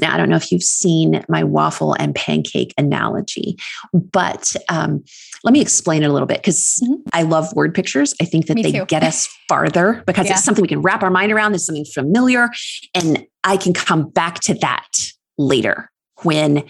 Now, 0.00 0.14
I 0.14 0.18
don't 0.18 0.28
know 0.28 0.36
if 0.36 0.52
you've 0.52 0.62
seen 0.62 1.24
my 1.28 1.42
waffle 1.42 1.94
and 1.94 2.14
pancake 2.14 2.72
analogy, 2.78 3.56
but 3.92 4.54
um, 4.68 5.02
let 5.42 5.52
me 5.52 5.60
explain 5.60 6.04
it 6.04 6.10
a 6.10 6.12
little 6.12 6.28
bit 6.28 6.38
because 6.38 6.80
Mhm. 6.86 6.98
I 7.12 7.22
love 7.22 7.52
word 7.56 7.74
pictures. 7.74 8.14
I 8.22 8.24
think 8.24 8.46
that 8.46 8.54
Me 8.54 8.62
they 8.62 8.70
too. 8.70 8.84
get 8.84 9.02
us 9.02 9.28
farther 9.48 10.04
because 10.06 10.26
Yeah. 10.26 10.34
it's 10.34 10.44
something 10.44 10.62
we 10.62 10.68
can 10.68 10.82
wrap 10.82 11.02
our 11.02 11.10
mind 11.10 11.32
around. 11.32 11.56
It's 11.56 11.66
something 11.66 11.84
familiar. 11.86 12.50
And 12.94 13.26
I 13.42 13.56
can 13.56 13.72
come 13.72 14.10
back 14.10 14.38
to 14.42 14.54
that 14.60 15.09
later 15.40 15.90
when 16.22 16.64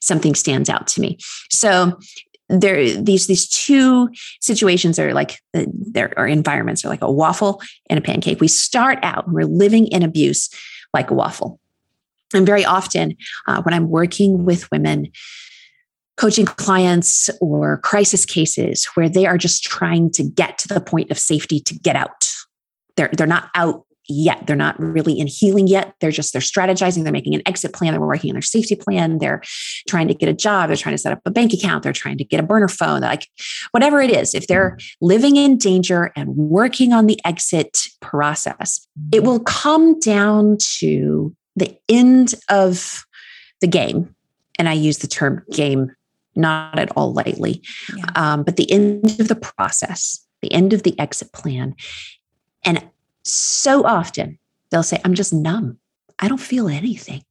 something 0.00 0.34
stands 0.34 0.68
out 0.68 0.86
to 0.88 1.00
me. 1.00 1.18
So 1.50 1.98
there 2.48 2.94
these 2.94 3.26
these 3.26 3.48
two 3.48 4.08
situations 4.40 4.98
are 4.98 5.12
like 5.12 5.40
uh, 5.54 5.64
there 5.68 6.12
are 6.16 6.26
environments 6.26 6.84
are 6.84 6.88
like 6.88 7.02
a 7.02 7.12
waffle 7.12 7.60
and 7.90 7.98
a 7.98 8.02
pancake. 8.02 8.40
We 8.40 8.48
start 8.48 8.98
out 9.02 9.30
we're 9.30 9.44
living 9.44 9.86
in 9.88 10.02
abuse 10.02 10.48
like 10.94 11.10
a 11.10 11.14
waffle. 11.14 11.60
And 12.34 12.46
very 12.46 12.64
often 12.64 13.16
uh, 13.46 13.62
when 13.62 13.74
I'm 13.74 13.88
working 13.88 14.44
with 14.44 14.70
women 14.70 15.10
coaching 16.16 16.46
clients 16.46 17.30
or 17.40 17.78
crisis 17.78 18.26
cases 18.26 18.86
where 18.94 19.08
they 19.08 19.24
are 19.24 19.38
just 19.38 19.62
trying 19.62 20.10
to 20.10 20.24
get 20.24 20.58
to 20.58 20.68
the 20.68 20.80
point 20.80 21.10
of 21.10 21.18
safety 21.18 21.60
to 21.60 21.74
get 21.74 21.96
out. 21.96 22.28
They're 22.96 23.10
they're 23.12 23.26
not 23.26 23.50
out 23.54 23.84
yet. 24.08 24.46
They're 24.46 24.56
not 24.56 24.78
really 24.80 25.18
in 25.18 25.26
healing 25.26 25.66
yet. 25.66 25.94
They're 26.00 26.10
just 26.10 26.32
they're 26.32 26.42
strategizing, 26.42 27.04
they're 27.04 27.12
making 27.12 27.34
an 27.34 27.42
exit 27.46 27.72
plan, 27.72 27.92
they're 27.92 28.00
working 28.00 28.30
on 28.30 28.34
their 28.34 28.42
safety 28.42 28.74
plan, 28.74 29.18
they're 29.18 29.42
trying 29.88 30.08
to 30.08 30.14
get 30.14 30.28
a 30.28 30.32
job, 30.32 30.68
they're 30.68 30.76
trying 30.76 30.94
to 30.94 30.98
set 30.98 31.12
up 31.12 31.20
a 31.24 31.30
bank 31.30 31.52
account, 31.52 31.82
they're 31.82 31.92
trying 31.92 32.18
to 32.18 32.24
get 32.24 32.40
a 32.40 32.42
burner 32.42 32.68
phone, 32.68 33.02
like 33.02 33.26
whatever 33.72 34.00
it 34.00 34.10
is. 34.10 34.34
If 34.34 34.46
they're 34.46 34.78
living 35.00 35.36
in 35.36 35.58
danger 35.58 36.12
and 36.16 36.34
working 36.36 36.92
on 36.92 37.06
the 37.06 37.20
exit 37.24 37.86
process, 38.00 38.86
it 39.12 39.24
will 39.24 39.40
come 39.40 39.98
down 40.00 40.56
to 40.78 41.34
the 41.56 41.76
end 41.88 42.34
of 42.48 43.04
the 43.60 43.66
game. 43.66 44.14
And 44.58 44.68
I 44.68 44.72
use 44.72 44.98
the 44.98 45.06
term 45.06 45.44
game 45.52 45.92
not 46.34 46.78
at 46.78 46.90
all 46.96 47.12
lightly, 47.12 47.62
Yeah. 47.96 48.04
um, 48.14 48.44
but 48.44 48.56
the 48.56 48.70
end 48.70 49.20
of 49.20 49.28
the 49.28 49.34
process, 49.34 50.24
the 50.40 50.52
end 50.52 50.72
of 50.72 50.84
the 50.84 50.98
exit 50.98 51.32
plan. 51.32 51.74
And 52.64 52.88
so 53.28 53.84
often 53.84 54.38
they'll 54.70 54.82
say, 54.82 55.00
I'm 55.04 55.14
just 55.14 55.32
numb. 55.32 55.78
I 56.18 56.28
don't 56.28 56.38
feel 56.40 56.68
anything. 56.68 57.22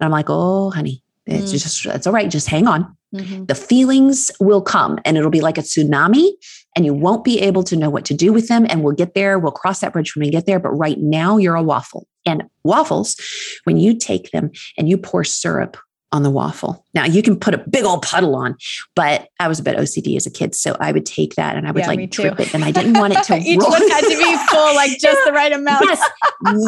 And 0.00 0.06
I'm 0.06 0.10
like, 0.10 0.26
oh, 0.28 0.70
honey, 0.70 1.02
it's 1.26 1.50
Mm. 1.52 1.62
just, 1.62 1.86
it's 1.86 2.06
all 2.06 2.12
right. 2.12 2.30
Just 2.30 2.48
hang 2.48 2.66
on. 2.66 2.96
Mhm. 3.14 3.46
The 3.48 3.54
feelings 3.54 4.30
will 4.38 4.60
come 4.62 4.98
and 5.04 5.16
it'll 5.16 5.30
be 5.30 5.40
like 5.40 5.58
a 5.58 5.62
tsunami, 5.62 6.30
and 6.76 6.84
you 6.84 6.92
won't 6.94 7.24
be 7.24 7.40
able 7.40 7.64
to 7.64 7.76
know 7.76 7.90
what 7.90 8.04
to 8.04 8.14
do 8.14 8.32
with 8.32 8.48
them. 8.48 8.66
And 8.68 8.84
we'll 8.84 8.94
get 8.94 9.14
there. 9.14 9.38
We'll 9.38 9.50
cross 9.52 9.80
that 9.80 9.92
bridge 9.92 10.14
when 10.14 10.24
we 10.26 10.30
get 10.30 10.46
there. 10.46 10.60
But 10.60 10.70
right 10.70 10.98
now, 10.98 11.38
you're 11.38 11.54
a 11.56 11.62
waffle. 11.62 12.06
And 12.26 12.44
waffles, 12.64 13.16
when 13.64 13.78
you 13.78 13.96
take 13.96 14.30
them 14.30 14.50
and 14.76 14.88
you 14.88 14.98
pour 14.98 15.24
syrup 15.24 15.76
on 16.10 16.22
the 16.22 16.30
waffle. 16.30 16.84
Now 16.94 17.04
you 17.04 17.22
can 17.22 17.38
put 17.38 17.52
a 17.54 17.58
big 17.58 17.84
old 17.84 18.02
puddle 18.02 18.34
on, 18.34 18.56
but 18.96 19.28
I 19.38 19.46
was 19.48 19.58
a 19.60 19.62
bit 19.62 19.76
OCD 19.76 20.16
as 20.16 20.26
a 20.26 20.30
kid, 20.30 20.54
so 20.54 20.74
I 20.80 20.90
would 20.92 21.04
take 21.04 21.34
that 21.34 21.56
and 21.56 21.66
I 21.68 21.70
would 21.70 21.80
Yeah, 21.80 21.88
like 21.88 22.10
drip 22.10 22.40
it, 22.40 22.54
and 22.54 22.64
I 22.64 22.70
didn't 22.70 22.94
want 22.98 23.12
it 23.14 23.22
to 23.24 23.36
Each 23.38 23.58
roll. 23.60 23.70
one 23.70 23.88
had 23.90 24.00
to 24.00 24.08
be 24.08 24.36
full, 24.48 24.74
like 24.74 24.98
just 24.98 25.18
the 25.26 25.32
right 25.32 25.52
amount. 25.52 25.84
yes, 25.84 26.00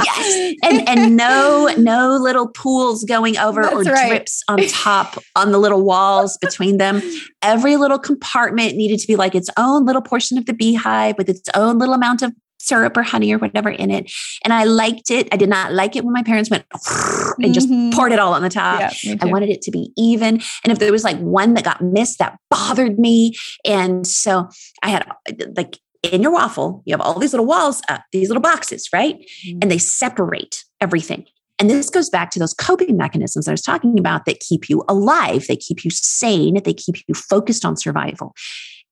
yes, 0.04 0.54
and 0.62 0.88
and 0.88 1.16
no 1.16 1.72
no 1.78 2.18
little 2.20 2.48
pools 2.48 3.04
going 3.04 3.38
over 3.38 3.62
or 3.66 3.82
right. 3.82 4.08
drips 4.08 4.42
on 4.48 4.58
top 4.68 5.16
on 5.36 5.52
the 5.52 5.58
little 5.58 5.82
walls 5.84 6.36
between 6.40 6.76
them. 6.76 7.00
Every 7.42 7.76
little 7.76 7.98
compartment 7.98 8.76
needed 8.76 8.98
to 9.00 9.06
be 9.06 9.16
like 9.16 9.34
its 9.34 9.48
own 9.56 9.86
little 9.86 10.02
portion 10.02 10.36
of 10.38 10.46
the 10.46 10.52
beehive 10.52 11.16
with 11.16 11.28
its 11.30 11.48
own 11.54 11.78
little 11.78 11.94
amount 11.94 12.22
of 12.22 12.32
syrup 12.60 12.96
or 12.96 13.02
honey 13.02 13.32
or 13.32 13.38
whatever 13.38 13.70
in 13.70 13.90
it. 13.90 14.10
And 14.44 14.52
I 14.52 14.64
liked 14.64 15.10
it. 15.10 15.28
I 15.32 15.36
did 15.36 15.48
not 15.48 15.72
like 15.72 15.96
it 15.96 16.04
when 16.04 16.12
my 16.12 16.22
parents 16.22 16.50
went 16.50 16.64
and 17.42 17.54
just 17.54 17.68
Mhm. 17.68 17.92
poured 17.92 18.12
it 18.12 18.18
all 18.18 18.34
on 18.34 18.42
the 18.42 18.50
top. 18.50 18.80
Yeah, 18.80 19.16
I 19.20 19.26
wanted 19.26 19.48
it 19.48 19.62
to 19.62 19.70
be 19.70 19.92
even. 19.96 20.40
And 20.64 20.72
if 20.72 20.78
there 20.78 20.92
was 20.92 21.04
like 21.04 21.18
one 21.18 21.54
that 21.54 21.64
got 21.64 21.82
missed, 21.82 22.18
that 22.18 22.38
bothered 22.50 22.98
me. 22.98 23.34
And 23.64 24.06
so 24.06 24.48
I 24.82 24.90
had 24.90 25.06
like 25.56 25.78
in 26.02 26.22
your 26.22 26.32
waffle, 26.32 26.82
you 26.86 26.92
have 26.94 27.00
all 27.00 27.18
these 27.18 27.32
little 27.32 27.46
walls 27.46 27.82
up, 27.88 28.02
these 28.12 28.28
little 28.28 28.40
boxes, 28.42 28.88
right? 28.92 29.16
And 29.60 29.70
they 29.70 29.78
separate 29.78 30.64
everything. 30.80 31.26
And 31.58 31.68
this 31.68 31.90
goes 31.90 32.08
back 32.08 32.30
to 32.30 32.38
those 32.38 32.54
coping 32.54 32.96
mechanisms 32.96 33.46
I 33.46 33.50
was 33.50 33.60
talking 33.60 33.98
about 33.98 34.24
that 34.24 34.40
keep 34.40 34.70
you 34.70 34.82
alive, 34.88 35.46
they 35.46 35.56
keep 35.56 35.84
you 35.84 35.90
sane, 35.90 36.58
they 36.64 36.72
keep 36.72 36.96
you 37.06 37.14
focused 37.14 37.66
on 37.66 37.76
survival. 37.76 38.34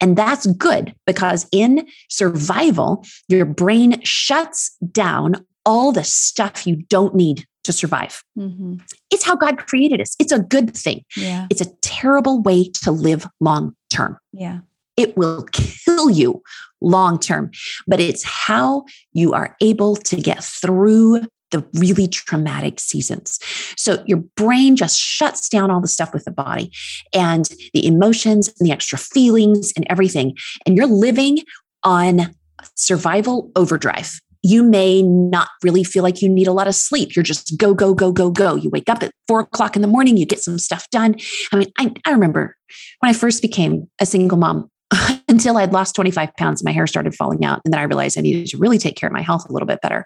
And 0.00 0.16
that's 0.16 0.46
good 0.46 0.94
because 1.06 1.46
in 1.52 1.86
survival, 2.08 3.04
your 3.28 3.44
brain 3.44 4.00
shuts 4.04 4.76
down 4.92 5.44
all 5.64 5.92
the 5.92 6.04
stuff 6.04 6.66
you 6.66 6.76
don't 6.88 7.14
need 7.14 7.44
to 7.64 7.72
survive. 7.72 8.22
Mhm. 8.38 8.80
It's 9.10 9.24
how 9.24 9.36
God 9.36 9.58
created 9.58 10.00
us. 10.00 10.14
It's 10.18 10.32
a 10.32 10.38
good 10.38 10.74
thing. 10.74 11.04
Yeah. 11.16 11.46
It's 11.50 11.60
a 11.60 11.70
terrible 11.82 12.40
way 12.40 12.70
to 12.82 12.90
live 12.90 13.26
long 13.40 13.74
term. 13.90 14.16
Yeah. 14.32 14.60
It 14.96 15.16
will 15.16 15.46
kill 15.52 16.10
you 16.10 16.42
long 16.80 17.18
term, 17.18 17.50
but 17.86 18.00
it's 18.00 18.24
how 18.24 18.84
you 19.12 19.32
are 19.34 19.56
able 19.60 19.96
to 19.96 20.16
get 20.16 20.42
through 20.42 21.26
the 21.50 21.66
really 21.74 22.06
traumatic 22.06 22.80
seasons. 22.80 23.38
So 23.76 24.02
your 24.06 24.18
brain 24.36 24.76
just 24.76 24.98
shuts 24.98 25.48
down 25.48 25.70
all 25.70 25.80
the 25.80 25.88
stuff 25.88 26.12
with 26.12 26.24
the 26.24 26.30
body 26.30 26.70
and 27.12 27.48
the 27.74 27.86
emotions 27.86 28.48
and 28.48 28.66
the 28.66 28.72
extra 28.72 28.98
feelings 28.98 29.72
and 29.76 29.86
everything. 29.88 30.36
And 30.66 30.76
you're 30.76 30.86
living 30.86 31.38
on 31.82 32.34
survival 32.74 33.50
overdrive. 33.56 34.20
You 34.42 34.62
may 34.62 35.02
not 35.02 35.48
really 35.62 35.82
feel 35.82 36.02
like 36.02 36.22
you 36.22 36.28
need 36.28 36.46
a 36.46 36.52
lot 36.52 36.68
of 36.68 36.74
sleep. 36.74 37.16
You're 37.16 37.24
just 37.24 37.58
go, 37.58 37.74
go, 37.74 37.92
go, 37.92 38.12
go, 38.12 38.30
go. 38.30 38.54
You 38.54 38.70
wake 38.70 38.88
up 38.88 39.02
at 39.02 39.12
four 39.26 39.40
o'clock 39.40 39.74
in 39.74 39.82
the 39.82 39.88
morning, 39.88 40.16
you 40.16 40.26
get 40.26 40.40
some 40.40 40.58
stuff 40.58 40.88
done. 40.90 41.16
I 41.52 41.56
mean, 41.56 41.72
I, 41.78 41.92
I 42.04 42.12
remember 42.12 42.56
when 43.00 43.10
I 43.10 43.12
first 43.14 43.42
became 43.42 43.90
a 44.00 44.06
single 44.06 44.38
mom, 44.38 44.70
until 45.28 45.56
I'd 45.56 45.72
lost 45.72 45.94
25 45.94 46.34
pounds, 46.36 46.64
my 46.64 46.72
hair 46.72 46.86
started 46.86 47.14
falling 47.14 47.44
out. 47.44 47.60
And 47.64 47.72
then 47.72 47.80
I 47.80 47.84
realized 47.84 48.18
I 48.18 48.22
needed 48.22 48.46
to 48.48 48.58
really 48.58 48.78
take 48.78 48.96
care 48.96 49.08
of 49.08 49.12
my 49.12 49.22
health 49.22 49.48
a 49.48 49.52
little 49.52 49.66
bit 49.66 49.80
better. 49.80 50.04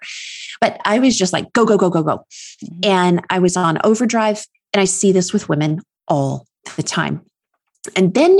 But 0.59 0.79
I 0.85 0.99
was 0.99 1.17
just 1.17 1.33
like, 1.33 1.51
go, 1.53 1.65
go, 1.65 1.77
go, 1.77 1.89
go, 1.89 2.03
go. 2.03 2.25
Mhm. 2.63 2.85
And 2.85 3.21
I 3.29 3.39
was 3.39 3.55
on 3.55 3.77
overdrive. 3.83 4.45
And 4.73 4.81
I 4.81 4.85
see 4.85 5.11
this 5.11 5.31
with 5.31 5.49
women 5.49 5.81
all 6.07 6.47
the 6.75 6.83
time. 6.83 7.21
And 7.95 8.13
then 8.13 8.39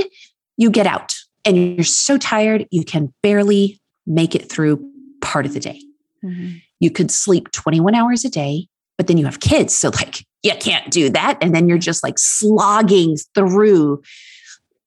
you 0.56 0.70
get 0.70 0.86
out 0.86 1.14
and 1.44 1.76
you're 1.76 1.84
so 1.84 2.18
tired, 2.18 2.66
you 2.70 2.84
can 2.84 3.12
barely 3.22 3.80
make 4.06 4.34
it 4.34 4.50
through 4.50 4.84
part 5.20 5.46
of 5.46 5.54
the 5.54 5.60
day. 5.60 5.80
Mhm. 6.24 6.60
You 6.80 6.90
could 6.90 7.10
sleep 7.10 7.50
21 7.52 7.94
hours 7.94 8.24
a 8.24 8.30
day, 8.30 8.66
but 8.98 9.06
then 9.06 9.16
you 9.16 9.24
have 9.26 9.40
kids. 9.40 9.74
So, 9.74 9.90
like, 9.90 10.24
you 10.42 10.52
can't 10.60 10.90
do 10.90 11.08
that. 11.10 11.38
And 11.40 11.54
then 11.54 11.68
you're 11.68 11.78
just 11.78 12.02
like 12.02 12.18
slogging 12.18 13.16
through 13.34 14.02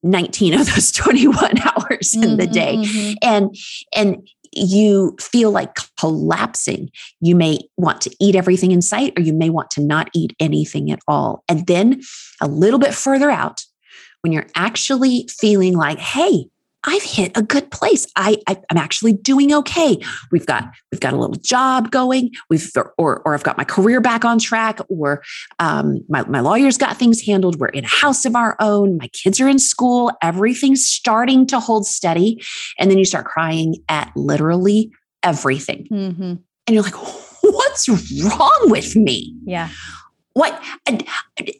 19 0.03 0.53
of 0.53 0.65
those 0.67 0.91
21 0.93 1.57
hours 1.59 2.15
in 2.15 2.37
the 2.37 2.47
day. 2.47 2.77
Mhm. 2.77 3.15
and 3.21 3.55
and 3.95 4.27
you 4.53 5.15
feel 5.19 5.51
like 5.51 5.75
collapsing. 5.99 6.89
You 7.19 7.35
may 7.35 7.59
want 7.77 8.01
to 8.01 8.15
eat 8.19 8.35
everything 8.35 8.71
in 8.71 8.81
sight 8.81 9.13
or 9.17 9.21
you 9.21 9.33
may 9.33 9.49
want 9.49 9.69
to 9.71 9.81
not 9.81 10.09
eat 10.15 10.33
anything 10.39 10.89
at 10.89 10.99
all. 11.07 11.43
And 11.49 11.67
then 11.67 12.01
a 12.41 12.47
little 12.47 12.79
bit 12.79 12.93
further 12.95 13.29
out 13.29 13.65
when 14.21 14.31
you're 14.33 14.47
actually 14.55 15.27
feeling 15.39 15.73
like 15.75 15.99
hey 15.99 16.47
i've 16.87 17.03
hit 17.03 17.31
a 17.37 17.43
good 17.43 17.69
place 17.71 18.07
I, 18.15 18.37
I 18.47 18.57
i'm 18.71 18.77
actually 18.77 19.13
doing 19.13 19.53
okay 19.53 19.99
we've 20.31 20.45
got 20.45 20.65
we've 20.91 21.01
got 21.01 21.13
a 21.13 21.17
little 21.17 21.35
job 21.35 21.91
going 21.91 22.31
we've 22.49 22.71
or 22.97 23.21
or 23.25 23.33
i've 23.33 23.43
got 23.43 23.57
my 23.57 23.63
career 23.63 24.01
back 24.01 24.25
on 24.25 24.39
track 24.39 24.79
or 24.89 25.21
um, 25.59 25.99
my, 26.09 26.23
my 26.27 26.39
lawyer's 26.39 26.77
got 26.77 26.97
things 26.97 27.21
handled 27.21 27.59
we're 27.59 27.67
in 27.67 27.83
a 27.83 27.87
house 27.87 28.25
of 28.25 28.35
our 28.35 28.55
own 28.59 28.97
my 28.97 29.07
kids 29.09 29.39
are 29.39 29.47
in 29.47 29.59
school 29.59 30.11
everything's 30.23 30.85
starting 30.85 31.45
to 31.47 31.59
hold 31.59 31.85
steady 31.85 32.41
and 32.79 32.89
then 32.89 32.97
you 32.97 33.05
start 33.05 33.25
crying 33.25 33.75
at 33.89 34.11
literally 34.15 34.91
everything. 35.23 35.87
Mhm. 35.91 36.39
And 36.67 36.73
you're 36.73 36.83
like, 36.83 36.95
what's 37.41 37.87
wrong 38.23 38.59
with 38.65 38.95
me? 38.95 39.35
Yeah. 39.45 39.69
What? 40.33 40.61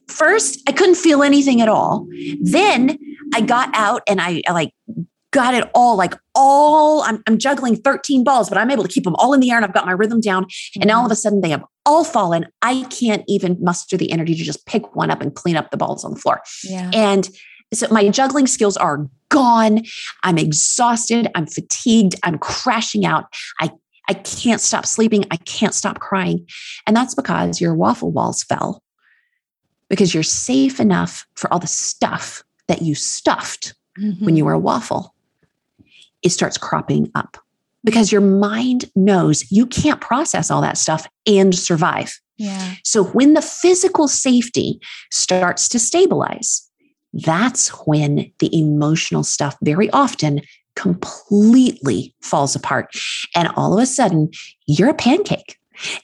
First, 0.07 0.61
I 0.67 0.71
couldn't 0.71 0.95
feel 0.95 1.23
anything 1.23 1.61
at 1.61 1.67
all. 1.67 2.07
Then 2.39 2.97
I 3.33 3.41
got 3.41 3.69
out 3.73 4.03
and 4.07 4.21
I, 4.21 4.41
I 4.47 4.51
like 4.51 4.71
got 5.31 5.53
it 5.53 5.69
all 5.73 5.95
like 5.97 6.13
all 6.35 7.01
I'm, 7.03 7.21
I'm 7.27 7.37
juggling 7.37 7.75
13 7.75 8.23
balls, 8.23 8.49
but 8.49 8.57
I'm 8.57 8.71
able 8.71 8.83
to 8.83 8.89
keep 8.89 9.03
them 9.03 9.15
all 9.15 9.33
in 9.33 9.39
the 9.39 9.51
air 9.51 9.57
and 9.57 9.65
I've 9.65 9.73
got 9.73 9.85
my 9.85 9.91
rhythm 9.91 10.21
down. 10.21 10.45
And 10.75 10.87
now 10.87 10.99
all 10.99 11.05
of 11.05 11.11
a 11.11 11.13
mm-hmm. 11.13 11.19
sudden 11.19 11.41
they 11.41 11.49
have 11.49 11.63
all 11.85 12.03
fallen. 12.03 12.45
I 12.61 12.83
can't 12.89 13.23
even 13.27 13.57
muster 13.59 13.97
the 13.97 14.11
energy 14.11 14.35
to 14.35 14.43
just 14.43 14.65
pick 14.65 14.95
one 14.95 15.11
up 15.11 15.21
and 15.21 15.33
clean 15.33 15.55
up 15.55 15.71
the 15.71 15.77
balls 15.77 16.03
on 16.05 16.13
the 16.13 16.19
floor. 16.19 16.41
Yeah. 16.63 16.91
And 16.93 17.29
so 17.73 17.87
my 17.91 18.07
juggling 18.09 18.47
skills 18.47 18.77
are 18.77 19.07
gone. 19.29 19.83
I'm 20.23 20.37
exhausted. 20.37 21.27
I'm 21.35 21.47
fatigued. 21.47 22.15
I'm 22.23 22.37
crashing 22.37 23.05
out. 23.05 23.25
I, 23.59 23.71
I 24.09 24.13
can't 24.13 24.61
stop 24.61 24.85
sleeping. 24.85 25.25
I 25.31 25.37
can't 25.37 25.73
stop 25.73 25.99
crying. 25.99 26.47
And 26.85 26.95
that's 26.95 27.15
because 27.15 27.59
your 27.59 27.75
waffle 27.75 28.11
walls 28.11 28.43
fell 28.43 28.81
because 29.89 30.13
you're 30.13 30.23
safe 30.23 30.79
enough 30.79 31.25
for 31.35 31.51
all 31.51 31.59
the 31.59 31.67
stuff 31.67 32.43
that 32.67 32.81
you 32.81 32.95
stuffed 32.95 33.73
when 33.97 34.35
you 34.35 34.43
mm-hmm. 34.43 34.45
were 34.45 34.53
a 34.53 34.59
waffle. 34.59 35.13
It 36.23 36.29
starts 36.29 36.57
cropping 36.57 37.11
up 37.15 37.37
because 37.83 38.11
your 38.11 38.21
mind 38.21 38.85
knows 38.95 39.49
you 39.51 39.65
can't 39.65 40.01
process 40.01 40.51
all 40.51 40.61
that 40.61 40.77
stuff 40.77 41.07
and 41.25 41.53
survive. 41.55 42.19
Yeah. 42.37 42.75
So 42.83 43.03
when 43.03 43.33
the 43.33 43.41
physical 43.41 44.07
safety 44.07 44.79
starts 45.11 45.69
to 45.69 45.79
stabilize, 45.79 46.69
that's 47.13 47.69
when 47.87 48.31
the 48.39 48.55
emotional 48.57 49.23
stuff 49.23 49.57
very 49.63 49.89
often 49.91 50.41
completely 50.75 52.13
falls 52.21 52.55
apart. 52.55 52.93
And 53.35 53.47
all 53.55 53.73
of 53.73 53.81
a 53.81 53.87
sudden, 53.87 54.29
you're 54.67 54.89
a 54.89 54.93
pancake. 54.93 55.56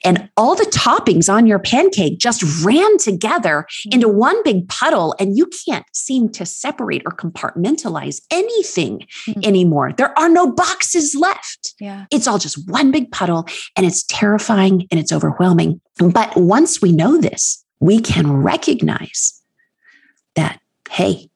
And 0.04 0.28
all 0.36 0.54
the 0.54 0.64
toppings 0.66 1.32
on 1.32 1.46
your 1.46 1.58
pancake 1.58 2.18
just 2.18 2.42
ran 2.64 2.98
together 2.98 3.66
into 3.90 4.08
one 4.08 4.40
big 4.44 4.68
puddle, 4.68 5.14
and 5.18 5.36
you 5.36 5.48
can't 5.66 5.84
seem 5.92 6.28
to 6.30 6.46
separate 6.46 7.02
or 7.06 7.12
compartmentalize 7.12 8.20
anything 8.30 9.06
Mhm. 9.26 9.46
anymore. 9.46 9.92
There 9.96 10.16
are 10.18 10.28
no 10.28 10.50
boxes 10.52 11.14
left. 11.14 11.74
Yeah. 11.80 12.06
It's 12.10 12.26
all 12.26 12.38
just 12.38 12.68
one 12.68 12.90
big 12.90 13.10
puddle 13.10 13.46
and 13.76 13.84
it's 13.86 14.04
terrifying 14.04 14.86
and 14.90 15.00
it's 15.00 15.12
overwhelming. 15.12 15.80
But 15.98 16.36
once 16.36 16.80
we 16.80 16.92
know 16.92 17.16
this, 17.16 17.64
we 17.80 18.00
can 18.00 18.30
recognize 18.32 19.40
that, 20.36 20.60
hey, 20.90 21.28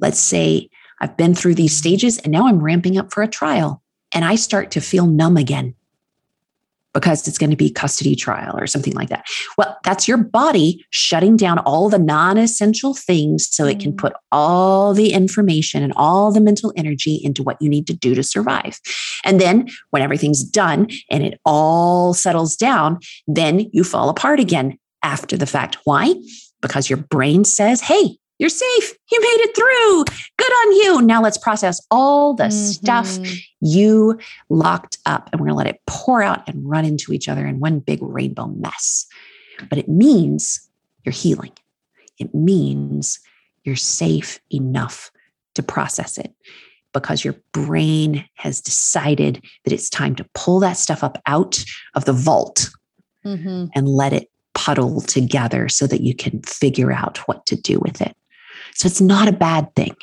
let's 0.00 0.18
say 0.20 0.68
I've 1.00 1.16
been 1.16 1.34
through 1.34 1.54
these 1.54 1.76
stages 1.76 2.18
and 2.18 2.32
now 2.32 2.46
I'm 2.46 2.60
ramping 2.62 2.98
up 2.98 3.12
for 3.12 3.22
a 3.22 3.28
trial 3.28 3.82
and 4.12 4.24
I 4.24 4.34
start 4.34 4.70
to 4.72 4.80
feel 4.80 5.06
numb 5.06 5.36
again 5.36 5.74
because 6.96 7.28
it's 7.28 7.36
going 7.36 7.50
to 7.50 7.56
be 7.56 7.68
custody 7.68 8.16
trial 8.16 8.58
or 8.58 8.66
something 8.66 8.94
like 8.94 9.10
that. 9.10 9.26
Well, 9.58 9.76
that's 9.84 10.08
your 10.08 10.16
body 10.16 10.82
shutting 10.88 11.36
down 11.36 11.58
all 11.58 11.90
the 11.90 11.98
non 11.98 12.38
essential 12.38 12.94
things 12.94 13.46
so 13.50 13.66
it 13.66 13.78
can 13.78 13.92
Mm. 13.92 13.98
put 13.98 14.14
all 14.32 14.94
the 14.94 15.12
information 15.12 15.82
and 15.82 15.92
all 15.94 16.32
the 16.32 16.40
mental 16.40 16.72
energy 16.74 17.20
into 17.22 17.42
what 17.42 17.60
you 17.60 17.68
need 17.68 17.86
to 17.86 17.92
do 17.92 18.14
to 18.14 18.22
survive. 18.22 18.80
And 19.24 19.38
then 19.38 19.68
when 19.90 20.02
everything's 20.02 20.42
done 20.42 20.88
and 21.10 21.22
it 21.22 21.38
all 21.44 22.14
settles 22.14 22.56
down, 22.56 22.98
then 23.26 23.68
you 23.72 23.84
fall 23.84 24.08
apart 24.08 24.40
again 24.40 24.78
after 25.02 25.36
the 25.36 25.46
fact. 25.46 25.76
Why? 25.84 26.14
Because 26.62 26.88
your 26.88 26.96
brain 26.96 27.44
says, 27.44 27.82
hey, 27.82 28.16
you're 28.38 28.48
safe. 28.50 28.94
You 29.10 29.20
made 29.20 29.40
it 29.44 29.56
through. 29.56 30.04
Good 30.36 30.52
on 30.52 30.72
you. 30.76 31.02
Now 31.02 31.22
let's 31.22 31.38
process 31.38 31.80
all 31.90 32.34
the 32.34 32.50
stuff 32.50 33.06
Mhm. 33.18 33.40
you 33.60 34.18
locked 34.48 34.98
up 35.06 35.28
and 35.32 35.40
we're 35.40 35.46
going 35.46 35.54
to 35.54 35.58
let 35.64 35.74
it 35.74 35.80
pour 35.86 36.22
out 36.22 36.46
and 36.48 36.68
run 36.68 36.84
into 36.84 37.12
each 37.12 37.28
other 37.28 37.46
in 37.46 37.60
one 37.60 37.78
big 37.80 37.98
rainbow 38.02 38.46
mess. 38.46 39.06
But 39.70 39.78
it 39.78 39.88
means 39.88 40.60
you're 41.04 41.12
healing. 41.12 41.52
It 42.18 42.34
means 42.34 43.18
you're 43.64 43.76
safe 43.76 44.38
enough 44.52 45.10
to 45.54 45.62
process 45.62 46.18
it 46.18 46.34
because 46.92 47.24
your 47.24 47.36
brain 47.52 48.24
has 48.34 48.60
decided 48.60 49.42
that 49.64 49.72
it's 49.72 49.88
time 49.90 50.14
to 50.16 50.26
pull 50.34 50.60
that 50.60 50.76
stuff 50.76 51.02
up 51.02 51.20
out 51.26 51.64
of 51.94 52.04
the 52.04 52.12
vault 52.12 52.70
Mhm. 53.24 53.70
and 53.74 53.88
let 53.88 54.12
it 54.12 54.30
puddle 54.54 55.00
together 55.02 55.68
so 55.68 55.86
that 55.86 56.00
you 56.00 56.14
can 56.14 56.40
figure 56.42 56.92
out 56.92 57.18
what 57.28 57.44
to 57.46 57.56
do 57.56 57.78
with 57.78 58.00
it. 58.00 58.16
So 58.76 58.86
it's 58.86 59.00
not 59.00 59.28
a 59.28 59.32
bad 59.32 59.74
thing. 59.74 59.96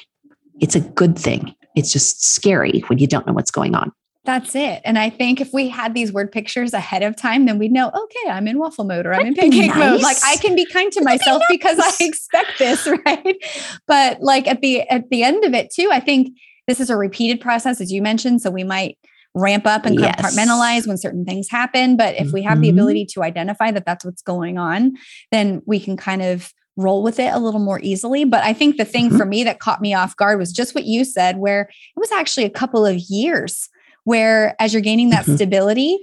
It's 0.60 0.76
a 0.76 0.82
good 0.82 1.18
thing. 1.18 1.56
It's 1.76 1.92
just 1.92 2.24
scary 2.24 2.84
when 2.88 3.00
you 3.00 3.08
don't 3.08 3.26
know 3.26 3.34
what's 3.34 3.52
going 3.52 3.76
on. 3.76 3.92
That's 4.26 4.56
it. 4.56 4.82
And 4.86 4.98
I 4.98 5.10
think 5.10 5.42
if 5.42 5.52
we 5.52 5.68
had 5.68 5.94
these 5.94 6.14
word 6.14 6.32
pictures 6.32 6.74
ahead 6.74 7.04
of 7.04 7.16
time, 7.18 7.46
then 7.46 7.60
we'd 7.60 7.74
know, 7.74 7.90
okay, 7.90 8.32
I'm 8.32 8.48
in 8.48 8.58
waffle 8.58 8.86
mode 8.86 9.06
or 9.06 9.14
I'm 9.14 9.28
in 9.28 9.36
pancake 9.36 9.76
nice. 9.76 9.78
mode. 9.78 10.02
Like 10.02 10.18
I 10.24 10.38
can 10.38 10.56
be 10.56 10.66
kind 10.66 10.92
to 10.94 11.04
myself 11.04 11.44
be 11.50 11.58
nice. 11.58 11.76
because 11.76 11.80
I 11.80 12.06
expect 12.06 12.58
this, 12.58 12.88
right? 13.06 13.36
But 13.86 14.22
like 14.22 14.48
at 14.48 14.62
the 14.62 14.82
at 14.90 15.10
the 15.10 15.24
end 15.24 15.44
of 15.44 15.54
it 15.54 15.74
too, 15.74 15.90
I 15.92 16.00
think 16.00 16.38
this 16.68 16.80
is 16.80 16.90
a 16.90 16.96
repeated 16.96 17.42
process, 17.42 17.82
as 17.82 17.92
you 17.92 18.02
mentioned. 18.02 18.42
So 18.42 18.50
we 18.50 18.64
might 18.64 18.98
ramp 19.36 19.66
up 19.66 19.86
and 19.86 20.00
yes. 20.00 20.16
compartmentalize 20.16 20.88
when 20.88 20.98
certain 20.98 21.26
things 21.26 21.50
happen. 21.50 21.98
But 21.98 22.16
if 22.16 22.32
we 22.32 22.44
have 22.44 22.62
the 22.62 22.70
mm-hmm. 22.70 22.78
ability 22.78 23.06
to 23.14 23.24
identify 23.24 23.72
that 23.72 23.86
that's 23.86 24.06
what's 24.06 24.22
going 24.22 24.58
on, 24.58 24.94
then 25.32 25.62
we 25.66 25.82
can 25.82 25.98
kind 25.98 26.22
of 26.22 26.54
roll 26.76 27.04
with 27.04 27.20
it 27.20 27.34
a 27.34 27.40
little 27.40 27.60
more 27.60 27.80
easily. 27.82 28.24
But 28.24 28.44
I 28.44 28.54
think 28.54 28.78
the 28.78 28.86
thing 28.86 29.08
mm-hmm. 29.08 29.18
for 29.18 29.26
me 29.26 29.44
that 29.44 29.60
caught 29.60 29.82
me 29.82 29.94
off 29.94 30.16
guard 30.16 30.40
was 30.40 30.52
just 30.52 30.76
what 30.76 30.86
you 30.86 31.06
said, 31.06 31.38
where 31.38 31.64
it 31.64 32.00
was 32.00 32.12
actually 32.12 32.46
a 32.46 32.50
couple 32.50 32.86
of 32.86 32.98
years 32.98 33.70
where 34.04 34.56
as 34.60 34.74
you're 34.74 34.82
gaining 34.82 35.12
that 35.12 35.24
mm-hmm. 35.24 35.36
stability, 35.36 36.00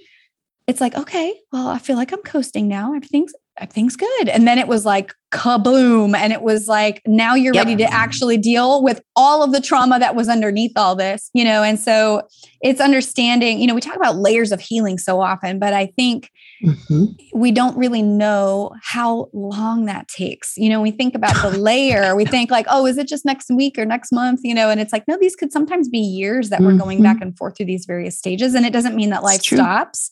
it's 0.66 0.80
like, 0.80 0.96
okay, 0.96 1.34
well, 1.52 1.68
I 1.68 1.78
feel 1.78 1.96
like 1.96 2.12
I'm 2.12 2.22
coasting 2.22 2.68
now. 2.68 2.94
Everything's 2.94 3.32
everything's 3.60 3.96
good. 3.96 4.28
And 4.28 4.48
then 4.48 4.58
it 4.58 4.68
was 4.68 4.86
like 4.86 5.14
kaboom. 5.32 6.16
And 6.16 6.32
it 6.32 6.42
was 6.42 6.66
like, 6.66 7.02
now 7.06 7.34
you're 7.34 7.54
yep. 7.54 7.66
ready 7.66 7.76
to 7.76 7.92
actually 7.92 8.38
deal 8.38 8.82
with 8.82 9.02
all 9.14 9.42
of 9.42 9.52
the 9.52 9.60
trauma 9.60 9.98
that 9.98 10.14
was 10.14 10.28
underneath 10.28 10.72
all 10.76 10.96
this, 10.96 11.30
you 11.34 11.44
know? 11.44 11.62
And 11.62 11.78
so 11.78 12.22
it's 12.62 12.80
understanding, 12.80 13.60
you 13.60 13.66
know, 13.66 13.74
we 13.74 13.80
talk 13.80 13.96
about 13.96 14.16
layers 14.16 14.50
of 14.50 14.60
healing 14.60 14.96
so 14.96 15.20
often, 15.20 15.58
but 15.58 15.74
I 15.74 15.86
think 15.96 16.30
mm-hmm. 16.64 17.04
we 17.34 17.52
don't 17.52 17.76
really 17.76 18.02
know 18.02 18.72
how 18.82 19.28
long 19.32 19.86
that 19.86 20.08
takes. 20.08 20.54
You 20.56 20.68
know, 20.68 20.80
we 20.80 20.90
think 20.90 21.14
about 21.14 21.34
the 21.42 21.58
layer, 21.58 22.14
we 22.14 22.24
think 22.24 22.50
like, 22.50 22.66
oh, 22.68 22.86
is 22.86 22.98
it 22.98 23.08
just 23.08 23.24
next 23.24 23.50
week 23.50 23.78
or 23.78 23.84
next 23.84 24.12
month, 24.12 24.40
you 24.44 24.54
know? 24.54 24.70
And 24.70 24.80
it's 24.80 24.92
like, 24.92 25.04
no, 25.08 25.16
these 25.20 25.36
could 25.36 25.52
sometimes 25.52 25.88
be 25.88 25.98
years 25.98 26.50
that 26.50 26.60
mm-hmm. 26.60 26.66
we're 26.66 26.78
going 26.78 27.02
back 27.02 27.16
mm-hmm. 27.16 27.28
and 27.28 27.38
forth 27.38 27.56
through 27.56 27.66
these 27.66 27.86
various 27.86 28.18
stages. 28.18 28.54
And 28.54 28.66
it 28.66 28.72
doesn't 28.72 28.96
mean 28.96 29.10
that 29.10 29.22
life 29.22 29.42
stops 29.42 30.10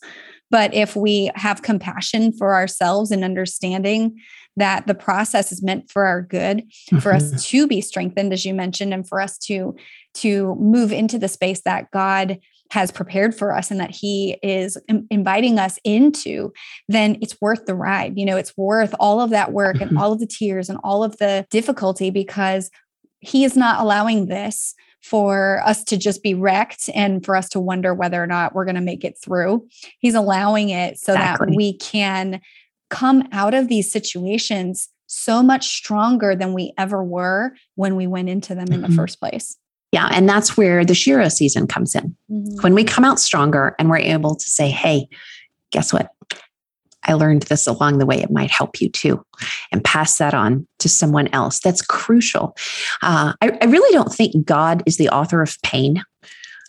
but 0.51 0.73
if 0.75 0.97
we 0.97 1.31
have 1.35 1.63
compassion 1.63 2.33
for 2.33 2.55
ourselves 2.55 3.11
and 3.11 3.25
understanding 3.25 4.21
that 4.57 4.87
the 4.87 4.95
process 4.95 5.53
is 5.53 5.63
meant 5.63 5.91
for 5.91 6.07
our 6.07 6.23
good, 6.23 6.59
mm-hmm. 6.59 6.99
for 6.99 7.13
us 7.13 7.25
mm-hmm. 7.25 7.37
to 7.37 7.67
be 7.67 7.81
strengthened, 7.81 8.33
as 8.33 8.45
you 8.45 8.55
mentioned, 8.55 8.93
and 8.93 9.09
for 9.09 9.21
us 9.21 9.39
to 9.39 9.77
to 10.15 10.57
move 10.57 10.93
into 10.93 11.19
the 11.19 11.29
space 11.29 11.61
that 11.63 11.91
God 11.91 12.39
has 12.71 12.91
prepared 12.91 13.35
for 13.35 13.55
us 13.55 13.71
and 13.71 13.81
that 13.81 13.91
he 13.91 14.37
is 14.43 14.77
inviting 15.11 15.59
us 15.59 15.79
into 15.85 16.53
then 16.89 17.17
it's 17.23 17.41
worth 17.41 17.65
the 17.67 17.75
ride 17.75 18.19
you 18.19 18.25
know 18.25 18.37
it's 18.37 18.57
worth 18.57 18.95
all 19.01 19.21
of 19.21 19.31
that 19.31 19.53
work 19.53 19.81
and 19.81 19.91
mm-hmm. 19.91 19.99
all 19.99 20.13
of 20.13 20.21
the 20.21 20.27
tears 20.27 20.69
and 20.69 20.79
all 20.85 21.03
of 21.03 21.17
the 21.19 21.47
difficulty 21.51 22.11
because 22.11 22.71
he 23.21 23.45
is 23.45 23.57
not 23.57 23.81
allowing 23.81 24.27
this 24.27 24.75
for 25.03 25.63
us 25.65 25.85
to 25.85 25.97
just 25.97 26.23
be 26.23 26.35
wrecked 26.35 26.91
and 26.95 27.25
for 27.25 27.37
us 27.37 27.49
to 27.51 27.61
wonder 27.61 27.95
whether 27.95 28.23
or 28.23 28.27
not 28.27 28.55
we're 28.55 28.65
going 28.65 28.75
to 28.75 28.81
make 28.81 29.05
it 29.05 29.17
through. 29.23 29.67
He's 30.01 30.15
allowing 30.15 30.71
it 30.71 30.99
so 30.99 31.13
exactly. 31.13 31.47
that 31.47 31.57
we 31.57 31.77
can 31.79 32.41
come 32.91 33.29
out 33.33 33.55
of 33.55 33.69
these 33.69 33.91
situations 33.91 34.89
so 35.07 35.43
much 35.43 35.69
stronger 35.69 36.35
than 36.35 36.53
we 36.53 36.73
ever 36.77 37.03
were 37.03 37.53
when 37.77 37.97
we 37.97 38.07
went 38.07 38.29
into 38.29 38.55
them 38.55 38.69
in 38.69 38.81
mm-hmm. 38.81 38.91
the 38.91 38.97
first 38.97 39.21
place. 39.21 39.57
Yeah. 39.93 40.09
And 40.13 40.29
that's 40.29 40.57
where 40.57 40.85
the 40.85 40.93
Shero 40.93 41.31
season 41.33 41.67
comes 41.67 41.95
in. 41.95 42.15
Mm-hmm. 42.31 42.61
When 42.61 42.75
we 42.75 42.85
come 42.85 43.05
out 43.05 43.19
stronger 43.19 43.75
and 43.79 43.89
we're 43.89 43.99
able 43.99 44.35
to 44.35 44.45
say, 44.45 44.71
hey, 44.71 45.09
guess 45.71 45.93
what? 45.93 46.11
I 47.05 47.15
learned 47.15 47.43
this 47.43 47.67
along 47.67 47.99
the 47.99 48.07
way. 48.07 48.21
It 48.21 48.31
might 48.31 48.51
help 48.51 48.83
you 48.83 48.91
too, 48.91 49.25
and 49.73 49.83
pass 49.83 50.19
that 50.19 50.35
on 50.35 50.67
to 50.81 50.91
someone 50.91 51.29
else. 51.29 51.59
That's 51.59 51.81
crucial. 51.81 52.55
Uh, 53.01 53.33
I, 53.41 53.59
I 53.63 53.65
really 53.65 53.95
don't 53.95 54.13
think 54.13 54.45
God 54.45 54.83
is 54.85 54.99
the 54.99 55.09
author 55.09 55.41
of 55.41 55.57
pain. 55.63 56.03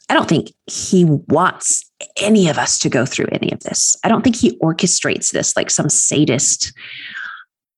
I 0.07 0.13
don't 0.13 0.29
think 0.29 0.53
he 0.65 1.03
wants 1.05 1.91
any 2.17 2.47
of 2.47 2.57
us 2.57 2.79
to 2.79 2.89
go 2.89 3.05
through 3.05 3.27
any 3.33 3.51
of 3.51 3.59
this. 3.61 3.97
I 4.03 4.07
don't 4.07 4.23
think 4.23 4.37
he 4.37 4.57
orchestrates 4.59 5.31
this 5.31 5.57
like 5.57 5.69
some 5.69 5.89
sadist. 5.89 6.73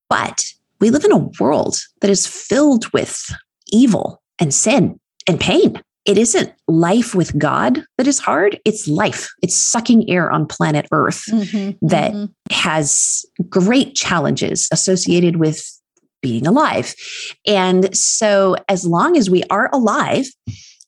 But 0.07 0.45
we 0.79 0.91
live 0.91 1.03
in 1.03 1.11
a 1.11 1.29
world 1.39 1.79
that 2.01 2.11
is 2.11 2.27
filled 2.27 2.91
with 2.93 3.25
evil 3.71 4.21
and 4.37 4.53
sin 4.53 4.99
and 5.27 5.39
pain 5.39 5.81
it 6.05 6.17
isn't 6.17 6.53
life 6.67 7.13
with 7.13 7.37
God 7.37 7.83
that 7.97 8.07
is 8.07 8.19
hard. 8.19 8.59
It's 8.65 8.87
life. 8.87 9.29
It's 9.43 9.55
sucking 9.55 10.09
air 10.09 10.31
on 10.31 10.47
planet 10.47 10.87
Earth 10.91 11.25
mm-hmm, 11.29 11.85
that 11.87 12.11
mm-hmm. 12.13 12.25
has 12.51 13.23
great 13.49 13.93
challenges 13.95 14.67
associated 14.71 15.35
with 15.35 15.63
being 16.21 16.47
alive. 16.47 16.95
And 17.47 17.95
so, 17.95 18.55
as 18.67 18.85
long 18.85 19.15
as 19.15 19.29
we 19.29 19.43
are 19.49 19.69
alive, 19.73 20.27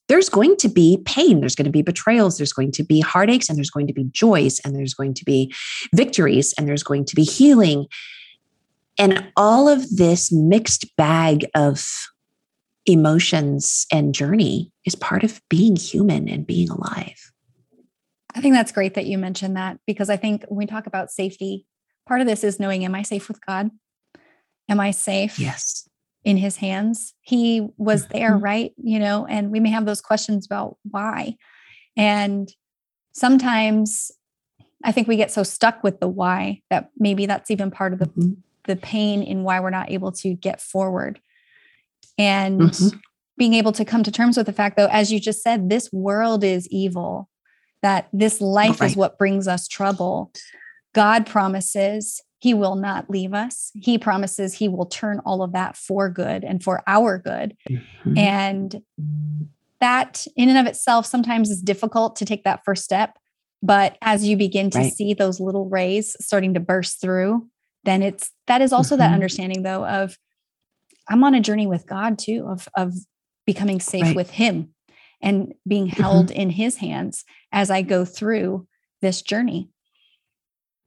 there's 0.08 0.28
going 0.28 0.56
to 0.58 0.68
be 0.68 0.98
pain, 1.04 1.40
there's 1.40 1.54
going 1.54 1.64
to 1.64 1.70
be 1.70 1.82
betrayals, 1.82 2.36
there's 2.36 2.52
going 2.52 2.72
to 2.72 2.82
be 2.82 3.00
heartaches, 3.00 3.48
and 3.48 3.56
there's 3.56 3.70
going 3.70 3.86
to 3.86 3.94
be 3.94 4.04
joys, 4.12 4.60
and 4.64 4.76
there's 4.76 4.94
going 4.94 5.14
to 5.14 5.24
be 5.24 5.52
victories, 5.94 6.54
and 6.58 6.68
there's 6.68 6.82
going 6.82 7.04
to 7.06 7.16
be 7.16 7.24
healing. 7.24 7.86
And 8.98 9.26
all 9.36 9.68
of 9.68 9.96
this 9.96 10.30
mixed 10.32 10.94
bag 10.96 11.46
of 11.54 11.84
emotions 12.86 13.86
and 13.92 14.14
journey 14.14 14.72
is 14.84 14.94
part 14.94 15.24
of 15.24 15.40
being 15.48 15.76
human 15.76 16.28
and 16.28 16.46
being 16.46 16.68
alive. 16.70 17.32
I 18.34 18.40
think 18.40 18.54
that's 18.54 18.72
great 18.72 18.94
that 18.94 19.06
you 19.06 19.16
mentioned 19.16 19.56
that 19.56 19.78
because 19.86 20.10
I 20.10 20.16
think 20.16 20.44
when 20.48 20.58
we 20.58 20.66
talk 20.66 20.86
about 20.86 21.10
safety, 21.10 21.66
part 22.06 22.20
of 22.20 22.26
this 22.26 22.44
is 22.44 22.60
knowing 22.60 22.84
am 22.84 22.94
I 22.94 23.02
safe 23.02 23.28
with 23.28 23.44
God? 23.44 23.70
Am 24.68 24.80
I 24.80 24.90
safe? 24.90 25.38
Yes. 25.38 25.88
In 26.24 26.36
his 26.36 26.56
hands. 26.56 27.14
He 27.20 27.68
was 27.76 28.08
there, 28.08 28.32
mm-hmm. 28.32 28.44
right? 28.44 28.72
You 28.76 28.98
know, 28.98 29.26
and 29.26 29.50
we 29.50 29.60
may 29.60 29.70
have 29.70 29.86
those 29.86 30.00
questions 30.00 30.46
about 30.46 30.76
why. 30.90 31.36
And 31.96 32.48
sometimes 33.12 34.10
I 34.82 34.92
think 34.92 35.06
we 35.06 35.16
get 35.16 35.30
so 35.30 35.42
stuck 35.42 35.82
with 35.84 36.00
the 36.00 36.08
why 36.08 36.60
that 36.70 36.90
maybe 36.98 37.26
that's 37.26 37.50
even 37.50 37.70
part 37.70 37.92
of 37.92 37.98
the 37.98 38.06
mm-hmm. 38.06 38.32
the 38.64 38.76
pain 38.76 39.22
in 39.22 39.44
why 39.44 39.60
we're 39.60 39.70
not 39.70 39.90
able 39.90 40.12
to 40.12 40.34
get 40.34 40.60
forward 40.60 41.20
and 42.18 42.60
mm-hmm. 42.60 42.96
being 43.36 43.54
able 43.54 43.72
to 43.72 43.84
come 43.84 44.02
to 44.02 44.10
terms 44.10 44.36
with 44.36 44.46
the 44.46 44.52
fact 44.52 44.76
though 44.76 44.88
as 44.90 45.12
you 45.12 45.20
just 45.20 45.42
said 45.42 45.68
this 45.68 45.92
world 45.92 46.44
is 46.44 46.68
evil 46.68 47.28
that 47.82 48.08
this 48.12 48.40
life 48.40 48.80
right. 48.80 48.90
is 48.90 48.96
what 48.96 49.18
brings 49.18 49.48
us 49.48 49.68
trouble 49.68 50.32
god 50.94 51.26
promises 51.26 52.22
he 52.40 52.54
will 52.54 52.76
not 52.76 53.08
leave 53.08 53.32
us 53.34 53.70
he 53.74 53.98
promises 53.98 54.54
he 54.54 54.68
will 54.68 54.86
turn 54.86 55.20
all 55.24 55.42
of 55.42 55.52
that 55.52 55.76
for 55.76 56.08
good 56.08 56.44
and 56.44 56.62
for 56.62 56.82
our 56.86 57.18
good 57.18 57.56
mm-hmm. 57.68 58.18
and 58.18 58.82
that 59.80 60.26
in 60.36 60.48
and 60.48 60.58
of 60.58 60.66
itself 60.66 61.04
sometimes 61.06 61.50
is 61.50 61.60
difficult 61.60 62.16
to 62.16 62.24
take 62.24 62.44
that 62.44 62.64
first 62.64 62.84
step 62.84 63.18
but 63.62 63.96
as 64.02 64.26
you 64.26 64.36
begin 64.36 64.68
to 64.68 64.78
right. 64.78 64.92
see 64.92 65.14
those 65.14 65.40
little 65.40 65.68
rays 65.70 66.16
starting 66.20 66.54
to 66.54 66.60
burst 66.60 67.00
through 67.00 67.46
then 67.84 68.02
it's 68.02 68.30
that 68.46 68.60
is 68.60 68.72
also 68.72 68.94
mm-hmm. 68.94 69.00
that 69.00 69.14
understanding 69.14 69.62
though 69.62 69.86
of 69.86 70.16
I'm 71.08 71.24
on 71.24 71.34
a 71.34 71.40
journey 71.40 71.66
with 71.66 71.86
God 71.86 72.18
too 72.18 72.46
of 72.48 72.68
of 72.76 72.94
becoming 73.46 73.80
safe 73.80 74.02
right. 74.02 74.16
with 74.16 74.30
him 74.30 74.70
and 75.20 75.54
being 75.66 75.88
mm-hmm. 75.88 76.02
held 76.02 76.28
mm-hmm. 76.28 76.40
in 76.40 76.50
his 76.50 76.76
hands 76.76 77.24
as 77.52 77.70
I 77.70 77.82
go 77.82 78.04
through 78.04 78.66
this 79.00 79.22
journey. 79.22 79.70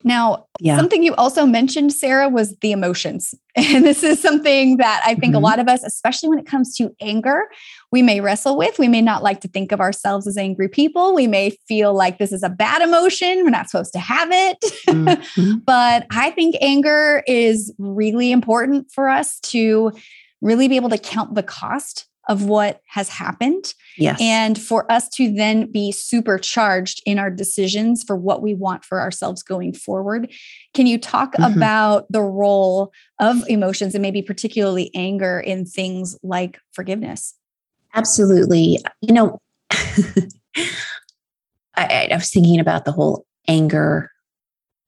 Now, 0.04 0.46
yeah. 0.60 0.78
something 0.78 1.04
you 1.04 1.16
also 1.16 1.46
mentioned, 1.46 1.92
Sarah, 1.92 2.30
was 2.30 2.56
the 2.58 2.72
emotions. 2.72 3.34
And 3.58 3.84
this 3.84 4.04
is 4.04 4.22
something 4.22 4.78
that 4.78 5.02
I 5.04 5.16
think 5.16 5.34
mm-hmm. 5.34 5.38
a 5.38 5.40
lot 5.40 5.58
of 5.58 5.68
us, 5.68 5.84
especially 5.84 6.30
when 6.30 6.38
it 6.38 6.46
comes 6.46 6.76
to 6.76 6.96
anger, 7.02 7.46
we 7.92 8.04
may 8.04 8.22
wrestle 8.22 8.56
with. 8.56 8.78
We 8.78 8.88
may 8.88 9.02
not 9.02 9.24
like 9.24 9.42
to 9.42 9.48
think 9.48 9.72
of 9.72 9.80
ourselves 9.80 10.28
as 10.28 10.38
angry 10.38 10.70
people. 10.70 11.16
We 11.16 11.26
may 11.26 11.58
feel 11.68 11.96
like 11.96 12.20
this 12.20 12.32
is 12.32 12.44
a 12.44 12.50
bad 12.50 12.84
emotion. 12.84 13.44
We're 13.44 13.50
not 13.50 13.68
supposed 13.68 13.94
to 13.94 14.00
have 14.00 14.30
it. 14.32 14.60
Mm-hmm. 14.88 15.56
but 15.66 16.06
I 16.12 16.30
think 16.30 16.56
anger 16.62 17.24
is 17.26 17.74
really 17.80 18.32
important 18.32 18.92
for 18.92 19.10
us 19.10 19.40
to 19.40 19.92
really 20.42 20.68
be 20.68 20.76
able 20.76 20.90
to 20.90 21.00
count 21.00 21.34
the 21.34 21.42
cost 21.42 22.07
of 22.28 22.46
what 22.46 22.82
has 22.88 23.10
happened. 23.10 23.74
Yes. 23.98 24.20
And 24.22 24.60
for 24.60 24.90
us 24.92 25.08
to 25.10 25.34
then 25.34 25.72
be 25.72 25.92
supercharged 25.92 27.02
in 27.06 27.20
our 27.20 27.32
decisions 27.32 28.04
for 28.04 28.16
what 28.16 28.42
we 28.42 28.54
want 28.54 28.84
for 28.84 29.00
ourselves 29.00 29.44
going 29.44 29.74
forward. 29.74 30.32
Can 30.74 30.88
you 30.88 30.98
talk 30.98 31.34
mm-hmm. 31.34 31.58
about 31.58 32.12
the 32.12 32.22
role 32.22 32.92
of 33.20 33.48
emotions 33.48 33.96
and 33.96 34.02
maybe 34.02 34.22
particularly 34.22 34.92
anger 34.94 35.40
in 35.40 35.66
things 35.66 36.18
like 36.22 36.60
forgiveness? 36.74 37.34
Absolutely. 37.96 38.80
You 39.02 39.14
know, 39.14 39.40
I, 41.76 42.10
I 42.12 42.16
was 42.16 42.30
thinking 42.30 42.60
about 42.60 42.86
the 42.86 42.92
whole 42.92 43.26
anger 43.48 44.12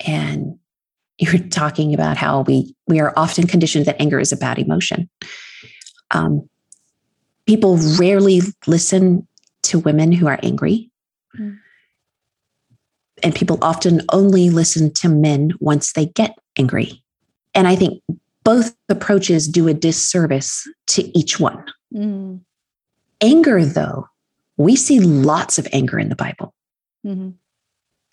and 0.06 0.60
you're 1.18 1.38
talking 1.50 1.94
about 1.94 2.18
how 2.18 2.42
we 2.42 2.74
we 2.88 3.00
are 3.00 3.14
often 3.18 3.46
conditioned 3.46 3.86
that 3.86 4.02
anger 4.02 4.20
is 4.20 4.32
a 4.32 4.38
bad 4.38 4.58
emotion. 4.58 5.10
Um, 6.12 6.50
people 7.50 7.78
rarely 7.98 8.42
listen 8.68 9.28
to 9.64 9.80
women 9.80 10.12
who 10.12 10.28
are 10.28 10.38
angry. 10.44 10.92
Mm. 11.36 11.58
And 13.24 13.34
people 13.34 13.58
often 13.64 14.04
only 14.14 14.52
listen 14.52 14.94
to 14.94 15.10
men 15.10 15.54
once 15.60 15.94
they 15.94 16.06
get 16.06 16.38
angry. 16.60 17.04
And 17.56 17.68
I 17.68 17.76
think 17.76 18.04
both 18.44 18.76
approaches 18.88 19.48
do 19.48 19.68
a 19.68 19.74
disservice 19.74 20.70
to 20.90 21.18
each 21.18 21.40
one. 21.40 21.66
Mm. 21.92 22.42
Anger, 23.20 23.66
though, 23.66 24.06
we 24.58 24.76
see 24.76 25.00
lots 25.00 25.58
of 25.58 25.68
anger 25.74 25.98
in 25.98 26.10
the 26.10 26.16
Bible. 26.16 26.54
Mm-hmm. 27.04 27.32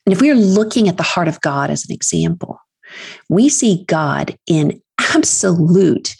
And 0.06 0.12
if 0.12 0.22
we 0.22 0.30
are 0.30 0.34
looking 0.34 0.88
at 0.88 0.96
the 0.96 1.02
heart 1.02 1.28
of 1.28 1.42
God 1.42 1.68
as 1.68 1.84
an 1.84 1.94
example, 1.94 2.58
we 3.28 3.50
see 3.50 3.84
God 3.86 4.38
in 4.46 4.80
absolute 4.98 6.16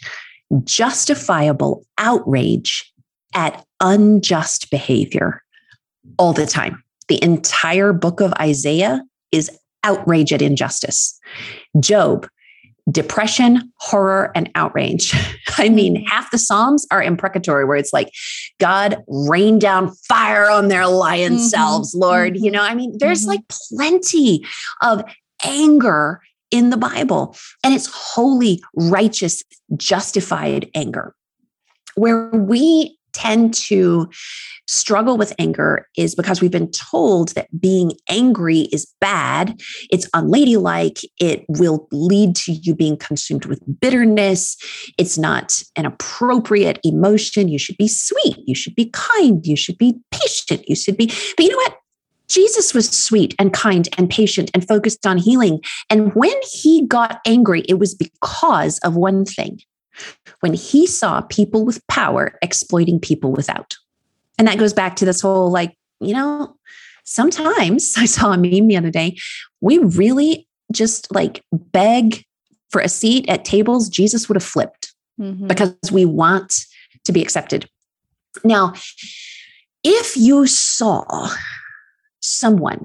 justifiable 0.63 1.83
outrage 1.97 2.86
at 3.33 3.65
unjust 3.79 4.71
behavior 4.71 5.43
all 6.17 6.33
the 6.33 6.45
time. 6.45 6.83
The 7.07 7.23
entire 7.23 7.93
book 7.93 8.19
of 8.19 8.33
Isaiah 8.39 9.01
is 9.31 9.51
outrage 9.83 10.33
at 10.33 10.41
injustice. 10.41 11.19
Job, 11.79 12.27
depression, 12.89 13.71
horror, 13.77 14.31
and 14.35 14.49
outrage. 14.55 15.13
I 15.57 15.69
mean, 15.69 15.97
mm. 15.97 16.07
half 16.07 16.31
the 16.31 16.37
Psalms 16.37 16.85
are 16.91 17.03
imprecatory, 17.03 17.65
where 17.65 17.77
it's 17.77 17.93
like, 17.93 18.11
God, 18.59 19.03
rain 19.07 19.59
down 19.59 19.93
fire 20.07 20.49
on 20.49 20.67
their 20.67 20.87
lion 20.87 21.33
mm-hmm. 21.33 21.43
selves, 21.43 21.93
Lord. 21.95 22.33
Mm-hmm. 22.33 22.45
You 22.45 22.51
know, 22.51 22.61
I 22.61 22.75
mean, 22.75 22.95
there's 22.97 23.21
mm-hmm. 23.21 23.29
like 23.29 23.41
plenty 23.69 24.45
of 24.81 25.03
anger 25.43 26.21
in 26.49 26.69
the 26.69 26.77
Bible, 26.77 27.35
and 27.63 27.73
it's 27.73 27.87
holy, 27.87 28.61
righteous, 28.75 29.43
justified 29.75 30.69
anger. 30.73 31.13
Where 31.95 32.29
we 32.29 32.96
tend 33.17 33.53
to 33.53 34.09
struggle 34.67 35.17
with 35.17 35.33
anger 35.39 35.87
is 35.97 36.13
because 36.13 36.41
we've 36.41 36.51
been 36.51 36.71
told 36.71 37.29
that 37.29 37.47
being 37.59 37.93
angry 38.09 38.61
is 38.73 38.93
bad, 38.99 39.59
it's 39.89 40.09
unladylike, 40.13 40.99
it 41.19 41.45
will 41.47 41.87
lead 41.91 42.35
to 42.35 42.51
you 42.51 42.75
being 42.75 42.97
consumed 42.97 43.45
with 43.45 43.61
bitterness, 43.79 44.57
it's 44.97 45.17
not 45.17 45.61
an 45.75 45.85
appropriate 45.85 46.79
emotion. 46.83 47.47
You 47.47 47.59
should 47.59 47.77
be 47.77 47.87
sweet, 47.87 48.37
you 48.45 48.55
should 48.55 48.75
be 48.75 48.91
kind, 48.93 49.45
you 49.45 49.55
should 49.55 49.77
be 49.77 49.97
patient, 50.11 50.67
you 50.67 50.75
should 50.75 50.97
be, 50.97 51.07
but 51.07 51.43
you 51.43 51.49
know 51.49 51.57
what? 51.57 51.77
Jesus 52.27 52.73
was 52.73 52.89
sweet 52.89 53.33
and 53.39 53.53
kind 53.53 53.87
and 53.97 54.09
patient 54.09 54.51
and 54.53 54.67
focused 54.67 55.07
on 55.07 55.17
healing. 55.17 55.61
And 55.89 56.13
when 56.13 56.35
he 56.51 56.85
got 56.85 57.21
angry, 57.25 57.61
it 57.69 57.79
was 57.79 57.95
because 57.95 58.79
of 58.79 58.97
one 58.97 59.23
thing 59.23 59.61
when 60.41 60.53
he 60.53 60.87
saw 60.87 61.21
people 61.21 61.65
with 61.65 61.85
power 61.87 62.37
exploiting 62.41 62.99
people 62.99 63.31
without. 63.31 63.75
And 64.37 64.47
that 64.47 64.59
goes 64.59 64.73
back 64.73 64.95
to 64.97 65.05
this 65.05 65.21
whole 65.21 65.51
like, 65.51 65.75
you 65.99 66.13
know, 66.13 66.55
sometimes 67.03 67.93
I 67.97 68.05
saw 68.05 68.31
a 68.31 68.37
meme 68.37 68.67
the 68.67 68.77
other 68.77 68.91
day. 68.91 69.17
We 69.61 69.79
really 69.79 70.47
just 70.71 71.13
like 71.13 71.43
beg 71.51 72.23
for 72.69 72.81
a 72.81 72.89
seat 72.89 73.27
at 73.29 73.45
tables 73.45 73.87
Jesus 73.87 74.27
would 74.27 74.35
have 74.35 74.43
flipped 74.43 74.93
mm-hmm. 75.19 75.47
because 75.47 75.73
we 75.91 76.05
want 76.05 76.65
to 77.05 77.11
be 77.11 77.21
accepted. 77.21 77.69
Now, 78.43 78.73
if 79.83 80.17
you 80.17 80.45
saw 80.47 81.29
someone 82.19 82.83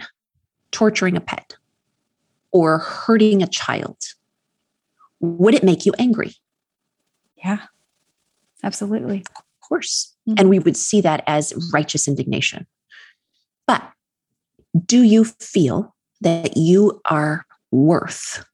torturing 0.70 1.16
a 1.16 1.20
pet 1.20 1.56
or 2.52 2.78
hurting 2.78 3.42
a 3.42 3.48
child, 3.48 3.98
would 5.20 5.54
it 5.54 5.64
make 5.64 5.84
you 5.84 5.92
angry? 5.98 6.34
Yeah, 7.44 7.58
absolutely. 8.62 9.24
Of 9.36 9.68
course. 9.68 10.14
Mm-hmm. 10.28 10.38
And 10.38 10.50
we 10.50 10.58
would 10.58 10.76
see 10.76 11.00
that 11.00 11.24
as 11.26 11.52
righteous 11.72 12.06
indignation. 12.06 12.66
But 13.66 13.82
do 14.86 15.02
you 15.02 15.24
feel 15.24 15.94
that 16.20 16.56
you 16.56 17.00
are 17.06 17.46
worth 17.70 18.44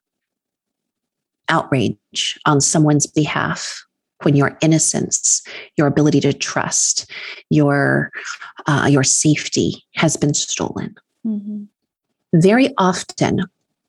outrage 1.49 2.39
on 2.47 2.61
someone's 2.61 3.07
behalf 3.07 3.85
when 4.23 4.35
your 4.35 4.57
innocence, 4.61 5.43
your 5.77 5.87
ability 5.87 6.21
to 6.21 6.33
trust, 6.33 7.11
your 7.51 8.11
uh, 8.67 8.89
your 8.91 9.05
safety 9.05 9.85
has 9.95 10.17
been 10.17 10.35
stolen? 10.35 10.95
Mm-hmm. 11.27 11.65
Very 12.35 12.75
often, 12.79 13.45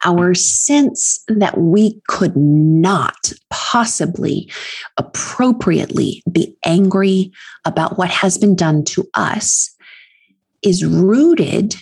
our 0.05 0.33
sense 0.33 1.23
that 1.27 1.57
we 1.57 2.01
could 2.07 2.35
not 2.35 3.33
possibly 3.71 4.49
appropriately 4.97 6.23
be 6.31 6.55
angry 6.65 7.31
about 7.65 7.97
what 7.97 8.09
has 8.09 8.37
been 8.37 8.55
done 8.55 8.83
to 8.83 9.07
us 9.13 9.75
is 10.63 10.83
rooted 10.83 11.75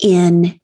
in 0.00 0.58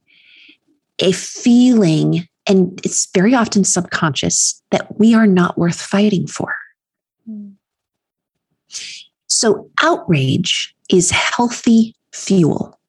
a 1.01 1.12
feeling, 1.12 2.26
and 2.46 2.80
it's 2.82 3.09
very 3.12 3.34
often 3.34 3.62
subconscious, 3.62 4.62
that 4.70 4.99
we 4.99 5.14
are 5.14 5.26
not 5.26 5.59
worth 5.59 5.80
fighting 5.80 6.26
for. 6.26 6.55
Mm. 7.28 7.53
So, 9.26 9.70
outrage 9.82 10.74
is 10.90 11.11
healthy 11.11 11.94
fuel. 12.12 12.80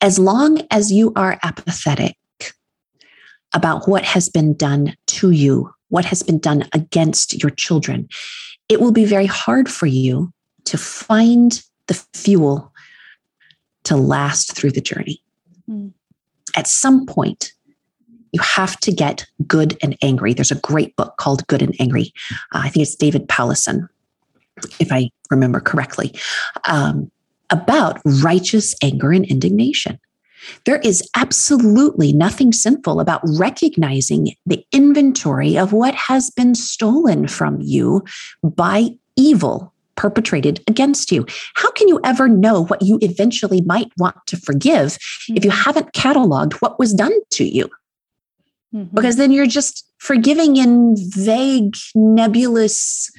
As 0.00 0.18
long 0.18 0.62
as 0.70 0.92
you 0.92 1.12
are 1.16 1.38
apathetic, 1.42 2.16
about 3.54 3.86
what 3.88 4.04
has 4.04 4.28
been 4.28 4.54
done 4.54 4.96
to 5.06 5.30
you, 5.30 5.70
what 5.92 6.06
has 6.06 6.22
been 6.22 6.38
done 6.38 6.64
against 6.72 7.42
your 7.42 7.50
children, 7.50 8.08
it 8.70 8.80
will 8.80 8.92
be 8.92 9.04
very 9.04 9.26
hard 9.26 9.70
for 9.70 9.84
you 9.84 10.32
to 10.64 10.78
find 10.78 11.62
the 11.86 12.02
fuel 12.14 12.72
to 13.84 13.94
last 13.94 14.56
through 14.56 14.70
the 14.70 14.80
journey. 14.80 15.22
Mm. 15.68 15.92
At 16.56 16.66
some 16.66 17.04
point, 17.04 17.52
you 18.32 18.40
have 18.40 18.80
to 18.80 18.90
get 18.90 19.26
good 19.46 19.76
and 19.82 19.94
angry. 20.00 20.32
There's 20.32 20.50
a 20.50 20.60
great 20.60 20.96
book 20.96 21.18
called 21.18 21.46
Good 21.46 21.60
and 21.60 21.76
Angry. 21.78 22.14
Uh, 22.54 22.62
I 22.64 22.70
think 22.70 22.86
it's 22.86 22.96
David 22.96 23.28
Powlison, 23.28 23.86
if 24.80 24.90
I 24.90 25.10
remember 25.30 25.60
correctly, 25.60 26.14
um, 26.66 27.10
about 27.50 28.00
righteous 28.22 28.74
anger 28.82 29.12
and 29.12 29.26
indignation. 29.26 29.98
There 30.64 30.78
is 30.78 31.02
absolutely 31.16 32.12
nothing 32.12 32.52
sinful 32.52 33.00
about 33.00 33.22
recognizing 33.38 34.34
the 34.46 34.64
inventory 34.72 35.56
of 35.56 35.72
what 35.72 35.94
has 35.94 36.30
been 36.30 36.54
stolen 36.54 37.28
from 37.28 37.60
you 37.60 38.04
by 38.42 38.90
evil 39.16 39.72
perpetrated 39.94 40.62
against 40.66 41.12
you. 41.12 41.26
How 41.54 41.70
can 41.72 41.88
you 41.88 42.00
ever 42.04 42.28
know 42.28 42.64
what 42.64 42.82
you 42.82 42.98
eventually 43.02 43.60
might 43.62 43.92
want 43.98 44.16
to 44.26 44.36
forgive 44.36 44.96
if 45.28 45.44
you 45.44 45.50
mm-hmm. 45.50 45.60
haven't 45.60 45.92
cataloged 45.92 46.54
what 46.54 46.78
was 46.78 46.94
done 46.94 47.12
to 47.32 47.44
you? 47.44 47.68
Mm-hmm. 48.74 48.94
Because 48.94 49.16
then 49.16 49.30
you're 49.30 49.46
just 49.46 49.86
forgiving 49.98 50.56
in 50.56 50.96
vague, 50.96 51.74
nebulous, 51.94 53.10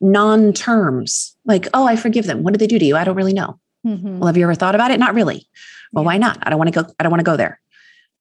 non 0.00 0.52
terms. 0.52 1.36
Like, 1.44 1.68
oh, 1.72 1.86
I 1.86 1.96
forgive 1.96 2.26
them. 2.26 2.42
What 2.42 2.52
did 2.52 2.60
they 2.60 2.66
do 2.66 2.78
to 2.78 2.84
you? 2.84 2.96
I 2.96 3.04
don't 3.04 3.16
really 3.16 3.32
know. 3.32 3.58
Mm-hmm. 3.86 4.18
Well, 4.18 4.26
have 4.26 4.36
you 4.36 4.44
ever 4.44 4.54
thought 4.54 4.74
about 4.74 4.90
it? 4.90 5.00
Not 5.00 5.14
really. 5.14 5.46
Well, 5.92 6.04
why 6.04 6.18
not? 6.18 6.38
I 6.42 6.50
don't 6.50 6.58
want 6.58 6.72
to 6.72 6.82
go. 6.82 6.88
I 6.98 7.02
don't 7.02 7.10
want 7.10 7.20
to 7.20 7.30
go 7.30 7.36
there. 7.36 7.60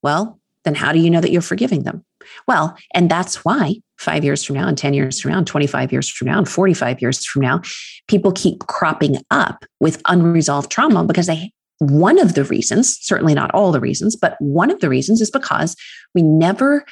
Well, 0.03 0.39
then 0.63 0.75
how 0.75 0.91
do 0.91 0.99
you 0.99 1.09
know 1.09 1.21
that 1.21 1.31
you're 1.31 1.41
forgiving 1.41 1.83
them? 1.83 2.03
Well, 2.47 2.77
and 2.93 3.09
that's 3.09 3.43
why 3.43 3.75
five 3.97 4.23
years 4.23 4.43
from 4.43 4.55
now, 4.55 4.67
and 4.67 4.77
10 4.77 4.93
years 4.93 5.19
from 5.19 5.31
now, 5.31 5.39
and 5.39 5.47
25 5.47 5.91
years 5.91 6.09
from 6.09 6.27
now, 6.27 6.37
and 6.37 6.47
45 6.47 7.01
years 7.01 7.25
from 7.25 7.41
now, 7.41 7.61
people 8.07 8.31
keep 8.31 8.59
cropping 8.67 9.17
up 9.31 9.65
with 9.79 10.01
unresolved 10.05 10.71
trauma 10.71 11.03
because 11.03 11.27
they, 11.27 11.51
one 11.79 12.19
of 12.19 12.35
the 12.35 12.43
reasons, 12.43 12.97
certainly 13.01 13.33
not 13.33 13.51
all 13.51 13.71
the 13.71 13.79
reasons, 13.79 14.15
but 14.15 14.35
one 14.39 14.71
of 14.71 14.79
the 14.79 14.89
reasons 14.89 15.21
is 15.21 15.31
because 15.31 15.75
we 16.13 16.21
never 16.21 16.85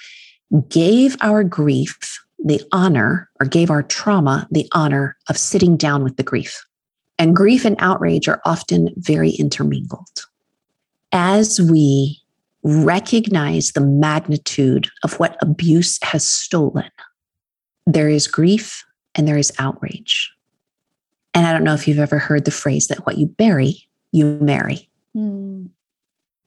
gave 0.67 1.15
our 1.21 1.43
grief 1.43 1.97
the 2.43 2.61
honor 2.71 3.29
or 3.39 3.45
gave 3.45 3.69
our 3.69 3.83
trauma 3.83 4.47
the 4.49 4.67
honor 4.71 5.15
of 5.29 5.37
sitting 5.37 5.77
down 5.77 6.03
with 6.03 6.17
the 6.17 6.23
grief. 6.23 6.63
And 7.17 7.35
grief 7.35 7.65
and 7.65 7.75
outrage 7.79 8.27
are 8.27 8.41
often 8.45 8.89
very 8.95 9.31
intermingled 9.31 10.25
as 11.11 11.59
we 11.59 12.21
recognize 12.63 13.71
the 13.71 13.81
magnitude 13.81 14.89
of 15.03 15.19
what 15.19 15.37
abuse 15.41 15.97
has 16.03 16.27
stolen, 16.27 16.89
there 17.85 18.09
is 18.09 18.27
grief 18.27 18.83
and 19.15 19.27
there 19.27 19.37
is 19.37 19.51
outrage. 19.59 20.31
And 21.33 21.45
I 21.45 21.53
don't 21.53 21.63
know 21.63 21.73
if 21.73 21.87
you've 21.87 21.99
ever 21.99 22.19
heard 22.19 22.45
the 22.45 22.51
phrase 22.51 22.87
that 22.87 23.05
what 23.05 23.17
you 23.17 23.27
bury, 23.27 23.87
you 24.11 24.37
marry. 24.41 24.89
Mm. 25.15 25.69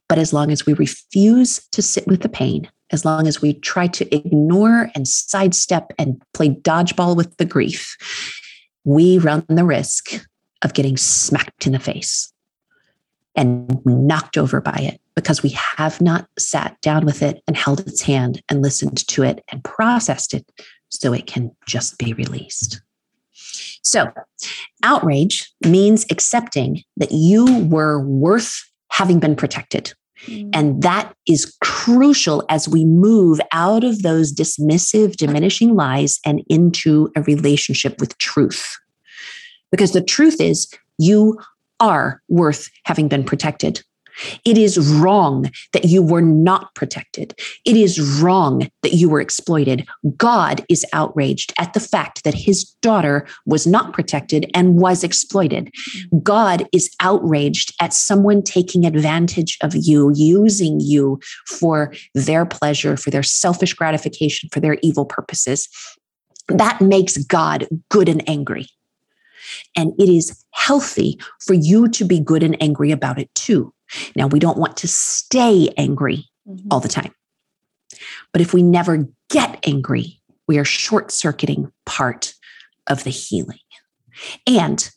But 0.07 0.17
as 0.17 0.33
long 0.33 0.51
as 0.51 0.65
we 0.65 0.73
refuse 0.73 1.65
to 1.71 1.81
sit 1.81 2.05
with 2.07 2.21
the 2.21 2.29
pain, 2.29 2.69
as 2.91 3.05
long 3.05 3.27
as 3.27 3.41
we 3.41 3.53
try 3.53 3.87
to 3.87 4.15
ignore 4.15 4.91
and 4.93 5.07
sidestep 5.07 5.93
and 5.97 6.21
play 6.33 6.49
dodgeball 6.49 7.15
with 7.15 7.35
the 7.37 7.45
grief, 7.45 7.97
we 8.83 9.17
run 9.17 9.45
the 9.47 9.63
risk 9.63 10.25
of 10.61 10.73
getting 10.73 10.97
smacked 10.97 11.65
in 11.65 11.73
the 11.73 11.79
face 11.79 12.32
and 13.35 13.83
knocked 13.85 14.37
over 14.37 14.61
by 14.61 14.77
it 14.77 14.99
because 15.15 15.43
we 15.43 15.49
have 15.49 16.01
not 16.01 16.27
sat 16.37 16.79
down 16.81 17.05
with 17.05 17.21
it 17.21 17.41
and 17.47 17.57
held 17.57 17.81
its 17.81 18.01
hand 18.01 18.41
and 18.49 18.61
listened 18.61 19.07
to 19.07 19.23
it 19.23 19.43
and 19.51 19.63
processed 19.63 20.33
it 20.33 20.45
so 20.89 21.13
it 21.13 21.27
can 21.27 21.51
just 21.67 21.97
be 21.97 22.13
released. 22.13 22.81
So, 23.81 24.11
outrage 24.83 25.51
means 25.65 26.05
accepting 26.09 26.83
that 26.97 27.11
you 27.11 27.65
were 27.65 27.99
worth 28.05 28.63
having 28.91 29.19
been 29.19 29.35
protected. 29.35 29.93
Mm. 30.25 30.51
And 30.53 30.83
that 30.83 31.13
is 31.27 31.55
crucial 31.61 32.45
as 32.49 32.69
we 32.69 32.85
move 32.85 33.41
out 33.51 33.83
of 33.83 34.01
those 34.01 34.33
dismissive, 34.33 35.17
diminishing 35.17 35.75
lies 35.75 36.19
and 36.25 36.41
into 36.47 37.11
a 37.15 37.21
relationship 37.23 37.99
with 37.99 38.17
truth. 38.19 38.77
Because 39.71 39.91
the 39.91 40.03
truth 40.03 40.39
is, 40.39 40.71
you 40.97 41.37
are 41.79 42.21
worth 42.27 42.69
having 42.85 43.07
been 43.07 43.23
protected. 43.23 43.83
It 44.45 44.57
is 44.57 44.77
wrong 44.77 45.49
that 45.71 45.85
you 45.85 46.01
were 46.01 46.21
not 46.21 46.73
protected. 46.75 47.33
It 47.65 47.75
is 47.75 48.21
wrong 48.21 48.69
that 48.81 48.93
you 48.93 49.09
were 49.09 49.21
exploited. 49.21 49.87
God 50.15 50.63
is 50.69 50.85
outraged 50.93 51.53
at 51.57 51.73
the 51.73 51.79
fact 51.79 52.23
that 52.23 52.33
his 52.33 52.63
daughter 52.81 53.27
was 53.45 53.65
not 53.65 53.93
protected 53.93 54.49
and 54.53 54.75
was 54.75 55.03
exploited. 55.03 55.71
God 56.21 56.67
is 56.71 56.93
outraged 56.99 57.73
at 57.79 57.93
someone 57.93 58.43
taking 58.43 58.85
advantage 58.85 59.57
of 59.61 59.75
you, 59.75 60.11
using 60.15 60.79
you 60.79 61.19
for 61.47 61.93
their 62.13 62.45
pleasure, 62.45 62.95
for 62.97 63.09
their 63.09 63.23
selfish 63.23 63.73
gratification, 63.73 64.49
for 64.49 64.59
their 64.59 64.77
evil 64.81 65.05
purposes. 65.05 65.67
That 66.49 66.81
makes 66.81 67.17
God 67.17 67.67
good 67.89 68.09
and 68.09 68.27
angry. 68.29 68.67
And 69.75 69.93
it 69.99 70.09
is 70.09 70.43
healthy 70.51 71.19
for 71.39 71.53
you 71.53 71.87
to 71.89 72.05
be 72.05 72.19
good 72.19 72.43
and 72.43 72.61
angry 72.61 72.91
about 72.91 73.19
it 73.19 73.33
too. 73.35 73.73
Now, 74.15 74.27
we 74.27 74.39
don't 74.39 74.57
want 74.57 74.77
to 74.77 74.87
stay 74.87 75.69
angry 75.77 76.25
mm-hmm. 76.47 76.67
all 76.71 76.79
the 76.79 76.87
time. 76.87 77.13
But 78.31 78.41
if 78.41 78.53
we 78.53 78.63
never 78.63 79.07
get 79.29 79.59
angry, 79.67 80.21
we 80.47 80.57
are 80.57 80.65
short 80.65 81.11
circuiting 81.11 81.71
part 81.85 82.33
of 82.87 83.03
the 83.03 83.09
healing. 83.09 83.59
And 84.47 84.89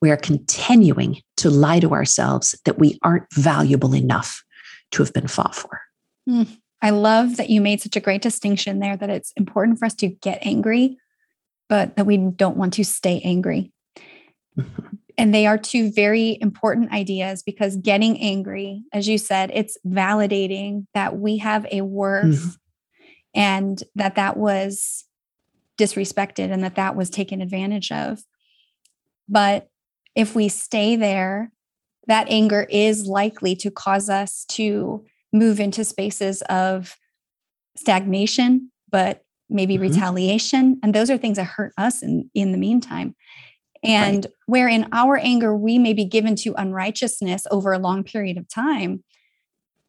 we 0.00 0.10
are 0.10 0.16
continuing 0.16 1.22
to 1.38 1.50
lie 1.50 1.80
to 1.80 1.92
ourselves 1.92 2.54
that 2.64 2.78
we 2.78 2.98
aren't 3.02 3.32
valuable 3.32 3.94
enough 3.94 4.44
to 4.90 5.02
have 5.02 5.12
been 5.12 5.28
fought 5.28 5.54
for. 5.54 5.80
Mm. 6.28 6.58
I 6.82 6.90
love 6.90 7.38
that 7.38 7.48
you 7.48 7.62
made 7.62 7.80
such 7.80 7.96
a 7.96 8.00
great 8.00 8.20
distinction 8.20 8.78
there 8.78 8.96
that 8.96 9.08
it's 9.08 9.32
important 9.36 9.78
for 9.78 9.86
us 9.86 9.94
to 9.94 10.08
get 10.08 10.38
angry, 10.42 10.98
but 11.68 11.96
that 11.96 12.04
we 12.04 12.18
don't 12.18 12.58
want 12.58 12.74
to 12.74 12.84
stay 12.84 13.22
angry. 13.24 13.72
And 15.16 15.32
they 15.32 15.46
are 15.46 15.58
two 15.58 15.92
very 15.92 16.38
important 16.40 16.92
ideas 16.92 17.42
because 17.42 17.76
getting 17.76 18.18
angry, 18.20 18.82
as 18.92 19.06
you 19.06 19.18
said, 19.18 19.50
it's 19.54 19.78
validating 19.86 20.86
that 20.94 21.18
we 21.18 21.38
have 21.38 21.66
a 21.70 21.82
worth 21.82 22.24
mm-hmm. 22.24 22.48
and 23.34 23.82
that 23.94 24.16
that 24.16 24.36
was 24.36 25.04
disrespected 25.78 26.52
and 26.52 26.64
that 26.64 26.74
that 26.76 26.96
was 26.96 27.10
taken 27.10 27.40
advantage 27.40 27.92
of. 27.92 28.20
But 29.28 29.68
if 30.14 30.34
we 30.34 30.48
stay 30.48 30.96
there, 30.96 31.52
that 32.06 32.28
anger 32.28 32.66
is 32.68 33.06
likely 33.06 33.56
to 33.56 33.70
cause 33.70 34.10
us 34.10 34.44
to 34.50 35.04
move 35.32 35.58
into 35.58 35.84
spaces 35.84 36.42
of 36.42 36.96
stagnation, 37.76 38.70
but 38.90 39.22
maybe 39.48 39.74
mm-hmm. 39.74 39.82
retaliation. 39.82 40.78
And 40.82 40.94
those 40.94 41.10
are 41.10 41.18
things 41.18 41.36
that 41.36 41.44
hurt 41.44 41.72
us 41.78 42.02
in, 42.02 42.30
in 42.34 42.52
the 42.52 42.58
meantime. 42.58 43.14
And 43.84 44.24
right. 44.24 44.34
where 44.46 44.68
in 44.68 44.88
our 44.92 45.16
anger, 45.18 45.54
we 45.54 45.78
may 45.78 45.92
be 45.92 46.04
given 46.04 46.36
to 46.36 46.54
unrighteousness 46.54 47.46
over 47.50 47.72
a 47.72 47.78
long 47.78 48.02
period 48.02 48.38
of 48.38 48.48
time, 48.48 49.04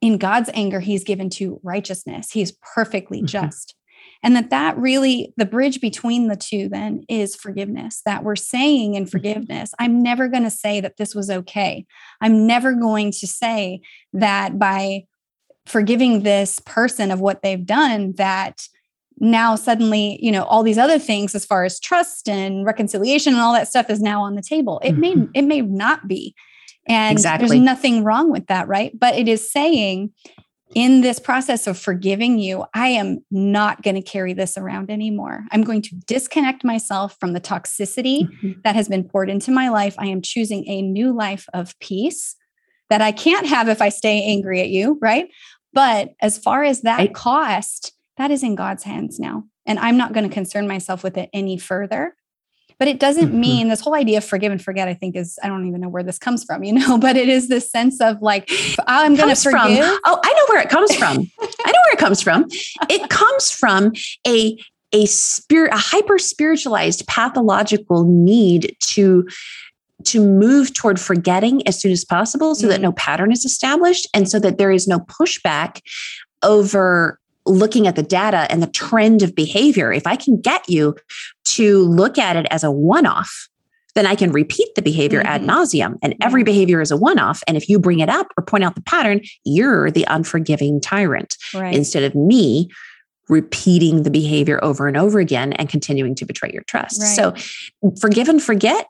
in 0.02 0.18
God's 0.18 0.50
anger, 0.54 0.82
he's 0.82 1.04
given 1.04 1.30
to 1.32 1.60
righteousness. 1.64 2.32
He's 2.32 2.54
perfectly 2.76 3.20
mm-hmm. 3.20 3.28
just. 3.28 3.76
And 4.22 4.36
that 4.36 4.50
that 4.50 4.78
really, 4.78 5.34
the 5.38 5.46
bridge 5.46 5.82
between 5.82 6.28
the 6.28 6.36
two 6.36 6.68
then 6.70 7.04
is 7.08 7.36
forgiveness, 7.36 8.02
that 8.06 8.24
we're 8.24 8.36
saying 8.36 8.96
in 8.96 9.04
mm-hmm. 9.04 9.10
forgiveness, 9.10 9.74
I'm 9.80 10.04
never 10.04 10.28
going 10.28 10.44
to 10.44 10.50
say 10.50 10.82
that 10.82 10.98
this 10.98 11.16
was 11.16 11.30
okay. 11.30 11.86
I'm 12.22 12.46
never 12.46 12.74
going 12.74 13.12
to 13.12 13.28
say 13.28 13.82
that 14.14 14.60
by 14.60 15.06
forgiving 15.66 16.24
this 16.24 16.60
person 16.60 17.12
of 17.12 17.20
what 17.20 17.42
they've 17.42 17.66
done, 17.66 18.14
that 18.18 18.68
now 19.20 19.56
suddenly 19.56 20.20
you 20.22 20.32
know 20.32 20.44
all 20.44 20.64
these 20.64 20.78
other 20.78 21.00
things 21.00 21.36
as 21.36 21.46
far 21.46 21.64
as 21.64 21.80
trust 21.80 22.28
and 22.28 22.66
reconciliation 22.66 23.34
and 23.34 23.42
all 23.42 23.54
that 23.54 23.68
stuff 23.68 23.90
is 23.90 24.02
now 24.02 24.22
on 24.22 24.36
the 24.36 24.42
table 24.42 24.80
it 24.84 24.94
mm-hmm. 24.94 25.22
may 25.22 25.28
it 25.34 25.42
may 25.44 25.62
not 25.62 26.08
be 26.08 26.36
and 26.88 27.14
exactly. 27.14 27.48
there's 27.48 27.60
nothing 27.60 28.04
wrong 28.04 28.32
with 28.32 28.46
that 28.48 28.68
right 28.68 28.98
but 29.00 29.16
it 29.16 29.28
is 29.28 29.50
saying 29.50 30.12
in 30.74 31.02
this 31.02 31.20
process 31.20 31.68
of 31.68 31.78
forgiving 31.78 32.40
you 32.40 32.66
i 32.74 32.88
am 32.90 33.20
not 33.32 33.82
going 33.82 33.96
to 33.96 34.02
carry 34.02 34.34
this 34.34 34.58
around 34.58 34.92
anymore 34.92 35.44
i'm 35.52 35.64
going 35.64 35.82
to 35.82 35.96
disconnect 36.08 36.64
myself 36.64 37.16
from 37.20 37.34
the 37.34 37.42
toxicity 37.42 38.24
mm-hmm. 38.24 38.52
that 38.64 38.76
has 38.76 38.90
been 38.90 39.04
poured 39.04 39.30
into 39.30 39.52
my 39.52 39.70
life 39.70 39.96
i 39.98 40.08
am 40.08 40.22
choosing 40.22 40.68
a 40.68 40.82
new 40.82 41.14
life 41.14 41.48
of 41.54 41.78
peace 41.80 42.36
that 42.90 43.02
i 43.02 43.12
can't 43.12 43.48
have 43.48 43.70
if 43.70 43.82
i 43.82 43.90
stay 43.90 44.24
angry 44.24 44.60
at 44.60 44.70
you 44.70 44.98
right 45.02 45.30
but 45.74 46.14
as 46.22 46.38
far 46.38 46.64
as 46.64 46.82
that 46.82 47.14
cost 47.14 47.95
that 48.18 48.32
is 48.32 48.44
in 48.44 48.56
God's 48.56 48.84
hands 48.84 49.20
now. 49.20 49.44
And 49.66 49.80
I'm 49.80 49.98
not 49.98 50.14
going 50.14 50.28
to 50.28 50.34
concern 50.34 50.68
myself 50.68 51.04
with 51.04 51.18
it 51.18 51.30
any 51.34 51.58
further. 51.58 52.16
But 52.78 52.90
it 52.90 53.00
doesn't 53.00 53.30
mm-hmm. 53.30 53.40
mean 53.40 53.68
this 53.70 53.80
whole 53.80 53.96
idea 53.96 54.18
of 54.18 54.26
forgive 54.26 54.52
and 54.52 54.62
forget, 54.62 54.88
I 54.88 54.94
think 54.94 55.16
is, 55.16 55.40
I 55.42 55.48
don't 55.48 55.66
even 55.66 55.80
know 55.80 55.88
where 55.88 56.04
this 56.04 56.20
comes 56.20 56.44
from, 56.44 56.64
you 56.64 56.74
know, 56.74 56.98
but 56.98 57.16
it 57.16 57.30
is 57.30 57.48
this 57.48 57.70
sense 57.70 58.02
of 58.02 58.22
like, 58.22 58.50
I'm 58.88 59.16
going 59.16 59.34
to 59.34 59.42
forgive. 59.42 59.78
From, 59.78 60.00
oh, 60.06 60.20
I 60.24 60.34
know 60.34 60.46
where 60.50 60.62
it 60.62 60.70
comes 60.70 60.94
from. 60.96 61.18
I 61.42 61.72
know 61.72 61.80
where 61.86 61.94
it 61.94 62.00
comes 62.00 62.22
from. 62.22 62.46
It 62.90 63.10
comes 63.10 63.50
from 63.52 63.94
a, 64.28 64.58
a 64.92 65.06
spirit, 65.06 65.74
a 65.74 65.78
hyper 65.78 66.18
spiritualized 66.18 67.08
pathological 67.08 68.04
need 68.04 68.76
to 68.82 69.28
to 70.04 70.24
move 70.24 70.72
toward 70.74 71.00
forgetting 71.00 71.68
as 71.68 71.82
soon 71.82 71.92
as 71.92 72.06
possible 72.06 72.54
so 72.54 72.68
mm. 72.68 72.70
that 72.70 72.82
no 72.82 72.92
pattern 72.92 73.32
is 73.32 73.44
established 73.44 74.08
and 74.14 74.30
so 74.30 74.38
that 74.38 74.60
there 74.60 74.70
is 74.70 74.88
no 74.88 75.00
pushback 75.00 75.82
over 76.44 77.20
looking 77.46 77.88
at 77.88 77.96
the 77.96 78.04
data 78.04 78.48
and 78.50 78.62
the 78.62 78.68
trend 78.68 79.22
of 79.22 79.36
behavior, 79.36 79.92
if 79.92 80.08
I 80.08 80.16
can 80.16 80.40
get 80.40 80.68
you 80.70 80.96
to 81.46 81.84
look 81.84 82.18
at 82.18 82.36
it 82.36 82.48
as 82.50 82.64
a 82.64 82.72
one 82.72 83.06
off, 83.06 83.48
then 83.96 84.06
I 84.06 84.16
can 84.16 84.32
repeat 84.32 84.76
the 84.76 84.82
behavior 84.82 85.22
mm-hmm. 85.22 85.30
ad 85.30 85.42
nauseum. 85.42 85.98
And 86.02 86.16
every 86.22 86.44
behavior 86.44 86.82
is 86.82 86.92
a 86.92 86.98
one 86.98 87.18
off. 87.18 87.42
And 87.48 87.56
if 87.56 87.70
you 87.70 87.80
bring 87.80 88.00
it 88.00 88.10
up 88.10 88.28
or 88.38 88.44
point 88.44 88.64
out 88.64 88.76
the 88.76 88.82
pattern, 88.82 89.22
you're 89.44 89.90
the 89.90 90.06
unforgiving 90.10 90.82
tyrant 90.82 91.38
right. 91.54 91.74
instead 91.74 92.04
of 92.04 92.14
me 92.14 92.70
repeating 93.30 94.04
the 94.04 94.12
behavior 94.12 94.64
over 94.64 94.88
and 94.88 94.98
over 94.98 95.20
again 95.20 95.54
and 95.54 95.70
continuing 95.70 96.14
to 96.16 96.26
betray 96.26 96.52
your 96.54 96.64
trust. 96.64 97.02
Right. 97.02 97.42
So, 97.82 97.90
forgive 98.00 98.30
and 98.30 98.42
forget 98.42 98.88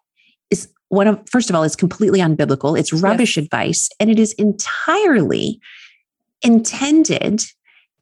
is 0.49 0.67
one 0.89 1.07
of, 1.07 1.21
first 1.29 1.49
of 1.49 1.55
all, 1.55 1.63
it's 1.63 1.75
completely 1.75 2.19
unbiblical. 2.19 2.77
It's 2.77 2.91
rubbish 2.91 3.37
yes. 3.37 3.45
advice. 3.45 3.89
And 3.99 4.09
it 4.09 4.19
is 4.19 4.33
entirely 4.33 5.61
intended 6.41 7.45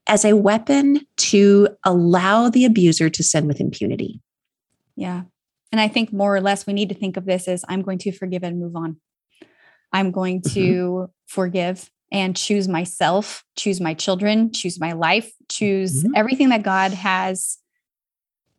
as 0.07 0.25
a 0.25 0.35
weapon 0.35 1.05
to 1.17 1.69
allow 1.85 2.49
the 2.49 2.65
abuser 2.65 3.09
to 3.09 3.23
sin 3.23 3.47
with 3.47 3.59
impunity. 3.59 4.21
Yeah. 4.95 5.23
And 5.71 5.81
I 5.81 5.87
think 5.87 6.13
more 6.13 6.35
or 6.35 6.41
less 6.41 6.67
we 6.67 6.73
need 6.73 6.89
to 6.89 6.95
think 6.95 7.17
of 7.17 7.25
this 7.25 7.47
as 7.47 7.65
I'm 7.67 7.81
going 7.81 7.97
to 7.99 8.11
forgive 8.11 8.43
and 8.43 8.59
move 8.59 8.75
on. 8.75 8.97
I'm 9.91 10.11
going 10.11 10.41
to 10.41 10.59
mm-hmm. 10.59 11.11
forgive 11.27 11.89
and 12.11 12.35
choose 12.35 12.67
myself, 12.67 13.43
choose 13.55 13.81
my 13.81 13.93
children, 13.93 14.51
choose 14.51 14.79
my 14.79 14.91
life, 14.91 15.31
choose 15.49 16.03
mm-hmm. 16.03 16.13
everything 16.15 16.49
that 16.49 16.63
God 16.63 16.91
has 16.93 17.57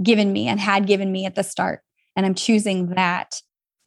given 0.03 0.33
me 0.33 0.49
and 0.49 0.59
had 0.59 0.87
given 0.87 1.13
me 1.13 1.25
at 1.25 1.37
the 1.37 1.45
start. 1.45 1.83
And 2.17 2.27
I'm 2.27 2.35
choosing 2.35 2.89
that. 2.91 3.41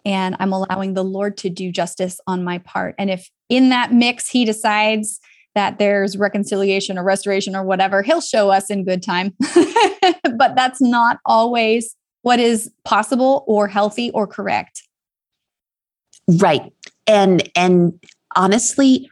And 0.06 0.38
I'm 0.40 0.54
allowing 0.54 0.94
the 0.94 1.04
Lord 1.04 1.36
to 1.38 1.50
do 1.50 1.70
justice 1.70 2.22
on 2.28 2.46
my 2.46 2.60
part. 2.60 2.96
And 2.98 3.10
if 3.10 3.30
in 3.50 3.70
that 3.70 3.92
mix, 3.92 4.30
He 4.30 4.46
decides 4.46 5.20
that 5.58 5.80
there's 5.80 6.16
reconciliation 6.18 6.98
or 6.98 7.04
restoration 7.04 7.56
or 7.56 7.64
whatever, 7.64 8.04
he'll 8.04 8.22
show 8.22 8.52
us 8.52 8.70
in 8.70 8.84
good 8.84 9.02
time. 9.02 9.34
but 10.38 10.56
that's 10.56 10.80
not 10.80 11.20
always 11.26 11.96
what 12.22 12.40
is 12.40 12.72
possible 12.86 13.44
or 13.48 13.68
healthy 13.68 14.12
or 14.12 14.28
correct. 14.28 14.84
Right. 16.28 16.72
And 17.08 17.50
and 17.56 17.94
honestly, 18.36 19.10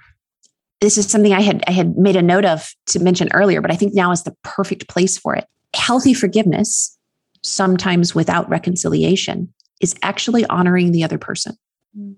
this 0.81 0.99
is 0.99 1.09
something 1.09 1.33
I 1.33 1.41
had 1.41 1.63
I 1.67 1.71
had 1.71 1.97
made 1.97 2.15
a 2.15 2.21
note 2.21 2.45
of 2.45 2.75
to 2.87 2.99
mention 2.99 3.29
earlier, 3.33 3.59
but 3.59 3.71
I 3.71 3.75
think 3.75 3.95
now 3.95 4.11
is 4.11 4.23
the 4.23 4.35
perfect 4.43 4.87
place 4.87 5.17
for 5.17 5.35
it. 5.35 5.45
Healthy 5.73 6.13
forgiveness, 6.13 6.95
sometimes 7.41 8.13
without 8.13 8.47
reconciliation, 8.49 9.51
is 9.81 9.95
actually 10.03 10.45
honoring 10.45 10.91
the 10.91 11.03
other 11.03 11.17
person. 11.17 11.57
Mm. 11.97 12.15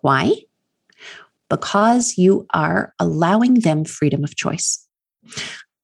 Why? 0.00 0.34
Because 1.52 2.16
you 2.16 2.46
are 2.54 2.94
allowing 2.98 3.60
them 3.60 3.84
freedom 3.84 4.24
of 4.24 4.36
choice. 4.36 4.88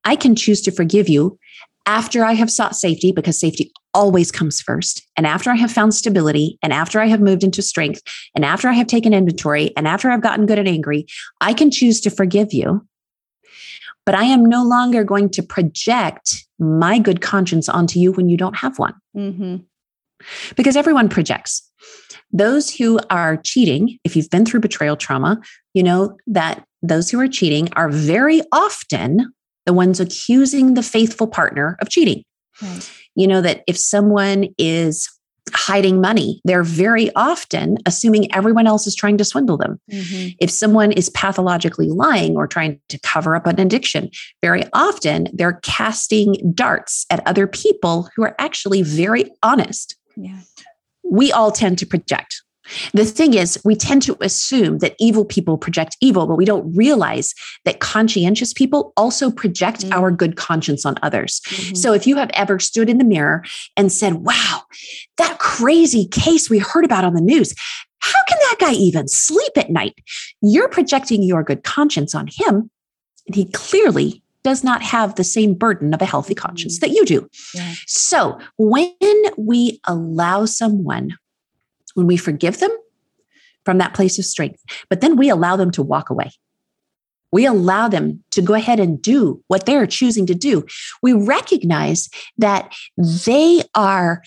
I 0.03 0.17
can 0.17 0.35
choose 0.35 0.63
to 0.63 0.71
forgive 0.73 1.11
you 1.11 1.39
after 1.85 2.25
I 2.25 2.33
have 2.33 2.51
sought 2.51 2.75
safety, 2.75 3.13
because 3.13 3.39
safety 3.39 3.71
always 3.93 4.33
comes 4.33 4.63
first. 4.63 5.07
And 5.15 5.27
after 5.27 5.51
I 5.51 5.57
have 5.57 5.71
found 5.71 5.93
stability, 5.93 6.59
and 6.63 6.73
after 6.73 7.01
I 7.01 7.07
have 7.07 7.21
moved 7.21 7.45
into 7.45 7.61
strength, 7.61 8.01
and 8.35 8.47
after 8.47 8.67
I 8.69 8.73
have 8.73 8.87
taken 8.87 9.13
inventory, 9.13 9.77
and 9.77 9.87
after 9.87 10.11
I've 10.11 10.23
gotten 10.23 10.47
good 10.47 10.59
and 10.59 10.69
angry, 10.69 11.07
I 11.43 11.53
can 11.53 11.71
choose 11.71 12.01
to 12.01 12.11
forgive 12.11 12.55
you. 12.55 12.87
But 14.07 14.15
I 14.15 14.25
am 14.25 14.47
no 14.47 14.65
longer 14.65 15.05
going 15.05 15.29
to 15.31 15.43
project 15.43 16.47
my 16.59 16.99
good 16.99 17.21
conscience 17.21 17.69
onto 17.69 17.99
you 17.99 18.13
when 18.13 18.31
you 18.31 18.39
don't 18.39 18.57
have 18.57 18.79
one. 18.79 18.95
Mm-hmm. 19.15 19.57
Because 20.57 20.77
everyone 20.77 21.11
projects. 21.11 21.68
Those 22.31 22.75
who 22.75 22.99
are 23.11 23.39
cheating, 23.39 23.99
if 24.05 24.15
you've 24.17 24.31
been 24.31 24.45
through 24.45 24.61
betrayal 24.61 24.97
trauma, 24.97 25.41
you 25.75 25.83
know 25.83 26.17
that 26.27 26.65
those 26.83 27.11
who 27.11 27.21
are 27.21 27.29
cheating 27.29 27.69
are 27.75 27.89
very 27.89 28.43
often 28.53 29.33
the 29.67 29.73
ones 29.73 30.01
accusing 30.01 30.75
the 30.75 30.83
faithful 30.83 31.27
partner 31.27 31.77
of 31.81 31.91
cheating. 31.91 32.23
Right. 32.63 32.91
You 33.15 33.27
know, 33.27 33.41
that 33.41 33.65
if 33.67 33.77
someone 33.77 34.49
is 34.59 35.09
hiding 35.55 36.01
money, 36.01 36.41
they're 36.45 36.63
very 36.63 37.11
often 37.15 37.79
assuming 37.87 38.33
everyone 38.35 38.67
else 38.67 38.87
is 38.87 38.95
trying 38.95 39.19
to 39.19 39.25
swindle 39.25 39.57
them. 39.57 39.81
Mm-hmm. 39.91 40.37
If 40.41 40.51
someone 40.51 40.93
is 40.93 41.11
pathologically 41.11 41.89
lying 41.89 42.37
or 42.37 42.47
trying 42.47 42.81
to 42.89 42.99
cover 43.01 43.35
up 43.35 43.47
an 43.47 43.61
addiction, 43.61 44.11
very 44.43 44.65
often 44.73 45.29
they're 45.33 45.61
casting 45.63 46.35
darts 46.55 47.07
at 47.11 47.27
other 47.27 47.47
people 47.47 48.09
who 48.15 48.25
are 48.25 48.35
actually 48.39 48.83
very 48.83 49.31
honest. 49.43 49.97
Yeah. 50.17 50.41
We 51.11 51.33
all 51.33 51.53
tend 51.53 51.79
to 51.79 51.87
project. 51.87 52.43
The 52.93 53.05
thing 53.05 53.35
is, 53.35 53.59
we 53.65 53.75
tend 53.75 54.03
to 54.03 54.17
assume 54.21 54.79
that 54.79 54.95
evil 54.99 55.25
people 55.25 55.57
project 55.57 55.97
evil, 56.01 56.27
but 56.27 56.37
we 56.37 56.45
don't 56.45 56.75
realize 56.77 57.35
that 57.65 57.81
conscientious 57.81 58.53
people 58.53 58.93
also 58.97 59.31
project 59.31 59.81
mm-hmm. 59.81 59.93
our 59.93 60.11
good 60.11 60.37
conscience 60.37 60.85
on 60.85 60.97
others. 61.03 61.41
Mm-hmm. 61.47 61.75
So 61.77 61.93
if 61.93 62.07
you 62.07 62.17
have 62.17 62.31
ever 62.35 62.59
stood 62.59 62.91
in 62.91 62.99
the 62.99 63.05
mirror 63.05 63.45
and 63.77 63.91
said, 63.91 64.15
Wow, 64.15 64.63
that 65.17 65.39
crazy 65.39 66.07
case 66.07 66.51
we 66.51 66.59
heard 66.59 66.85
about 66.85 67.05
on 67.05 67.15
the 67.15 67.21
news, 67.21 67.55
how 68.01 68.19
can 68.29 68.39
that 68.39 68.57
guy 68.61 68.73
even 68.73 69.09
sleep 69.09 69.53
at 69.57 69.71
night? 69.71 69.95
You're 70.41 70.69
projecting 70.69 71.23
your 71.23 71.43
good 71.43 71.65
conscience 71.65 72.15
on 72.15 72.27
him. 72.27 72.71
And 73.27 73.35
he 73.35 73.51
clearly 73.51 74.23
does 74.49 74.65
not 74.65 74.83
have 74.83 75.15
the 75.15 75.25
same 75.25 75.53
burden 75.53 75.93
of 75.93 76.01
a 76.01 76.07
healthy 76.07 76.35
conscience 76.35 76.79
mm-hmm. 76.79 76.87
that 76.89 76.97
you 76.97 77.05
do. 77.05 77.29
Yeah. 77.55 77.75
So 77.87 78.39
when 78.57 78.95
we 79.37 79.79
allow 79.85 80.47
someone 80.47 81.19
when 81.95 82.07
we 82.07 82.17
forgive 82.17 82.61
them 82.61 82.71
from 83.67 83.77
that 83.77 83.93
place 83.93 84.19
of 84.19 84.25
strength, 84.25 84.63
but 84.89 85.03
then 85.03 85.17
we 85.17 85.29
allow 85.29 85.57
them 85.57 85.71
to 85.73 85.83
walk 85.83 86.09
away. 86.09 86.31
We 87.31 87.45
allow 87.45 87.89
them 87.89 88.25
to 88.31 88.41
go 88.41 88.55
ahead 88.55 88.81
and 88.81 89.03
do 89.03 89.43
what 89.49 89.67
they're 89.67 89.87
choosing 89.87 90.25
to 90.27 90.35
do. 90.35 90.65
We 91.03 91.13
recognize 91.13 92.09
that 92.39 92.73
they 92.97 93.65
are, 93.75 94.23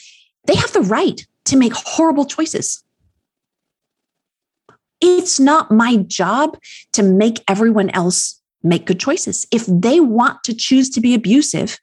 they 0.46 0.56
have 0.56 0.74
the 0.74 0.82
right 0.82 1.26
to 1.46 1.58
make 1.58 1.74
horrible 1.74 2.26
choices. 2.26 2.84
It's 5.00 5.40
not 5.40 5.72
my 5.72 5.96
job 5.98 6.60
to 6.92 7.02
make 7.02 7.44
everyone 7.48 7.90
else 7.90 8.41
make 8.64 8.86
good 8.86 9.00
choices. 9.00 9.46
If 9.52 9.66
they 9.68 10.00
want 10.00 10.44
to 10.44 10.54
choose 10.54 10.90
to 10.92 11.02
be 11.02 11.14
abusive, 11.14 11.78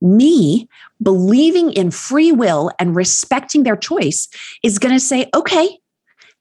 me 0.00 0.68
believing 1.02 1.72
in 1.72 1.90
free 1.90 2.32
will 2.32 2.70
and 2.78 2.94
respecting 2.94 3.62
their 3.62 3.76
choice 3.76 4.28
is 4.62 4.78
going 4.78 4.94
to 4.94 5.00
say, 5.00 5.28
okay, 5.34 5.78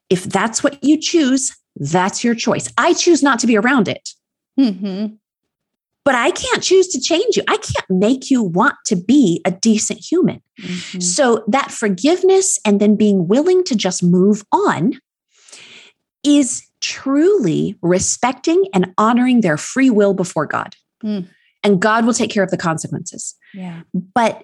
if 0.10 0.24
that's 0.26 0.64
what 0.64 0.84
you 0.84 1.00
choose, 1.00 1.56
that's 1.76 2.24
your 2.24 2.36
choice. 2.36 2.72
I 2.78 2.94
choose 2.94 3.24
not 3.24 3.40
to 3.40 3.48
be 3.48 3.58
around 3.58 3.88
it. 3.88 4.10
Mm-hmm. 4.60 5.16
But 6.06 6.16
I 6.16 6.32
can't 6.32 6.62
choose 6.62 6.90
to 6.90 7.00
change 7.00 7.38
you. 7.38 7.44
I 7.48 7.56
can't 7.58 7.90
make 7.90 8.30
you 8.30 8.44
want 8.44 8.76
to 8.88 8.96
be 8.98 9.42
a 9.46 9.52
decent 9.52 10.02
human. 10.02 10.44
Mm-hmm. 10.60 11.00
So, 11.00 11.46
that 11.48 11.72
forgiveness 11.72 12.60
and 12.66 12.82
then 12.82 12.98
being 12.98 13.28
willing 13.30 13.64
to 13.64 13.76
just 13.76 14.04
move 14.04 14.44
on 14.52 15.00
is 16.24 16.66
truly 16.82 17.78
respecting 17.82 18.66
and 18.74 18.94
honoring 18.98 19.42
their 19.42 19.58
free 19.58 19.90
will 19.90 20.14
before 20.14 20.46
God. 20.46 20.76
Mm 21.04 21.28
and 21.64 21.82
God 21.82 22.06
will 22.06 22.14
take 22.14 22.30
care 22.30 22.44
of 22.44 22.52
the 22.52 22.58
consequences. 22.58 23.36
Yeah. 23.54 23.82
But 23.94 24.44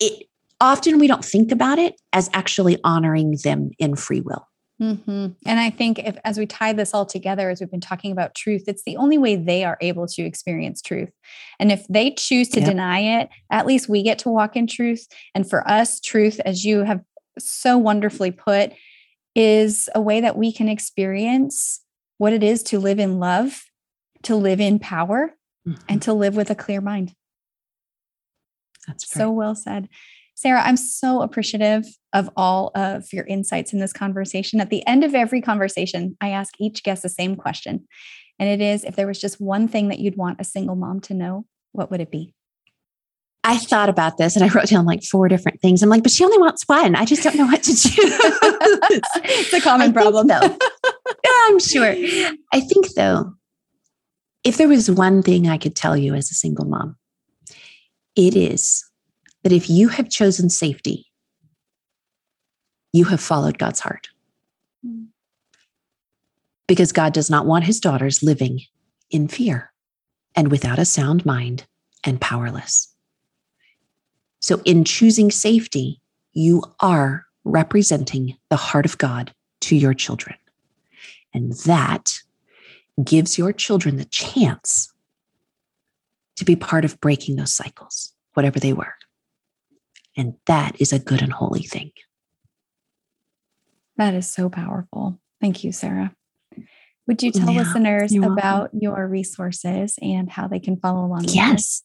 it 0.00 0.28
often 0.60 0.98
we 0.98 1.06
don't 1.06 1.24
think 1.24 1.52
about 1.52 1.78
it 1.78 2.00
as 2.12 2.30
actually 2.32 2.78
honoring 2.84 3.36
them 3.44 3.70
in 3.78 3.96
free 3.96 4.20
will. 4.20 4.48
Mm-hmm. 4.80 5.28
And 5.46 5.60
I 5.60 5.70
think 5.70 5.98
if, 5.98 6.18
as 6.24 6.38
we 6.38 6.46
tie 6.46 6.74
this 6.74 6.92
all 6.92 7.06
together, 7.06 7.48
as 7.48 7.60
we've 7.60 7.70
been 7.70 7.80
talking 7.80 8.12
about 8.12 8.34
truth, 8.34 8.64
it's 8.66 8.82
the 8.84 8.96
only 8.98 9.16
way 9.16 9.34
they 9.34 9.64
are 9.64 9.78
able 9.80 10.06
to 10.08 10.22
experience 10.22 10.82
truth. 10.82 11.10
And 11.58 11.72
if 11.72 11.86
they 11.88 12.10
choose 12.12 12.50
to 12.50 12.60
yep. 12.60 12.68
deny 12.68 13.20
it, 13.20 13.30
at 13.50 13.66
least 13.66 13.88
we 13.88 14.02
get 14.02 14.18
to 14.20 14.28
walk 14.28 14.54
in 14.54 14.66
truth. 14.66 15.06
And 15.34 15.48
for 15.48 15.66
us, 15.68 15.98
truth, 15.98 16.40
as 16.44 16.64
you 16.64 16.84
have 16.84 17.00
so 17.38 17.78
wonderfully 17.78 18.30
put, 18.30 18.72
is 19.36 19.88
a 19.94 20.00
way 20.00 20.20
that 20.22 20.36
we 20.36 20.50
can 20.50 20.68
experience 20.68 21.82
what 22.18 22.32
it 22.32 22.42
is 22.42 22.62
to 22.64 22.78
live 22.78 22.98
in 22.98 23.20
love, 23.20 23.64
to 24.22 24.34
live 24.34 24.60
in 24.60 24.78
power, 24.78 25.34
mm-hmm. 25.68 25.80
and 25.88 26.00
to 26.02 26.14
live 26.14 26.34
with 26.34 26.50
a 26.50 26.54
clear 26.54 26.80
mind. 26.80 27.14
That's 28.86 29.08
so 29.08 29.30
well 29.30 29.54
said. 29.54 29.88
Sarah, 30.34 30.62
I'm 30.62 30.76
so 30.76 31.22
appreciative 31.22 31.84
of 32.12 32.30
all 32.36 32.70
of 32.74 33.12
your 33.12 33.24
insights 33.26 33.72
in 33.72 33.78
this 33.78 33.92
conversation. 33.92 34.60
At 34.60 34.70
the 34.70 34.86
end 34.86 35.04
of 35.04 35.14
every 35.14 35.40
conversation, 35.40 36.16
I 36.20 36.30
ask 36.30 36.54
each 36.58 36.82
guest 36.82 37.02
the 37.02 37.08
same 37.08 37.36
question. 37.36 37.86
And 38.38 38.48
it 38.48 38.64
is 38.64 38.84
if 38.84 38.96
there 38.96 39.06
was 39.06 39.20
just 39.20 39.40
one 39.40 39.68
thing 39.68 39.88
that 39.88 39.98
you'd 39.98 40.16
want 40.16 40.40
a 40.40 40.44
single 40.44 40.76
mom 40.76 41.00
to 41.02 41.14
know, 41.14 41.46
what 41.72 41.90
would 41.90 42.00
it 42.00 42.10
be? 42.10 42.34
I 43.48 43.58
thought 43.58 43.88
about 43.88 44.18
this 44.18 44.34
and 44.34 44.44
I 44.44 44.48
wrote 44.48 44.66
down 44.66 44.86
like 44.86 45.04
four 45.04 45.28
different 45.28 45.60
things. 45.60 45.80
I'm 45.80 45.88
like, 45.88 46.02
but 46.02 46.10
she 46.10 46.24
only 46.24 46.36
wants 46.36 46.64
one. 46.66 46.96
I 46.96 47.04
just 47.04 47.22
don't 47.22 47.36
know 47.36 47.46
what 47.46 47.62
to 47.62 47.72
do. 47.72 47.78
it's 49.24 49.52
a 49.52 49.60
common 49.60 49.92
problem, 49.92 50.26
though. 50.26 50.40
yeah, 50.42 51.30
I'm 51.44 51.60
sure. 51.60 51.94
I 52.52 52.58
think, 52.58 52.94
though, 52.94 53.34
if 54.42 54.56
there 54.56 54.66
was 54.66 54.90
one 54.90 55.22
thing 55.22 55.48
I 55.48 55.58
could 55.58 55.76
tell 55.76 55.96
you 55.96 56.12
as 56.14 56.28
a 56.32 56.34
single 56.34 56.64
mom, 56.64 56.96
it 58.16 58.34
is 58.34 58.84
that 59.44 59.52
if 59.52 59.70
you 59.70 59.90
have 59.90 60.10
chosen 60.10 60.50
safety, 60.50 61.06
you 62.92 63.04
have 63.04 63.20
followed 63.20 63.58
God's 63.58 63.78
heart. 63.78 64.08
Because 66.66 66.90
God 66.90 67.12
does 67.12 67.30
not 67.30 67.46
want 67.46 67.64
his 67.64 67.78
daughters 67.78 68.24
living 68.24 68.62
in 69.08 69.28
fear 69.28 69.72
and 70.34 70.50
without 70.50 70.80
a 70.80 70.84
sound 70.84 71.24
mind 71.24 71.64
and 72.02 72.20
powerless. 72.20 72.92
So, 74.46 74.62
in 74.64 74.84
choosing 74.84 75.32
safety, 75.32 76.00
you 76.32 76.62
are 76.78 77.26
representing 77.42 78.36
the 78.48 78.54
heart 78.54 78.86
of 78.86 78.96
God 78.96 79.34
to 79.62 79.74
your 79.74 79.92
children. 79.92 80.36
And 81.34 81.52
that 81.64 82.20
gives 83.02 83.38
your 83.38 83.52
children 83.52 83.96
the 83.96 84.04
chance 84.04 84.92
to 86.36 86.44
be 86.44 86.54
part 86.54 86.84
of 86.84 87.00
breaking 87.00 87.34
those 87.34 87.52
cycles, 87.52 88.12
whatever 88.34 88.60
they 88.60 88.72
were. 88.72 88.94
And 90.16 90.34
that 90.46 90.80
is 90.80 90.92
a 90.92 91.00
good 91.00 91.22
and 91.22 91.32
holy 91.32 91.64
thing. 91.64 91.90
That 93.96 94.14
is 94.14 94.30
so 94.30 94.48
powerful. 94.48 95.18
Thank 95.40 95.64
you, 95.64 95.72
Sarah. 95.72 96.14
Would 97.08 97.20
you 97.20 97.32
tell 97.32 97.50
yeah, 97.50 97.62
listeners 97.62 98.14
about 98.14 98.74
welcome. 98.74 98.78
your 98.80 99.08
resources 99.08 99.98
and 100.00 100.30
how 100.30 100.46
they 100.46 100.60
can 100.60 100.76
follow 100.76 101.04
along? 101.04 101.24
Yes, 101.30 101.82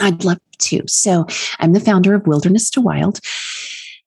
I'd 0.00 0.24
love 0.24 0.38
to. 0.58 0.82
So, 0.86 1.26
I'm 1.58 1.72
the 1.72 1.80
founder 1.80 2.14
of 2.14 2.26
Wilderness 2.26 2.70
to 2.70 2.80
Wild. 2.80 3.20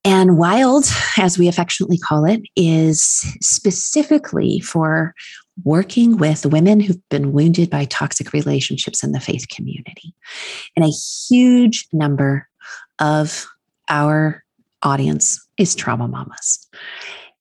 And 0.04 0.38
wild, 0.38 0.86
as 1.18 1.40
we 1.40 1.48
affectionately 1.48 1.98
call 1.98 2.26
it, 2.26 2.44
is 2.56 3.02
specifically 3.42 4.60
for 4.60 5.16
working 5.64 6.18
with 6.18 6.46
women 6.46 6.80
who've 6.80 7.10
been 7.10 7.32
wounded 7.32 7.72
by 7.72 7.86
toxic 7.86 8.32
relationships 8.32 9.04
in 9.04 9.14
the 9.14 9.20
faith 9.20 9.48
community. 9.50 10.14
And 10.76 10.86
a 10.86 10.92
huge 11.28 11.88
number 11.92 12.48
of 13.00 13.48
our 13.90 14.44
audience 14.84 15.44
is 15.58 15.74
trauma 15.74 16.08
mamas. 16.08 16.68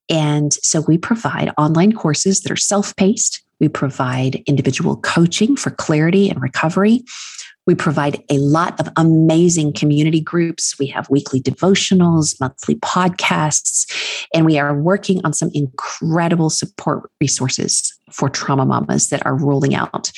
And 0.08 0.52
so 0.54 0.80
we 0.82 0.96
provide 0.96 1.50
online 1.58 1.92
courses 1.92 2.40
that 2.40 2.52
are 2.52 2.56
self 2.56 2.94
paced. 2.96 3.42
We 3.60 3.68
provide 3.68 4.42
individual 4.46 4.96
coaching 4.98 5.56
for 5.56 5.70
clarity 5.70 6.28
and 6.28 6.40
recovery. 6.40 7.02
We 7.66 7.74
provide 7.74 8.22
a 8.30 8.38
lot 8.38 8.78
of 8.78 8.88
amazing 8.96 9.72
community 9.72 10.20
groups. 10.20 10.78
We 10.78 10.86
have 10.88 11.08
weekly 11.08 11.40
devotionals, 11.40 12.38
monthly 12.40 12.76
podcasts, 12.76 14.26
and 14.34 14.44
we 14.44 14.58
are 14.58 14.74
working 14.74 15.20
on 15.24 15.32
some 15.32 15.50
incredible 15.54 16.50
support 16.50 17.10
resources 17.20 17.98
for 18.10 18.28
trauma 18.28 18.66
mamas 18.66 19.08
that 19.08 19.24
are 19.24 19.36
rolling 19.36 19.74
out 19.74 20.12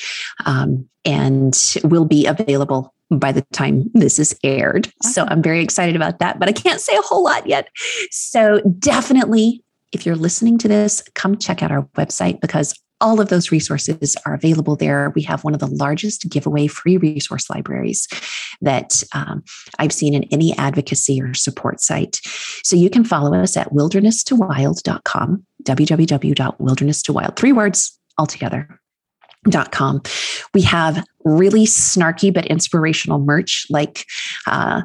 um, 0.45 0.87
and 1.05 1.75
will 1.83 2.05
be 2.05 2.25
available 2.25 2.93
by 3.09 3.31
the 3.31 3.41
time 3.53 3.89
this 3.93 4.19
is 4.19 4.37
aired. 4.43 4.91
Awesome. 5.03 5.13
So 5.13 5.25
I'm 5.29 5.41
very 5.41 5.61
excited 5.61 5.95
about 5.95 6.19
that, 6.19 6.39
but 6.39 6.49
I 6.49 6.51
can't 6.51 6.81
say 6.81 6.95
a 6.95 7.01
whole 7.01 7.23
lot 7.23 7.47
yet. 7.47 7.69
So 8.11 8.59
definitely, 8.79 9.63
if 9.93 10.05
you're 10.05 10.15
listening 10.15 10.57
to 10.59 10.67
this, 10.67 11.01
come 11.13 11.37
check 11.37 11.63
out 11.63 11.71
our 11.71 11.83
website 11.95 12.41
because 12.41 12.77
all 12.99 13.19
of 13.19 13.29
those 13.29 13.51
resources 13.51 14.15
are 14.25 14.33
available 14.33 14.75
there. 14.75 15.11
We 15.15 15.21
have 15.23 15.43
one 15.43 15.53
of 15.53 15.59
the 15.59 15.67
largest 15.67 16.29
giveaway 16.29 16.67
free 16.67 16.97
resource 16.97 17.49
libraries 17.49 18.07
that 18.61 19.03
um, 19.13 19.43
I've 19.79 19.93
seen 19.93 20.13
in 20.13 20.23
any 20.31 20.57
advocacy 20.57 21.21
or 21.21 21.33
support 21.33 21.79
site. 21.79 22.19
So 22.63 22.75
you 22.75 22.89
can 22.89 23.03
follow 23.03 23.35
us 23.35 23.55
at 23.55 23.71
wilderness2wild.com, 23.71 25.45
www.wilderness2wild, 25.63 27.35
three 27.35 27.51
words 27.51 27.99
altogether. 28.17 28.79
Dot 29.49 29.71
com. 29.71 30.01
We 30.53 30.61
have 30.63 31.05
really 31.23 31.65
snarky 31.65 32.33
but 32.33 32.47
inspirational 32.47 33.19
merch 33.19 33.65
like 33.69 34.03
uh, 34.45 34.81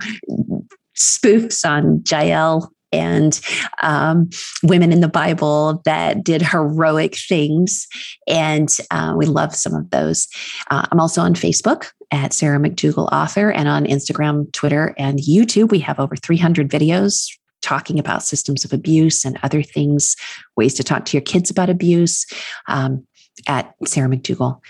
spoofs 0.96 1.68
on 1.68 2.02
Jael 2.08 2.72
and 2.92 3.40
um, 3.82 4.28
women 4.62 4.92
in 4.92 5.00
the 5.00 5.08
Bible 5.08 5.82
that 5.84 6.24
did 6.24 6.42
heroic 6.42 7.16
things. 7.16 7.86
And 8.26 8.68
uh, 8.90 9.14
we 9.16 9.26
love 9.26 9.54
some 9.54 9.74
of 9.74 9.90
those. 9.90 10.28
Uh, 10.70 10.86
I'm 10.90 11.00
also 11.00 11.20
on 11.22 11.34
Facebook 11.34 11.90
at 12.10 12.32
Sarah 12.32 12.58
McDugal 12.58 13.08
Author 13.12 13.50
and 13.50 13.68
on 13.68 13.84
Instagram, 13.86 14.52
Twitter, 14.52 14.94
and 14.98 15.18
YouTube. 15.18 15.70
We 15.70 15.78
have 15.80 15.98
over 15.98 16.16
300 16.16 16.70
videos 16.70 17.28
talking 17.62 17.98
about 17.98 18.24
systems 18.24 18.64
of 18.64 18.72
abuse 18.72 19.24
and 19.24 19.38
other 19.42 19.62
things, 19.62 20.16
ways 20.56 20.74
to 20.74 20.82
talk 20.82 21.04
to 21.06 21.16
your 21.16 21.22
kids 21.22 21.50
about 21.50 21.70
abuse 21.70 22.26
um, 22.66 23.06
at 23.46 23.74
Sarah 23.86 24.08
McDugal 24.08 24.60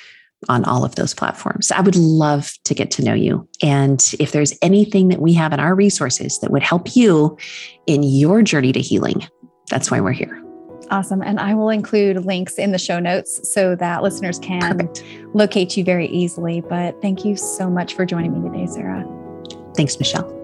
on 0.48 0.64
all 0.64 0.84
of 0.84 0.94
those 0.96 1.14
platforms. 1.14 1.70
I 1.70 1.80
would 1.80 1.96
love 1.96 2.52
to 2.64 2.74
get 2.74 2.90
to 2.92 3.02
know 3.02 3.14
you. 3.14 3.48
And 3.62 4.04
if 4.18 4.32
there's 4.32 4.56
anything 4.62 5.08
that 5.08 5.20
we 5.20 5.32
have 5.34 5.52
in 5.52 5.60
our 5.60 5.74
resources 5.74 6.38
that 6.40 6.50
would 6.50 6.62
help 6.62 6.96
you 6.96 7.36
in 7.86 8.02
your 8.02 8.42
journey 8.42 8.72
to 8.72 8.80
healing, 8.80 9.26
that's 9.70 9.90
why 9.90 10.00
we're 10.00 10.12
here. 10.12 10.42
Awesome. 10.90 11.22
And 11.22 11.40
I 11.40 11.54
will 11.54 11.70
include 11.70 12.26
links 12.26 12.58
in 12.58 12.72
the 12.72 12.78
show 12.78 12.98
notes 12.98 13.52
so 13.54 13.74
that 13.76 14.02
listeners 14.02 14.38
can 14.38 14.60
Perfect. 14.60 15.04
locate 15.32 15.76
you 15.76 15.84
very 15.84 16.06
easily. 16.08 16.60
But 16.60 17.00
thank 17.00 17.24
you 17.24 17.36
so 17.36 17.70
much 17.70 17.94
for 17.94 18.04
joining 18.04 18.42
me 18.42 18.50
today, 18.50 18.66
Sarah. 18.66 19.06
Thanks, 19.74 19.98
Michelle. 19.98 20.41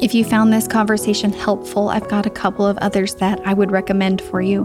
If 0.00 0.14
you 0.14 0.24
found 0.24 0.50
this 0.50 0.66
conversation 0.66 1.30
helpful, 1.30 1.90
I've 1.90 2.08
got 2.08 2.24
a 2.24 2.30
couple 2.30 2.66
of 2.66 2.78
others 2.78 3.16
that 3.16 3.38
I 3.44 3.52
would 3.52 3.70
recommend 3.70 4.22
for 4.22 4.40
you. 4.40 4.64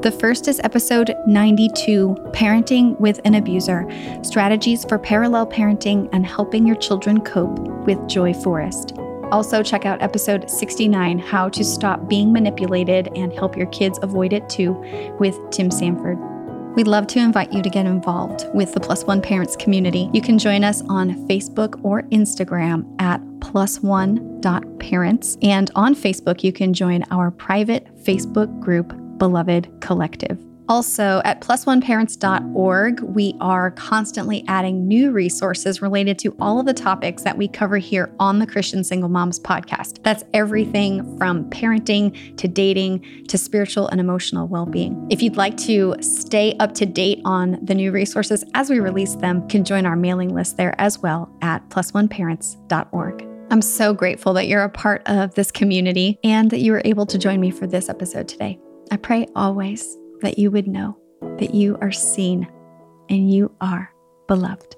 The 0.00 0.10
first 0.10 0.48
is 0.48 0.58
episode 0.64 1.14
92 1.26 2.16
Parenting 2.32 2.98
with 2.98 3.20
an 3.26 3.34
Abuser 3.34 3.86
Strategies 4.22 4.86
for 4.86 4.98
Parallel 4.98 5.46
Parenting 5.48 6.08
and 6.14 6.24
Helping 6.24 6.66
Your 6.66 6.76
Children 6.76 7.20
Cope 7.20 7.58
with 7.86 8.08
Joy 8.08 8.32
Forrest. 8.32 8.94
Also, 9.30 9.62
check 9.62 9.84
out 9.84 10.00
episode 10.00 10.48
69 10.48 11.18
How 11.18 11.50
to 11.50 11.62
Stop 11.62 12.08
Being 12.08 12.32
Manipulated 12.32 13.10
and 13.14 13.34
Help 13.34 13.58
Your 13.58 13.66
Kids 13.66 13.98
Avoid 14.00 14.32
It 14.32 14.48
Too 14.48 14.72
with 15.20 15.38
Tim 15.50 15.70
Sanford. 15.70 16.29
We'd 16.76 16.86
love 16.86 17.06
to 17.08 17.18
invite 17.18 17.52
you 17.52 17.62
to 17.62 17.70
get 17.70 17.86
involved 17.86 18.46
with 18.54 18.72
the 18.72 18.80
Plus 18.80 19.04
One 19.04 19.20
Parents 19.20 19.56
community. 19.56 20.08
You 20.12 20.22
can 20.22 20.38
join 20.38 20.62
us 20.64 20.82
on 20.88 21.26
Facebook 21.26 21.80
or 21.84 22.02
Instagram 22.04 22.84
at 23.00 23.20
plus 23.40 23.80
one 23.80 24.40
dot 24.40 24.64
parents. 24.78 25.36
And 25.42 25.70
on 25.74 25.94
Facebook, 25.94 26.44
you 26.44 26.52
can 26.52 26.72
join 26.72 27.04
our 27.10 27.30
private 27.30 27.88
Facebook 28.04 28.60
group, 28.60 28.94
Beloved 29.18 29.68
Collective. 29.80 30.38
Also, 30.70 31.20
at 31.24 31.40
plusoneparents.org, 31.40 33.00
we 33.00 33.34
are 33.40 33.72
constantly 33.72 34.44
adding 34.46 34.86
new 34.86 35.10
resources 35.10 35.82
related 35.82 36.16
to 36.16 36.32
all 36.38 36.60
of 36.60 36.66
the 36.66 36.72
topics 36.72 37.24
that 37.24 37.36
we 37.36 37.48
cover 37.48 37.76
here 37.76 38.14
on 38.20 38.38
the 38.38 38.46
Christian 38.46 38.84
Single 38.84 39.08
Moms 39.08 39.40
podcast. 39.40 40.00
That's 40.04 40.22
everything 40.32 41.18
from 41.18 41.50
parenting 41.50 42.36
to 42.36 42.46
dating 42.46 43.24
to 43.26 43.36
spiritual 43.36 43.88
and 43.88 44.00
emotional 44.00 44.46
well 44.46 44.64
being. 44.64 45.08
If 45.10 45.22
you'd 45.22 45.36
like 45.36 45.56
to 45.56 45.96
stay 46.00 46.54
up 46.60 46.72
to 46.74 46.86
date 46.86 47.20
on 47.24 47.58
the 47.64 47.74
new 47.74 47.90
resources 47.90 48.44
as 48.54 48.70
we 48.70 48.78
release 48.78 49.16
them, 49.16 49.48
can 49.48 49.64
join 49.64 49.86
our 49.86 49.96
mailing 49.96 50.32
list 50.32 50.56
there 50.56 50.80
as 50.80 51.00
well 51.00 51.36
at 51.42 51.68
plusoneparents.org. 51.70 53.26
I'm 53.50 53.62
so 53.62 53.92
grateful 53.92 54.34
that 54.34 54.46
you're 54.46 54.62
a 54.62 54.70
part 54.70 55.02
of 55.06 55.34
this 55.34 55.50
community 55.50 56.20
and 56.22 56.48
that 56.52 56.60
you 56.60 56.70
were 56.70 56.82
able 56.84 57.06
to 57.06 57.18
join 57.18 57.40
me 57.40 57.50
for 57.50 57.66
this 57.66 57.88
episode 57.88 58.28
today. 58.28 58.60
I 58.92 58.96
pray 58.98 59.26
always 59.34 59.96
that 60.20 60.38
you 60.38 60.50
would 60.50 60.66
know 60.66 60.96
that 61.38 61.54
you 61.54 61.76
are 61.80 61.92
seen 61.92 62.48
and 63.08 63.32
you 63.32 63.54
are 63.60 63.92
beloved. 64.28 64.76